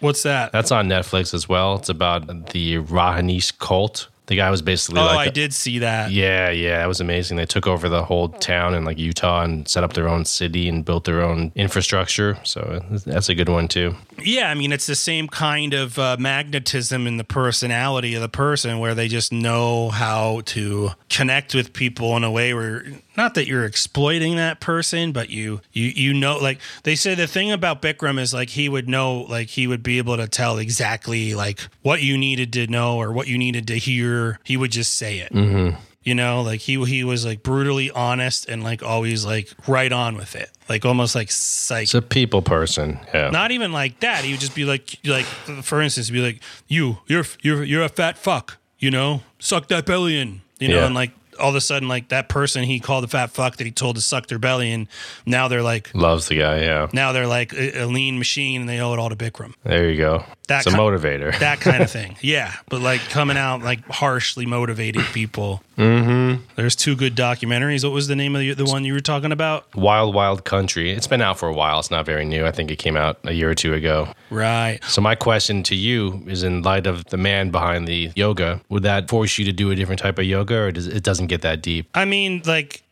what's 0.00 0.22
that? 0.22 0.52
That's 0.52 0.70
on 0.70 0.86
Netflix 0.88 1.34
as 1.34 1.48
well. 1.48 1.74
It's 1.76 1.88
about 1.88 2.50
the 2.52 2.76
Rajneeshees 2.78 3.58
cult. 3.58 4.08
The 4.28 4.36
guy 4.36 4.50
was 4.50 4.60
basically 4.60 5.00
oh, 5.00 5.06
like 5.06 5.28
I 5.28 5.30
did 5.30 5.54
see 5.54 5.78
that. 5.80 6.10
Yeah, 6.10 6.50
yeah, 6.50 6.84
it 6.84 6.86
was 6.86 7.00
amazing. 7.00 7.38
They 7.38 7.46
took 7.46 7.66
over 7.66 7.88
the 7.88 8.04
whole 8.04 8.28
town 8.28 8.74
in 8.74 8.84
like 8.84 8.98
Utah 8.98 9.42
and 9.42 9.66
set 9.66 9.84
up 9.84 9.94
their 9.94 10.06
own 10.06 10.26
city 10.26 10.68
and 10.68 10.84
built 10.84 11.04
their 11.04 11.22
own 11.22 11.50
infrastructure. 11.54 12.38
So 12.44 12.82
that's 13.06 13.30
a 13.30 13.34
good 13.34 13.48
one 13.48 13.68
too. 13.68 13.94
Yeah, 14.22 14.50
I 14.50 14.54
mean, 14.54 14.70
it's 14.70 14.86
the 14.86 14.96
same 14.96 15.28
kind 15.28 15.72
of 15.72 15.98
uh, 15.98 16.18
magnetism 16.20 17.06
in 17.06 17.16
the 17.16 17.24
personality 17.24 18.14
of 18.14 18.20
the 18.20 18.28
person 18.28 18.78
where 18.78 18.94
they 18.94 19.08
just 19.08 19.32
know 19.32 19.88
how 19.88 20.42
to 20.46 20.90
connect 21.08 21.54
with 21.54 21.72
people 21.72 22.14
in 22.18 22.22
a 22.22 22.30
way 22.30 22.52
where 22.52 22.84
not 23.18 23.34
that 23.34 23.46
you're 23.46 23.64
exploiting 23.66 24.36
that 24.36 24.60
person, 24.60 25.12
but 25.12 25.28
you 25.28 25.60
you 25.72 25.86
you 25.88 26.14
know 26.14 26.38
like 26.38 26.60
they 26.84 26.94
say 26.94 27.14
the 27.14 27.26
thing 27.26 27.50
about 27.52 27.82
Bikram 27.82 28.18
is 28.18 28.32
like 28.32 28.48
he 28.48 28.68
would 28.70 28.88
know 28.88 29.26
like 29.28 29.48
he 29.48 29.66
would 29.66 29.82
be 29.82 29.98
able 29.98 30.16
to 30.16 30.26
tell 30.28 30.56
exactly 30.56 31.34
like 31.34 31.60
what 31.82 32.00
you 32.00 32.16
needed 32.16 32.52
to 32.54 32.66
know 32.68 32.96
or 32.96 33.12
what 33.12 33.26
you 33.26 33.36
needed 33.36 33.66
to 33.66 33.74
hear. 33.76 34.38
He 34.44 34.56
would 34.56 34.70
just 34.72 34.94
say 34.94 35.18
it. 35.18 35.32
Mm-hmm. 35.32 35.76
You 36.04 36.14
know, 36.14 36.40
like 36.40 36.60
he 36.60 36.82
he 36.86 37.04
was 37.04 37.26
like 37.26 37.42
brutally 37.42 37.90
honest 37.90 38.48
and 38.48 38.64
like 38.64 38.82
always 38.82 39.26
like 39.26 39.52
right 39.66 39.92
on 39.92 40.16
with 40.16 40.34
it, 40.36 40.48
like 40.68 40.86
almost 40.86 41.14
like 41.14 41.30
psych. 41.30 41.82
It's 41.82 41.92
a 41.94 42.00
people 42.00 42.40
person. 42.40 42.98
Yeah. 43.12 43.28
Not 43.28 43.50
even 43.50 43.72
like 43.72 44.00
that. 44.00 44.24
He 44.24 44.30
would 44.30 44.40
just 44.40 44.54
be 44.54 44.64
like, 44.64 44.96
like 45.04 45.26
for 45.26 45.82
instance, 45.82 46.08
be 46.08 46.20
like, 46.22 46.40
"You, 46.66 46.98
you're 47.08 47.24
you're 47.42 47.62
you're 47.62 47.82
a 47.82 47.90
fat 47.90 48.16
fuck," 48.16 48.56
you 48.78 48.90
know, 48.90 49.20
suck 49.38 49.68
that 49.68 49.84
belly 49.84 50.18
in, 50.18 50.40
you 50.58 50.68
know, 50.68 50.76
Yeah. 50.78 50.86
and 50.86 50.94
like 50.94 51.10
all 51.38 51.50
of 51.50 51.54
a 51.54 51.60
sudden, 51.60 51.88
like 51.88 52.08
that 52.08 52.28
person 52.28 52.64
he 52.64 52.80
called 52.80 53.04
a 53.04 53.08
fat 53.08 53.30
fuck 53.30 53.56
that 53.56 53.64
he 53.64 53.70
told 53.70 53.96
to 53.96 54.02
suck 54.02 54.26
their 54.26 54.38
belly 54.38 54.72
and 54.72 54.88
now 55.26 55.48
they're 55.48 55.62
like, 55.62 55.90
Loves 55.94 56.28
the 56.28 56.38
guy. 56.38 56.60
Yeah. 56.60 56.88
now 56.92 57.12
they're 57.12 57.26
like 57.26 57.52
a, 57.52 57.82
a 57.82 57.86
lean 57.86 58.18
machine, 58.18 58.60
and 58.62 58.68
they 58.68 58.80
owe 58.80 58.92
it 58.92 58.98
all 58.98 59.08
to 59.10 59.16
Bikram. 59.16 59.54
There 59.64 59.88
you 59.90 59.96
go. 59.96 60.24
that's 60.46 60.66
a 60.66 60.70
motivator. 60.70 61.38
That 61.38 61.60
kind 61.60 61.82
of 61.82 61.90
thing, 61.98 62.16
yeah. 62.20 62.52
But 62.68 62.80
like 62.80 63.00
coming 63.10 63.36
out 63.36 63.62
like 63.62 63.84
harshly 63.86 64.46
motivating 64.46 65.02
people. 65.12 65.62
Mm-hmm. 65.78 66.44
There's 66.56 66.76
two 66.76 66.96
good 66.96 67.14
documentaries. 67.14 67.84
What 67.84 67.92
was 67.92 68.08
the 68.08 68.16
name 68.16 68.34
of 68.34 68.40
the, 68.40 68.52
the 68.54 68.64
one 68.64 68.84
you 68.84 68.92
were 68.92 69.00
talking 69.00 69.32
about? 69.32 69.74
Wild 69.74 70.14
Wild 70.14 70.44
Country. 70.44 70.90
It's 70.90 71.06
been 71.06 71.22
out 71.22 71.38
for 71.38 71.48
a 71.48 71.54
while. 71.54 71.78
It's 71.78 71.90
not 71.90 72.04
very 72.04 72.24
new. 72.24 72.44
I 72.44 72.52
think 72.52 72.70
it 72.70 72.76
came 72.76 72.96
out 72.96 73.18
a 73.24 73.32
year 73.32 73.50
or 73.50 73.54
two 73.54 73.74
ago. 73.74 74.08
Right. 74.30 74.80
So 74.84 75.00
my 75.00 75.14
question 75.14 75.62
to 75.64 75.74
you 75.74 76.22
is 76.26 76.42
in 76.42 76.62
light 76.62 76.86
of 76.86 77.04
the 77.06 77.16
man 77.16 77.50
behind 77.50 77.86
the 77.86 78.10
yoga, 78.16 78.60
would 78.68 78.82
that 78.82 79.08
force 79.08 79.38
you 79.38 79.44
to 79.44 79.52
do 79.52 79.70
a 79.70 79.76
different 79.76 80.00
type 80.00 80.18
of 80.18 80.24
yoga 80.24 80.56
or 80.56 80.72
does 80.72 80.86
it 80.86 81.02
doesn't 81.02 81.28
get 81.28 81.42
that 81.42 81.62
deep? 81.62 81.88
I 81.94 82.04
mean, 82.04 82.42
like 82.44 82.82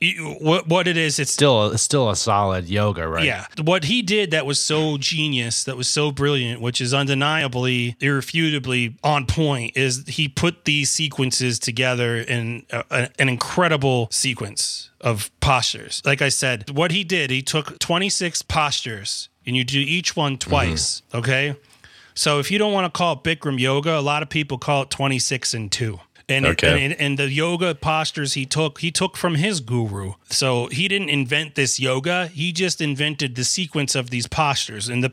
what 0.41 0.69
what 0.69 0.87
it 0.87 0.97
is, 0.97 1.19
it's 1.19 1.33
Still 1.33 1.73
it's 1.73 1.83
still 1.83 2.09
a 2.09 2.17
solid 2.17 2.67
yoga, 2.67 3.07
right? 3.07 3.25
Yeah. 3.25 3.47
What 3.63 3.85
he 3.85 4.01
did 4.01 4.31
that 4.31 4.47
was 4.47 4.63
so 4.63 4.97
genius, 4.97 5.65
that 5.65 5.77
was 5.77 5.89
so 5.89 6.11
brilliant, 6.11 6.61
which 6.63 6.81
is 6.81 6.95
undeniably, 6.95 7.97
irrefutably 8.01 8.97
on 9.03 9.27
point, 9.27 9.77
is 9.77 10.05
he 10.07 10.29
put 10.29 10.65
these 10.65 10.89
sequences 10.89 11.59
together 11.59 12.17
in 12.17 12.65
a, 12.91 13.09
an 13.19 13.29
incredible 13.29 14.09
sequence 14.11 14.91
of 15.01 15.31
postures. 15.41 16.03
Like 16.05 16.23
I 16.23 16.29
said, 16.29 16.71
what 16.71 16.91
he 16.91 17.05
did, 17.05 17.31
he 17.31 17.43
took 17.43 17.79
26 17.79 18.43
postures 18.43 19.29
and 19.47 19.57
you 19.57 19.65
do 19.65 19.79
each 19.79 20.17
one 20.17 20.37
mm-hmm. 20.37 20.51
twice. 20.51 21.03
Okay. 21.15 21.57
So 22.15 22.39
if 22.39 22.51
you 22.51 22.59
don't 22.59 22.73
want 22.73 22.93
to 22.93 22.97
call 22.97 23.13
it 23.15 23.23
Bikram 23.23 23.61
yoga, 23.61 23.99
a 23.99 24.01
lot 24.01 24.23
of 24.23 24.29
people 24.29 24.59
call 24.59 24.83
it 24.83 24.91
26 24.91 25.55
and 25.55 25.71
2. 25.71 26.01
And, 26.29 26.45
Okay. 26.45 26.85
and, 26.85 26.95
and 26.95 27.19
the 27.19 27.31
yoga 27.31 27.75
postures 27.75 28.33
he 28.33 28.47
took, 28.47 28.81
he 28.81 28.91
took 28.91 29.17
from 29.17 29.37
his 29.37 29.61
guru. 29.61 30.15
So 30.29 30.67
he 30.69 30.89
didn't 30.89 31.11
invent 31.11 31.55
this 31.55 31.79
yoga. 31.79 32.27
He 32.27 32.51
just 32.51 32.81
invented 32.81 33.37
the 33.37 33.45
sequence 33.45 33.95
of 33.95 34.11
these 34.11 34.27
postures. 34.27 34.89
And 34.89 35.05
the 35.05 35.13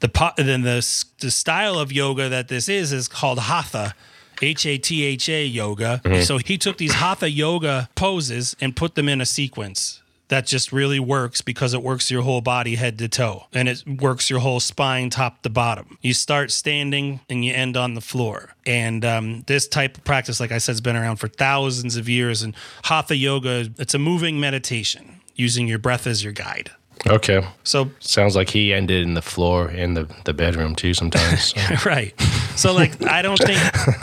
the 0.00 0.32
then 0.38 0.62
the 0.62 1.04
the 1.18 1.30
style 1.30 1.78
of 1.78 1.92
yoga 1.92 2.30
that 2.30 2.48
this 2.48 2.68
is 2.68 2.92
is 2.92 3.08
called 3.08 3.40
hatha. 3.40 3.94
H 4.42 4.66
A 4.66 4.78
T 4.78 5.04
H 5.04 5.28
A 5.28 5.44
yoga. 5.44 6.00
So 6.24 6.38
he 6.38 6.58
took 6.58 6.78
these 6.78 6.94
hatha 6.94 7.30
yoga 7.30 7.88
poses 7.94 8.56
and 8.60 8.74
put 8.74 8.94
them 8.94 9.08
in 9.08 9.20
a 9.20 9.26
sequence 9.26 10.02
that 10.28 10.46
just 10.46 10.72
really 10.72 10.98
works 10.98 11.42
because 11.42 11.74
it 11.74 11.82
works 11.82 12.10
your 12.10 12.22
whole 12.22 12.40
body 12.40 12.76
head 12.76 12.98
to 12.98 13.08
toe 13.08 13.44
and 13.52 13.68
it 13.68 13.84
works 13.86 14.30
your 14.30 14.40
whole 14.40 14.60
spine 14.60 15.10
top 15.10 15.42
to 15.42 15.50
bottom. 15.50 15.98
You 16.00 16.14
start 16.14 16.50
standing 16.50 17.20
and 17.28 17.44
you 17.44 17.52
end 17.52 17.76
on 17.76 17.94
the 17.94 18.00
floor. 18.00 18.54
And 18.66 19.04
um, 19.04 19.44
this 19.46 19.68
type 19.68 19.98
of 19.98 20.04
practice, 20.04 20.40
like 20.40 20.50
I 20.52 20.58
said, 20.58 20.72
has 20.72 20.80
been 20.80 20.96
around 20.96 21.16
for 21.16 21.28
thousands 21.28 21.96
of 21.96 22.08
years. 22.08 22.42
And 22.42 22.54
hatha 22.84 23.16
yoga, 23.16 23.70
it's 23.78 23.94
a 23.94 23.98
moving 23.98 24.40
meditation 24.40 25.20
using 25.36 25.68
your 25.68 25.78
breath 25.78 26.06
as 26.06 26.24
your 26.24 26.32
guide. 26.32 26.70
Okay. 27.06 27.46
So 27.64 27.90
Sounds 28.00 28.34
like 28.34 28.48
he 28.48 28.72
ended 28.72 29.02
in 29.02 29.14
the 29.14 29.22
floor 29.22 29.70
in 29.70 29.94
the, 29.94 30.08
the 30.24 30.32
bedroom 30.32 30.74
too 30.74 30.94
sometimes. 30.94 31.54
So. 31.64 31.76
right. 31.84 32.14
So 32.56 32.72
like 32.72 33.04
I 33.04 33.22
don't 33.22 33.38
think 33.38 33.60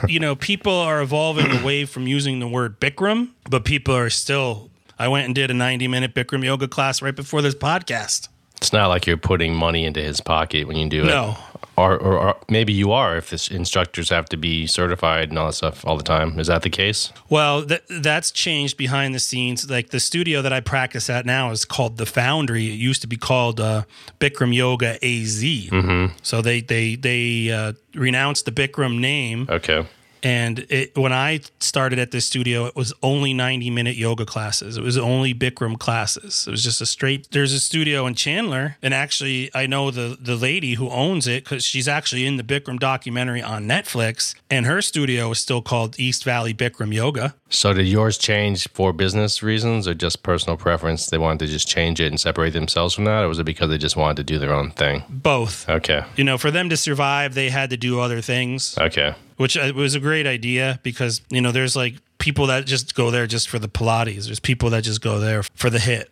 you 0.10 0.20
know 0.20 0.36
people 0.36 0.74
are 0.74 1.02
evolving 1.02 1.52
away 1.52 1.86
from 1.86 2.08
using 2.08 2.40
the 2.40 2.48
word 2.48 2.80
Bikram, 2.80 3.30
but 3.50 3.66
people 3.66 3.96
are 3.96 4.10
still. 4.10 4.70
I 5.00 5.08
went 5.08 5.26
and 5.26 5.34
did 5.34 5.50
a 5.50 5.54
90 5.56 5.88
minute 5.88 6.14
Bikram 6.14 6.44
yoga 6.44 6.68
class 6.68 7.02
right 7.02 7.16
before 7.16 7.42
this 7.42 7.56
podcast. 7.56 8.28
It's 8.58 8.72
not 8.72 8.90
like 8.90 9.08
you're 9.08 9.18
putting 9.18 9.56
money 9.56 9.86
into 9.86 10.02
his 10.02 10.22
pocket 10.22 10.68
when 10.68 10.78
you 10.78 10.88
do 10.88 11.02
it. 11.02 11.08
No. 11.08 11.36
Or, 11.78 11.98
or, 11.98 12.18
or 12.20 12.36
maybe 12.50 12.74
you 12.74 12.92
are 12.92 13.16
if 13.18 13.30
the 13.30 13.56
instructors 13.56 14.10
have 14.10 14.26
to 14.30 14.38
be 14.38 14.68
certified 14.68 15.30
and 15.30 15.40
all 15.40 15.48
that 15.48 15.54
stuff 15.54 15.86
all 15.86 15.98
the 15.98 16.04
time. 16.04 16.40
Is 16.40 16.48
that 16.48 16.62
the 16.64 16.70
case? 16.70 17.12
Well, 17.30 17.66
th- 17.66 17.84
that's 17.90 18.30
changed 18.30 18.78
behind 18.78 19.16
the 19.16 19.20
scenes. 19.20 19.70
Like 19.70 19.90
the 19.90 20.00
studio 20.00 20.42
that 20.42 20.54
I 20.54 20.60
practice 20.60 21.10
at 21.10 21.26
now 21.26 21.52
is 21.52 21.66
called 21.66 21.98
the 21.98 22.06
Foundry. 22.06 22.68
It 22.68 22.74
used 22.74 23.02
to 23.02 23.08
be 23.08 23.18
called 23.18 23.60
uh, 23.60 23.84
Bikram 24.20 24.54
Yoga 24.54 24.96
AZ. 25.04 25.42
Mm-hmm. 25.44 26.18
So 26.22 26.42
they 26.42 26.62
they 26.62 26.96
they 26.96 27.50
uh, 27.50 27.74
renounced 27.96 28.46
the 28.46 28.52
Bikram 28.52 29.00
name. 29.00 29.48
Okay. 29.50 29.86
And 30.24 30.60
it, 30.70 30.96
when 30.98 31.12
I 31.14 31.42
started 31.60 31.98
at 32.00 32.12
this 32.12 32.26
studio, 32.26 32.66
it 32.66 32.76
was 32.76 32.94
only 33.02 33.34
90 33.34 33.70
minute 33.70 33.96
yoga 33.96 34.26
classes. 34.26 34.78
It 34.78 34.84
was 34.84 34.98
only 34.98 35.34
Bikram 35.34 35.80
classes. 35.80 36.46
It 36.48 36.52
was 36.52 36.64
just 36.64 36.82
a 36.82 36.86
straight. 36.86 37.30
There's 37.32 37.54
a 37.54 37.60
studio 37.60 38.06
in 38.06 38.16
Chandler, 38.16 38.78
and 38.82 38.94
actually, 38.94 39.50
I 39.56 39.66
know 39.66 39.92
the 39.92 40.18
the 40.20 40.36
lady 40.36 40.76
who 40.76 40.90
owns 40.90 41.28
it 41.28 41.44
because 41.44 41.64
she's 41.64 41.88
actually 41.88 42.26
in 42.26 42.38
the 42.38 42.44
Bikram 42.44 42.80
documentary 42.80 43.42
on 43.42 43.66
Netflix, 43.66 44.36
and 44.50 44.66
her 44.66 44.82
studio 44.82 45.32
is 45.32 45.40
still 45.40 45.62
called 45.62 46.00
East 46.00 46.24
Valley 46.24 46.54
Bikram 46.54 46.94
Yoga. 46.94 47.36
So 47.50 47.74
did 47.74 47.88
yours 47.88 48.18
change 48.18 48.68
for 48.70 48.94
business 48.94 49.44
reasons 49.44 49.88
or 49.88 49.94
just 49.94 50.24
personal 50.24 50.56
preference? 50.58 51.08
They 51.08 51.18
wanted 51.18 51.46
to 51.46 51.52
just 51.52 51.68
change 51.68 52.00
it 52.00 52.08
and 52.08 52.20
separate 52.20 52.54
themselves 52.54 52.94
from 52.94 53.06
that, 53.06 53.24
or 53.24 53.28
was 53.28 53.40
it 53.40 53.44
because 53.46 53.70
they 53.70 53.78
just 53.78 53.98
wanted 53.98 54.18
to 54.18 54.24
do 54.24 54.40
their 54.40 54.54
own 54.54 54.72
thing? 54.72 55.04
Both. 55.10 55.68
Okay. 55.68 56.04
You 56.16 56.24
know, 56.24 56.38
for 56.38 56.52
them 56.52 56.70
to 56.70 56.78
survive, 56.78 57.34
they 57.34 57.50
had 57.50 57.70
to 57.72 57.78
do 57.78 58.00
other 58.00 58.22
things, 58.22 58.78
Okay. 58.78 59.16
Which 59.42 59.58
uh, 59.58 59.74
was 59.76 59.96
a 59.96 60.00
great 60.00 60.28
idea 60.28 60.80
because 60.84 61.22
you 61.32 61.42
know 61.42 61.52
there's 61.52 61.76
like 61.76 61.96
people 62.20 62.46
that 62.48 62.68
just 62.68 62.94
go 62.94 63.10
there 63.10 63.26
just 63.26 63.50
for 63.50 63.58
the 63.58 63.68
Pilates. 63.68 64.26
There's 64.26 64.40
people 64.40 64.70
that 64.70 64.84
just 64.84 65.02
go 65.02 65.20
there 65.20 65.42
for 65.56 65.72
the 65.72 65.80
HIIT. 65.80 66.06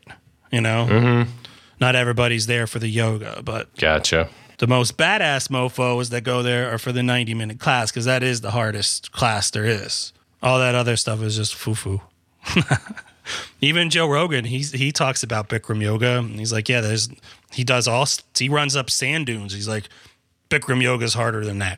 You 0.52 0.62
know, 0.62 1.26
not 1.80 1.96
everybody's 1.96 2.48
there 2.48 2.66
for 2.66 2.80
the 2.80 2.88
yoga, 2.88 3.44
but 3.46 3.76
Gotcha. 3.78 4.30
the 4.58 4.66
most 4.66 4.98
badass 4.98 5.48
mofos 5.48 6.10
that 6.10 6.22
go 6.22 6.42
there 6.42 6.74
are 6.74 6.80
for 6.80 6.92
the 6.92 7.04
90 7.04 7.36
minute 7.36 7.60
class 7.60 7.92
because 7.92 8.06
that 8.06 8.24
is 8.24 8.42
the 8.42 8.50
hardest 8.50 9.12
class 9.12 9.52
there 9.52 9.66
is. 9.66 10.12
All 10.42 10.58
that 10.58 10.74
other 10.74 10.96
stuff 10.96 11.22
is 11.22 11.36
just 11.36 11.54
foo 11.54 11.76
foo. 11.76 12.02
Even 13.62 13.92
Joe 13.92 14.08
Rogan, 14.08 14.46
he's 14.46 14.72
he 14.72 14.92
talks 14.92 15.22
about 15.22 15.50
Bikram 15.50 15.84
yoga. 15.84 16.18
And 16.18 16.40
he's 16.40 16.52
like, 16.52 16.68
yeah, 16.68 16.82
there's 16.82 17.10
he 17.52 17.64
does 17.64 17.88
all 17.88 18.08
he 18.36 18.50
runs 18.50 18.76
up 18.76 18.90
sand 18.90 19.28
dunes. 19.28 19.54
He's 19.54 19.68
like, 19.68 19.84
Bikram 20.50 20.82
yoga 20.82 21.06
is 21.06 21.14
harder 21.14 21.46
than 21.46 21.60
that. 21.60 21.78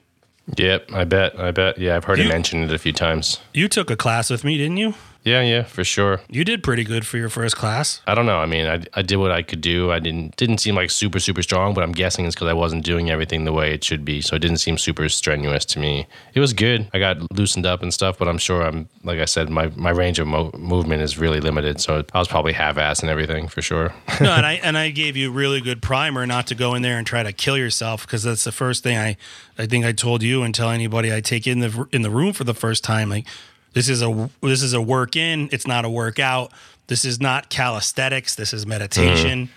Yep, 0.57 0.91
I 0.93 1.03
bet. 1.05 1.39
I 1.39 1.51
bet. 1.51 1.77
Yeah, 1.77 1.95
I've 1.95 2.03
heard 2.05 2.17
You- 2.17 2.25
him 2.25 2.29
mention 2.29 2.63
it 2.63 2.71
a 2.71 2.77
few 2.77 2.93
times. 2.93 3.39
You 3.53 3.67
took 3.67 3.89
a 3.89 3.95
class 3.95 4.29
with 4.29 4.43
me, 4.43 4.57
didn't 4.57 4.77
you? 4.77 4.93
Yeah, 5.23 5.41
yeah, 5.41 5.63
for 5.63 5.83
sure. 5.83 6.21
You 6.29 6.43
did 6.43 6.63
pretty 6.63 6.83
good 6.83 7.05
for 7.05 7.17
your 7.17 7.29
first 7.29 7.55
class. 7.55 8.01
I 8.07 8.15
don't 8.15 8.25
know. 8.25 8.39
I 8.39 8.47
mean, 8.47 8.65
I, 8.65 8.83
I 8.93 9.03
did 9.03 9.17
what 9.17 9.31
I 9.31 9.43
could 9.43 9.61
do. 9.61 9.91
I 9.91 9.99
didn't 9.99 10.35
didn't 10.35 10.57
seem 10.57 10.73
like 10.75 10.89
super 10.89 11.19
super 11.19 11.43
strong, 11.43 11.73
but 11.75 11.83
I'm 11.83 11.91
guessing 11.91 12.25
it's 12.25 12.35
because 12.35 12.47
I 12.47 12.53
wasn't 12.53 12.83
doing 12.83 13.11
everything 13.11 13.45
the 13.45 13.53
way 13.53 13.73
it 13.73 13.83
should 13.83 14.03
be. 14.03 14.21
So 14.21 14.35
it 14.35 14.39
didn't 14.39 14.57
seem 14.57 14.77
super 14.79 15.07
strenuous 15.09 15.63
to 15.65 15.79
me. 15.79 16.07
It 16.33 16.39
was 16.39 16.53
good. 16.53 16.89
I 16.93 16.99
got 16.99 17.31
loosened 17.31 17.67
up 17.67 17.83
and 17.83 17.93
stuff, 17.93 18.17
but 18.17 18.27
I'm 18.27 18.39
sure 18.39 18.63
I'm 18.63 18.89
like 19.03 19.19
I 19.19 19.25
said, 19.25 19.49
my 19.49 19.67
my 19.75 19.91
range 19.91 20.17
of 20.17 20.27
mo- 20.27 20.51
movement 20.57 21.03
is 21.03 21.19
really 21.19 21.39
limited. 21.39 21.79
So 21.79 22.03
I 22.13 22.19
was 22.19 22.27
probably 22.27 22.53
half 22.53 22.77
ass 22.77 23.01
and 23.01 23.09
everything 23.09 23.47
for 23.47 23.61
sure. 23.61 23.93
no, 24.21 24.31
and 24.31 24.45
I 24.45 24.53
and 24.63 24.75
I 24.75 24.89
gave 24.89 25.15
you 25.15 25.31
really 25.31 25.61
good 25.61 25.83
primer 25.83 26.25
not 26.25 26.47
to 26.47 26.55
go 26.55 26.73
in 26.73 26.81
there 26.81 26.97
and 26.97 27.05
try 27.05 27.21
to 27.21 27.31
kill 27.31 27.57
yourself 27.57 28.07
because 28.07 28.23
that's 28.23 28.43
the 28.43 28.51
first 28.51 28.81
thing 28.81 28.97
I 28.97 29.17
I 29.57 29.67
think 29.67 29.85
I 29.85 29.91
told 29.91 30.23
you 30.23 30.41
and 30.41 30.55
tell 30.55 30.71
anybody 30.71 31.13
I 31.13 31.21
take 31.21 31.45
in 31.45 31.59
the 31.59 31.87
in 31.91 32.01
the 32.01 32.09
room 32.09 32.33
for 32.33 32.43
the 32.43 32.55
first 32.55 32.83
time. 32.83 33.09
Like 33.09 33.27
this 33.73 33.89
is 33.89 34.01
a 34.01 34.29
this 34.41 34.61
is 34.61 34.73
a 34.73 34.81
work 34.81 35.15
in. 35.15 35.49
It's 35.51 35.67
not 35.67 35.85
a 35.85 35.89
workout. 35.89 36.51
This 36.87 37.05
is 37.05 37.21
not 37.21 37.49
calisthenics. 37.49 38.35
This 38.35 38.53
is 38.53 38.65
meditation. 38.65 39.49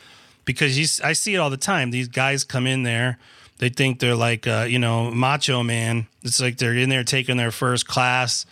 Because 0.44 0.78
you, 0.78 0.86
I 1.04 1.14
see 1.14 1.34
it 1.34 1.38
all 1.38 1.50
the 1.50 1.56
time. 1.56 1.90
These 1.90 2.08
guys 2.08 2.44
come 2.44 2.66
in 2.66 2.82
there. 2.82 3.18
They 3.58 3.70
think 3.70 3.98
they're 3.98 4.14
like, 4.14 4.46
uh, 4.46 4.66
you 4.68 4.78
know, 4.78 5.10
macho 5.10 5.62
man. 5.62 6.06
It's 6.22 6.40
like 6.40 6.58
they're 6.58 6.74
in 6.74 6.90
there 6.90 7.02
taking 7.04 7.36
their 7.36 7.50
first 7.50 7.88
class. 7.88 8.46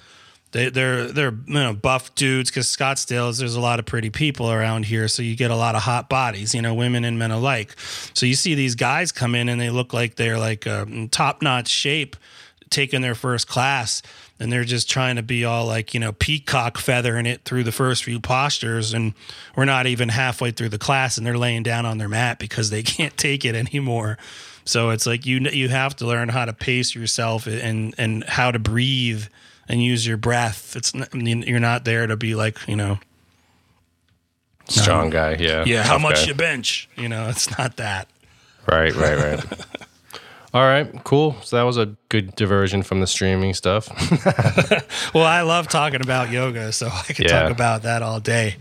They, 0.53 0.69
they're 0.69 1.07
they're 1.09 1.33
you 1.47 1.55
know 1.55 1.73
buff 1.73 2.15
dudes 2.15 2.51
because 2.51 2.67
Scottsdale 2.67 3.37
there's 3.39 3.55
a 3.55 3.61
lot 3.61 3.79
of 3.79 3.87
pretty 3.87 4.11
people 4.11 4.51
around 4.51 4.85
here, 4.85 5.09
so 5.09 5.23
you 5.23 5.35
get 5.35 5.51
a 5.51 5.57
lot 5.57 5.75
of 5.75 5.83
hot 5.83 6.09
bodies, 6.11 6.55
you 6.55 6.61
know, 6.61 6.75
women 6.75 7.05
and 7.05 7.19
men 7.19 7.31
alike. 7.31 7.75
So 8.13 8.27
you 8.27 8.35
see 8.35 8.55
these 8.55 8.75
guys 8.75 9.13
come 9.13 9.35
in 9.35 9.49
and 9.49 9.61
they 9.61 9.71
look 9.71 9.95
like 9.95 10.17
they're 10.17 10.39
like 10.39 10.67
um, 10.67 11.09
top 11.09 11.41
notch 11.41 11.69
shape, 11.69 12.17
taking 12.69 13.01
their 13.01 13.15
first 13.15 13.49
class, 13.49 14.03
and 14.39 14.53
they're 14.53 14.65
just 14.65 14.91
trying 14.91 15.17
to 15.17 15.23
be 15.23 15.45
all 15.45 15.67
like 15.67 15.95
you 15.95 16.01
know 16.01 16.13
peacock 16.13 16.79
feathering 16.79 17.27
it 17.27 17.45
through 17.45 17.65
the 17.65 17.73
first 17.73 18.05
few 18.05 18.21
postures, 18.21 18.93
and 18.93 19.15
we're 19.57 19.65
not 19.65 19.87
even 19.87 20.09
halfway 20.09 20.51
through 20.51 20.71
the 20.71 20.79
class, 20.79 21.17
and 21.17 21.27
they're 21.27 21.39
laying 21.39 21.63
down 21.63 21.87
on 21.87 21.99
their 21.99 22.09
mat 22.09 22.39
because 22.39 22.71
they 22.71 22.83
can't 22.83 23.17
take 23.17 23.45
it 23.45 23.55
anymore. 23.55 24.19
So 24.65 24.91
it's 24.91 25.07
like 25.07 25.27
you 25.27 25.39
you 25.41 25.69
have 25.69 25.97
to 25.97 26.07
learn 26.07 26.29
how 26.29 26.45
to 26.45 26.53
pace 26.53 26.95
yourself 26.95 27.47
and 27.47 27.95
and 27.99 28.25
how 28.25 28.51
to 28.51 28.59
breathe 28.59 29.25
and 29.69 29.83
use 29.83 30.07
your 30.07 30.17
breath. 30.17 30.77
It's 30.77 30.95
not, 30.95 31.09
I 31.13 31.17
mean, 31.17 31.43
you're 31.43 31.61
not 31.61 31.85
there 31.85 32.07
to 32.07 32.17
be 32.17 32.35
like 32.35 32.59
you 32.69 32.77
know 32.77 32.99
Strong 34.69 35.11
guy, 35.11 35.37
yeah. 35.39 35.65
yeah 35.67 35.83
how 35.83 35.99
much 35.99 36.23
guy. 36.23 36.27
you 36.27 36.35
bench. 36.35 36.89
You 36.97 37.09
know, 37.09 37.29
it's 37.29 37.57
not 37.59 37.77
that. 37.77 38.09
Right, 38.67 38.95
right, 38.95 39.19
right. 39.19 39.45
All 40.55 40.63
right, 40.63 41.03
cool. 41.05 41.35
So 41.43 41.57
that 41.57 41.63
was 41.63 41.79
a 41.79 41.97
good 42.11 42.35
diversion 42.37 42.83
from 42.83 43.01
the 43.01 43.07
streaming 43.07 43.55
stuff. 43.55 43.89
Well, 45.15 45.25
I 45.25 45.43
love 45.43 45.69
talking 45.69 46.01
about 46.01 46.31
yoga, 46.31 46.73
so 46.73 46.89
I 46.89 47.13
could 47.13 47.27
Yeah. 47.31 47.43
talk 47.43 47.51
about 47.51 47.83
that 47.83 48.03
all 48.03 48.21
day. 48.21 48.57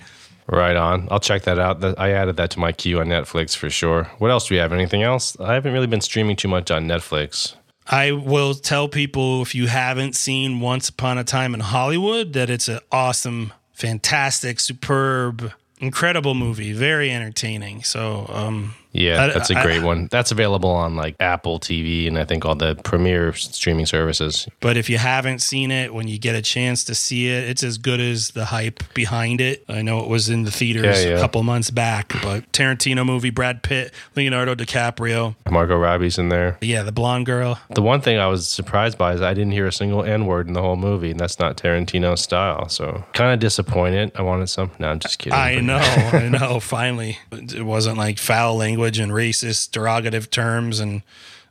right 0.47 0.75
on. 0.75 1.07
I'll 1.09 1.19
check 1.19 1.43
that 1.43 1.57
out. 1.59 1.83
I 1.97 2.11
added 2.11 2.35
that 2.37 2.49
to 2.51 2.59
my 2.59 2.71
queue 2.73 2.99
on 2.99 3.07
Netflix 3.07 3.55
for 3.55 3.69
sure. 3.69 4.05
What 4.17 4.31
else 4.31 4.47
do 4.49 4.55
we 4.55 4.59
have? 4.59 4.73
Anything 4.73 5.01
else? 5.03 5.37
I 5.39 5.53
haven't 5.53 5.71
really 5.71 5.87
been 5.87 6.01
streaming 6.01 6.35
too 6.35 6.47
much 6.49 6.69
on 6.71 6.87
Netflix. 6.87 7.55
I 7.87 8.11
will 8.11 8.53
tell 8.53 8.87
people 8.89 9.41
if 9.41 9.55
you 9.55 9.67
haven't 9.67 10.15
seen 10.15 10.59
Once 10.59 10.89
Upon 10.89 11.17
a 11.17 11.23
Time 11.23 11.53
in 11.53 11.61
Hollywood 11.61 12.33
that 12.33 12.49
it's 12.49 12.67
an 12.67 12.79
awesome, 12.91 13.53
fantastic, 13.73 14.59
superb, 14.59 15.51
incredible 15.79 16.33
movie, 16.33 16.73
very 16.73 17.11
entertaining. 17.11 17.83
So, 17.83 18.25
um, 18.33 18.75
Yeah, 18.93 19.23
I- 19.23 19.27
that's 19.33 19.49
a 19.49 19.55
great 19.55 19.81
one. 19.83 20.07
That's 20.11 20.31
available 20.31 20.69
on 20.69 20.95
like 20.95 21.15
Apple 21.19 21.59
TV 21.59 22.07
and 22.07 22.17
I 22.17 22.25
think 22.25 22.45
all 22.45 22.55
the 22.55 22.75
premier 22.83 23.31
streaming 23.33 23.85
services. 23.85 24.47
But 24.59 24.75
if 24.77 24.89
you 24.89 24.97
haven't 24.97 25.39
seen 25.39 25.71
it, 25.71 25.93
when 25.93 26.07
you 26.07 26.19
get 26.19 26.35
a 26.35 26.41
chance 26.41 26.83
to 26.85 26.95
see 26.95 27.27
it, 27.29 27.49
it's 27.49 27.63
as 27.63 27.77
good 27.77 27.99
as 27.99 28.31
the 28.31 28.45
hype 28.45 28.83
behind 28.93 29.39
it. 29.41 29.63
I 29.69 29.81
know 29.81 29.99
it 29.99 30.09
was 30.09 30.29
in 30.29 30.43
the 30.43 30.51
theaters 30.51 31.03
Yeah, 31.03 31.11
yeah. 31.11 31.17
a 31.17 31.21
couple 31.21 31.41
months 31.43 31.69
back, 31.71 32.13
but 32.21 32.51
Tarantino 32.51 33.05
movie, 33.05 33.29
Brad 33.29 33.63
Pitt, 33.63 33.93
Leonardo 34.15 34.55
DiCaprio. 34.55 35.35
Margot 35.49 35.77
Robbie's 35.77 36.17
in 36.17 36.29
there. 36.29 36.57
Yeah, 36.61 36.83
the 36.83 36.91
blonde 36.91 37.25
girl. 37.25 37.59
The 37.69 37.81
one 37.81 38.01
thing 38.01 38.17
I 38.19 38.27
was 38.27 38.47
surprised 38.47 38.97
by 38.97 39.13
is 39.13 39.21
I 39.21 39.33
didn't 39.33 39.51
hear 39.53 39.67
a 39.67 39.71
single 39.71 40.03
N 40.03 40.25
word 40.25 40.47
in 40.47 40.53
the 40.53 40.61
whole 40.61 40.75
movie, 40.75 41.11
and 41.11 41.19
that's 41.19 41.39
not 41.39 41.55
Tarantino's 41.55 42.21
style. 42.21 42.67
So 42.69 43.03
kind 43.13 43.33
of 43.33 43.39
disappointed. 43.39 44.11
I 44.15 44.21
wanted 44.21 44.47
some. 44.47 44.71
No, 44.79 44.89
I'm 44.89 44.99
just 44.99 45.19
kidding. 45.19 45.37
I 45.39 45.59
know, 45.61 45.77
I 45.77 46.27
know. 46.27 46.59
Finally, 46.71 47.17
it 47.31 47.63
wasn't 47.65 47.97
like 47.97 48.19
foul 48.19 48.57
language 48.57 48.80
and 48.85 49.11
racist, 49.11 49.69
derogative 49.71 50.29
terms 50.29 50.79
and 50.79 51.01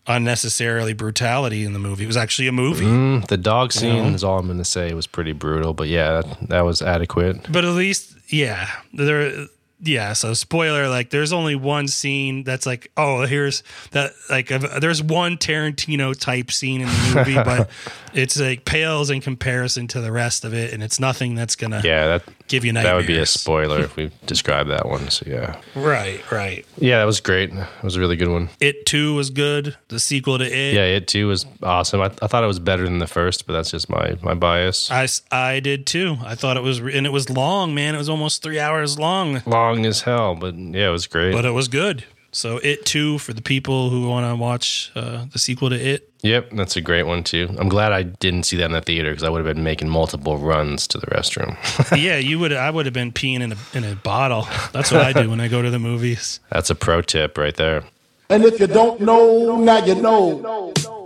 unnecessarily 0.06 0.92
brutality 0.92 1.64
in 1.64 1.72
the 1.72 1.78
movie. 1.78 2.04
It 2.04 2.08
was 2.08 2.16
actually 2.16 2.48
a 2.48 2.52
movie. 2.52 2.84
Mm, 2.84 3.26
the 3.26 3.36
dog 3.36 3.72
scene 3.72 4.08
know? 4.08 4.14
is 4.14 4.24
all 4.24 4.38
I'm 4.38 4.46
going 4.46 4.58
to 4.58 4.64
say 4.64 4.92
was 4.94 5.06
pretty 5.06 5.32
brutal, 5.32 5.74
but 5.74 5.88
yeah, 5.88 6.22
that, 6.22 6.48
that 6.48 6.60
was 6.62 6.82
adequate. 6.82 7.50
But 7.50 7.64
at 7.64 7.72
least, 7.72 8.16
yeah, 8.28 8.68
there. 8.92 9.46
Yeah, 9.82 10.12
so 10.12 10.34
spoiler, 10.34 10.88
like 10.88 11.10
there's 11.10 11.32
only 11.32 11.54
one 11.54 11.88
scene 11.88 12.44
that's 12.44 12.66
like, 12.66 12.90
oh, 12.96 13.22
here's 13.26 13.62
that, 13.92 14.12
like, 14.28 14.48
there's 14.48 15.02
one 15.02 15.36
Tarantino 15.36 16.18
type 16.18 16.50
scene 16.52 16.82
in 16.82 16.86
the 16.88 17.12
movie, 17.14 17.34
but 17.44 17.70
it's 18.12 18.38
like 18.38 18.64
pales 18.64 19.10
in 19.10 19.20
comparison 19.20 19.86
to 19.88 20.00
the 20.00 20.12
rest 20.12 20.44
of 20.44 20.52
it, 20.54 20.72
and 20.72 20.82
it's 20.82 21.00
nothing 21.00 21.34
that's 21.34 21.56
gonna 21.56 21.80
Yeah, 21.84 22.06
that 22.06 22.24
give 22.48 22.64
you 22.64 22.72
that 22.72 22.94
would 22.94 23.06
be 23.06 23.18
a 23.18 23.26
spoiler 23.26 23.80
if 23.80 23.96
we 23.96 24.10
describe 24.26 24.66
that 24.68 24.86
one. 24.86 25.08
So 25.10 25.24
yeah, 25.28 25.56
Right, 25.74 26.20
right. 26.30 26.66
yeah, 26.78 26.98
that 26.98 27.04
was 27.04 27.20
great. 27.20 27.50
It 27.52 27.66
was 27.82 27.96
a 27.96 28.00
really 28.00 28.16
good 28.16 28.28
one. 28.28 28.50
It 28.60 28.86
too 28.86 29.14
was 29.14 29.30
good. 29.30 29.76
The 29.88 30.00
sequel 30.00 30.38
to 30.38 30.44
it, 30.44 30.74
Yeah, 30.74 30.84
it 30.84 31.08
too 31.08 31.28
was 31.28 31.46
awesome. 31.62 32.00
I, 32.00 32.06
I 32.22 32.26
thought 32.26 32.44
it 32.44 32.48
was 32.48 32.58
better 32.58 32.84
than 32.84 32.98
the 32.98 33.06
first, 33.06 33.46
but 33.46 33.52
that's 33.54 33.70
just 33.70 33.88
my 33.88 34.16
my 34.22 34.34
bias. 34.34 34.90
i 34.90 35.06
i 35.30 35.60
did 35.60 35.86
too. 35.86 36.16
I 36.24 36.34
thought 36.34 36.56
it 36.56 36.62
was, 36.62 36.78
and 36.80 37.06
it 37.06 37.12
was 37.12 37.30
long, 37.30 37.74
man. 37.74 37.94
It 37.94 37.98
was 37.98 38.08
almost 38.08 38.42
three 38.42 38.58
hours 38.58 38.98
long, 38.98 39.42
Long 39.46 39.69
as 39.78 40.02
hell, 40.02 40.34
but 40.34 40.54
yeah, 40.54 40.88
it 40.88 40.92
was 40.92 41.06
great. 41.06 41.32
but 41.32 41.44
it 41.44 41.50
was 41.52 41.68
good. 41.68 42.04
So 42.32 42.58
it 42.58 42.86
too 42.86 43.18
for 43.18 43.32
the 43.32 43.42
people 43.42 43.90
who 43.90 44.08
want 44.08 44.24
to 44.30 44.36
watch 44.40 44.92
uh, 44.94 45.24
the 45.32 45.38
sequel 45.38 45.70
to 45.70 45.76
it. 45.76 46.08
Yep, 46.22 46.50
that's 46.52 46.76
a 46.76 46.80
great 46.80 47.02
one 47.04 47.24
too. 47.24 47.48
I'm 47.58 47.68
glad 47.68 47.92
I 47.92 48.04
didn't 48.04 48.44
see 48.44 48.56
that 48.58 48.66
in 48.66 48.72
the 48.72 48.80
theater 48.80 49.10
because 49.10 49.24
I 49.24 49.30
would 49.30 49.44
have 49.44 49.52
been 49.54 49.64
making 49.64 49.88
multiple 49.88 50.38
runs 50.38 50.86
to 50.88 50.98
the 50.98 51.06
restroom. 51.08 51.56
yeah, 52.00 52.18
you 52.18 52.38
would. 52.38 52.52
I 52.52 52.70
would 52.70 52.86
have 52.86 52.92
been 52.92 53.10
peeing 53.10 53.40
in 53.40 53.52
a 53.52 53.56
in 53.74 53.84
a 53.84 53.96
bottle. 53.96 54.46
That's 54.72 54.92
what 54.92 55.00
I 55.02 55.12
do 55.12 55.28
when 55.30 55.40
I 55.40 55.48
go 55.48 55.60
to 55.62 55.70
the 55.70 55.78
movies. 55.80 56.38
that's 56.50 56.70
a 56.70 56.74
pro 56.74 57.02
tip 57.02 57.36
right 57.36 57.56
there. 57.56 57.84
And 58.28 58.44
if 58.44 58.60
you 58.60 58.68
don't 58.68 59.00
know, 59.00 59.56
now 59.56 59.84
you 59.84 59.96
know. 59.96 60.99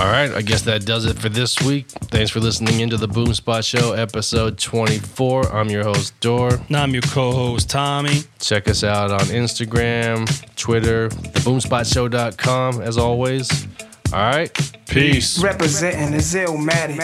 All 0.00 0.06
right, 0.06 0.32
I 0.32 0.40
guess 0.40 0.62
that 0.62 0.86
does 0.86 1.04
it 1.04 1.18
for 1.18 1.28
this 1.28 1.60
week. 1.60 1.86
Thanks 1.90 2.30
for 2.30 2.40
listening 2.40 2.80
into 2.80 2.96
the 2.96 3.06
Boomspot 3.06 3.62
Show, 3.68 3.92
episode 3.92 4.56
24. 4.56 5.54
I'm 5.54 5.68
your 5.68 5.84
host, 5.84 6.18
Dor. 6.20 6.54
And 6.54 6.74
I'm 6.74 6.94
your 6.94 7.02
co-host 7.02 7.68
Tommy. 7.68 8.22
Check 8.38 8.66
us 8.66 8.82
out 8.82 9.10
on 9.10 9.20
Instagram, 9.26 10.26
Twitter, 10.56 11.10
theboomspotshow.com, 11.10 12.80
as 12.80 12.96
always. 12.96 13.66
All 14.14 14.20
right, 14.20 14.72
peace. 14.88 15.38
Representing 15.42 16.12
the 16.12 16.16
Zillmatic. 16.16 16.98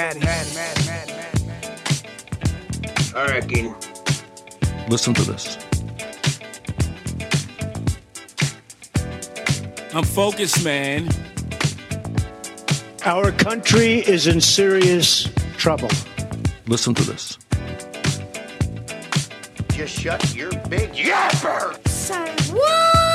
All 3.15 3.27
right, 3.27 3.47
Keenan. 3.47 3.75
Listen 4.89 5.13
to 5.13 5.23
this. 5.23 5.59
I'm 9.93 10.05
focused, 10.05 10.65
man. 10.65 11.11
Our 13.07 13.31
country 13.31 13.99
is 13.99 14.27
in 14.27 14.41
serious 14.41 15.29
trouble. 15.57 15.89
Listen 16.67 16.93
to 16.95 17.05
this. 17.05 17.39
Just 19.69 20.01
shut 20.01 20.35
your 20.35 20.51
big 20.69 20.91
yapper! 20.91 21.87
Say 21.87 22.35
what? 22.53 23.06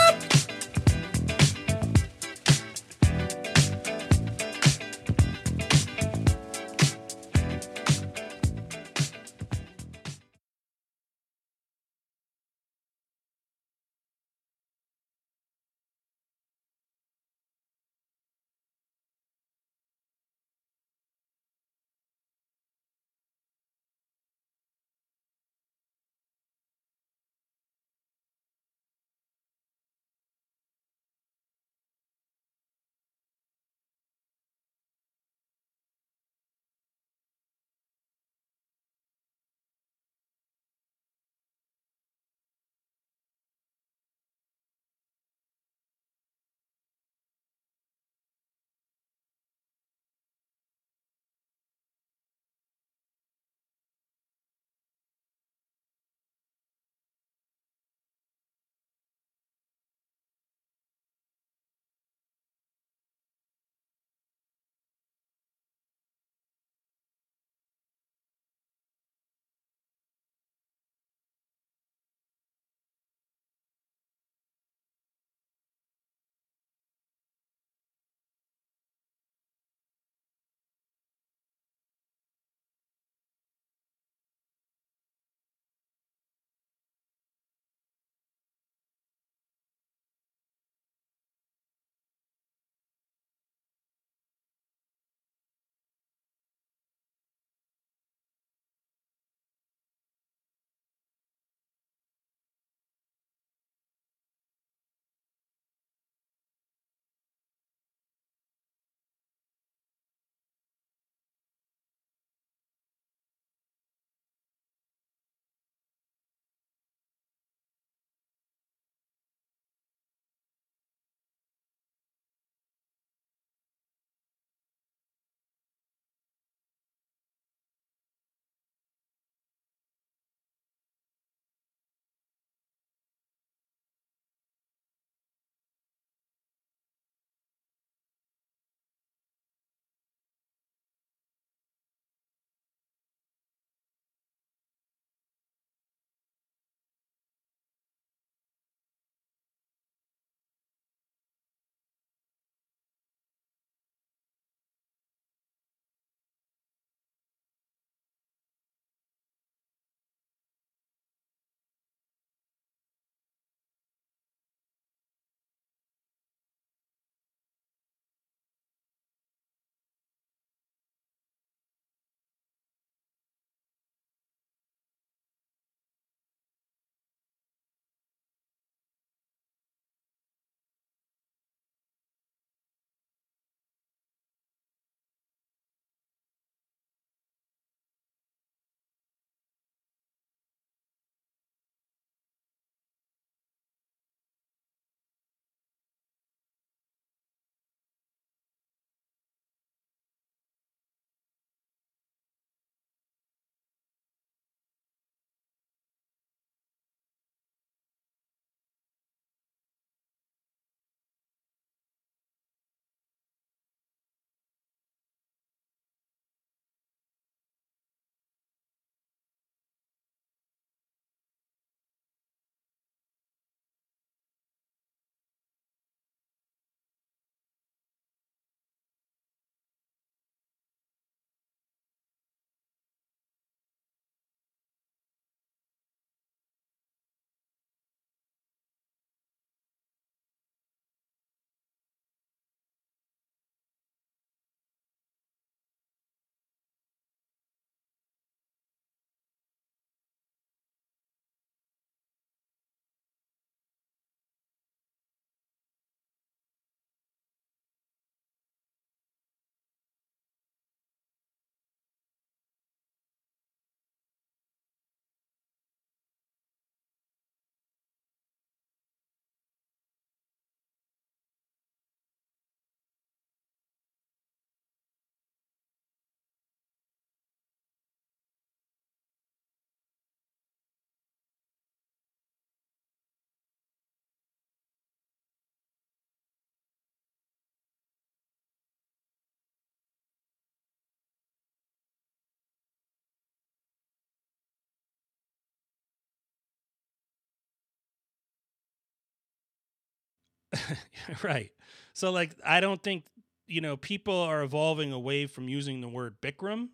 right. 301.23 301.51
So 301.93 302.11
like 302.11 302.35
I 302.45 302.59
don't 302.59 302.81
think 302.81 303.05
you 303.47 303.61
know 303.61 303.77
people 303.77 304.15
are 304.15 304.43
evolving 304.43 304.91
away 304.91 305.25
from 305.25 305.49
using 305.49 305.81
the 305.81 305.87
word 305.87 306.21
Bikram, 306.21 306.69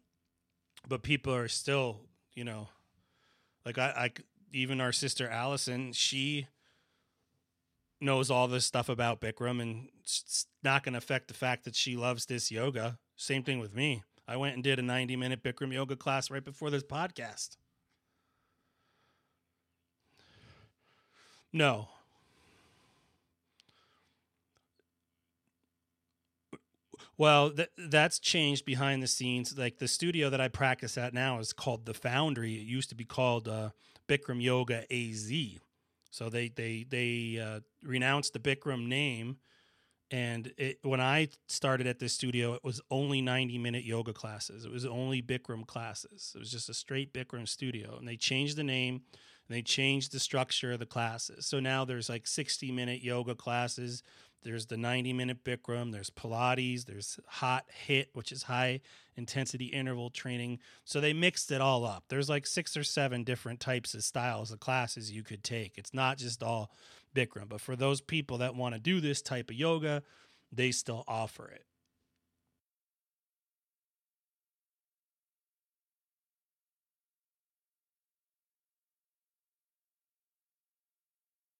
but 0.87 1.03
people 1.03 1.33
are 1.33 1.47
still 1.47 2.01
you 2.33 2.43
know 2.43 2.69
like 3.65 3.77
I, 3.77 3.89
I 3.89 4.11
even 4.53 4.81
our 4.81 4.91
sister 4.91 5.27
Allison 5.29 5.93
she 5.93 6.47
knows 7.99 8.29
all 8.29 8.47
this 8.47 8.65
stuff 8.65 8.89
about 8.89 9.21
Bikram 9.21 9.61
and 9.61 9.89
it's 10.01 10.45
not 10.63 10.83
going 10.83 10.93
to 10.93 10.99
affect 10.99 11.27
the 11.27 11.33
fact 11.33 11.65
that 11.65 11.75
she 11.75 11.95
loves 11.95 12.25
this 12.27 12.51
yoga. 12.51 12.99
Same 13.15 13.43
thing 13.43 13.59
with 13.59 13.73
me. 13.73 14.03
I 14.27 14.37
went 14.37 14.55
and 14.55 14.63
did 14.63 14.77
a 14.77 14.83
90 14.83 15.15
minute 15.15 15.43
Bikram 15.43 15.73
yoga 15.73 15.95
class 15.95 16.29
right 16.29 16.43
before 16.43 16.69
this 16.69 16.83
podcast. 16.83 17.57
No, 21.53 21.87
Well, 27.17 27.49
th- 27.51 27.69
that's 27.77 28.19
changed 28.19 28.65
behind 28.65 29.01
the 29.01 29.07
scenes. 29.07 29.57
Like 29.57 29.79
the 29.79 29.87
studio 29.87 30.29
that 30.29 30.39
I 30.41 30.47
practice 30.47 30.97
at 30.97 31.13
now 31.13 31.39
is 31.39 31.51
called 31.51 31.85
the 31.85 31.93
Foundry. 31.93 32.55
It 32.55 32.65
used 32.67 32.89
to 32.89 32.95
be 32.95 33.05
called 33.05 33.47
uh, 33.47 33.71
Bikram 34.07 34.41
Yoga 34.41 34.85
AZ. 34.93 35.31
So 36.11 36.29
they 36.29 36.49
they 36.49 36.85
they 36.87 37.39
uh, 37.39 37.59
renounced 37.83 38.33
the 38.33 38.39
Bikram 38.39 38.87
name, 38.87 39.37
and 40.09 40.51
it, 40.57 40.79
when 40.83 41.01
I 41.01 41.29
started 41.47 41.87
at 41.87 41.99
this 41.99 42.13
studio, 42.13 42.53
it 42.53 42.63
was 42.63 42.81
only 42.89 43.21
ninety 43.21 43.57
minute 43.57 43.83
yoga 43.83 44.13
classes. 44.13 44.65
It 44.65 44.71
was 44.71 44.85
only 44.85 45.21
Bikram 45.21 45.65
classes. 45.65 46.33
It 46.35 46.39
was 46.39 46.51
just 46.51 46.69
a 46.69 46.73
straight 46.73 47.13
Bikram 47.13 47.47
studio, 47.47 47.97
and 47.97 48.07
they 48.07 48.15
changed 48.15 48.57
the 48.57 48.63
name 48.63 49.01
and 49.47 49.55
they 49.55 49.61
changed 49.61 50.11
the 50.11 50.19
structure 50.19 50.73
of 50.73 50.79
the 50.79 50.85
classes. 50.85 51.45
So 51.45 51.59
now 51.59 51.85
there's 51.85 52.09
like 52.09 52.27
60 52.27 52.71
minute 52.71 53.03
yoga 53.03 53.35
classes. 53.35 54.03
There's 54.43 54.67
the 54.67 54.77
90 54.77 55.13
minute 55.13 55.43
Bikram, 55.43 55.91
there's 55.91 56.09
Pilates, 56.09 56.85
there's 56.85 57.19
hot 57.27 57.65
HIIT, 57.87 58.07
which 58.13 58.31
is 58.31 58.43
high 58.43 58.81
intensity 59.15 59.65
interval 59.65 60.09
training. 60.09 60.59
So 60.85 61.01
they 61.01 61.13
mixed 61.13 61.51
it 61.51 61.59
all 61.59 61.85
up. 61.85 62.05
There's 62.07 62.29
like 62.29 62.45
six 62.45 62.77
or 62.77 62.83
seven 62.83 63.23
different 63.23 63.59
types 63.59 63.93
of 63.93 64.03
styles 64.03 64.51
of 64.51 64.59
classes 64.59 65.11
you 65.11 65.23
could 65.23 65.43
take. 65.43 65.77
It's 65.77 65.93
not 65.93 66.17
just 66.17 66.43
all 66.43 66.71
Bikram, 67.15 67.49
but 67.49 67.61
for 67.61 67.75
those 67.75 67.99
people 67.99 68.37
that 68.37 68.55
want 68.55 68.75
to 68.75 68.79
do 68.79 69.01
this 69.01 69.21
type 69.21 69.49
of 69.49 69.55
yoga, 69.55 70.03
they 70.51 70.71
still 70.71 71.03
offer 71.07 71.49
it. 71.49 71.66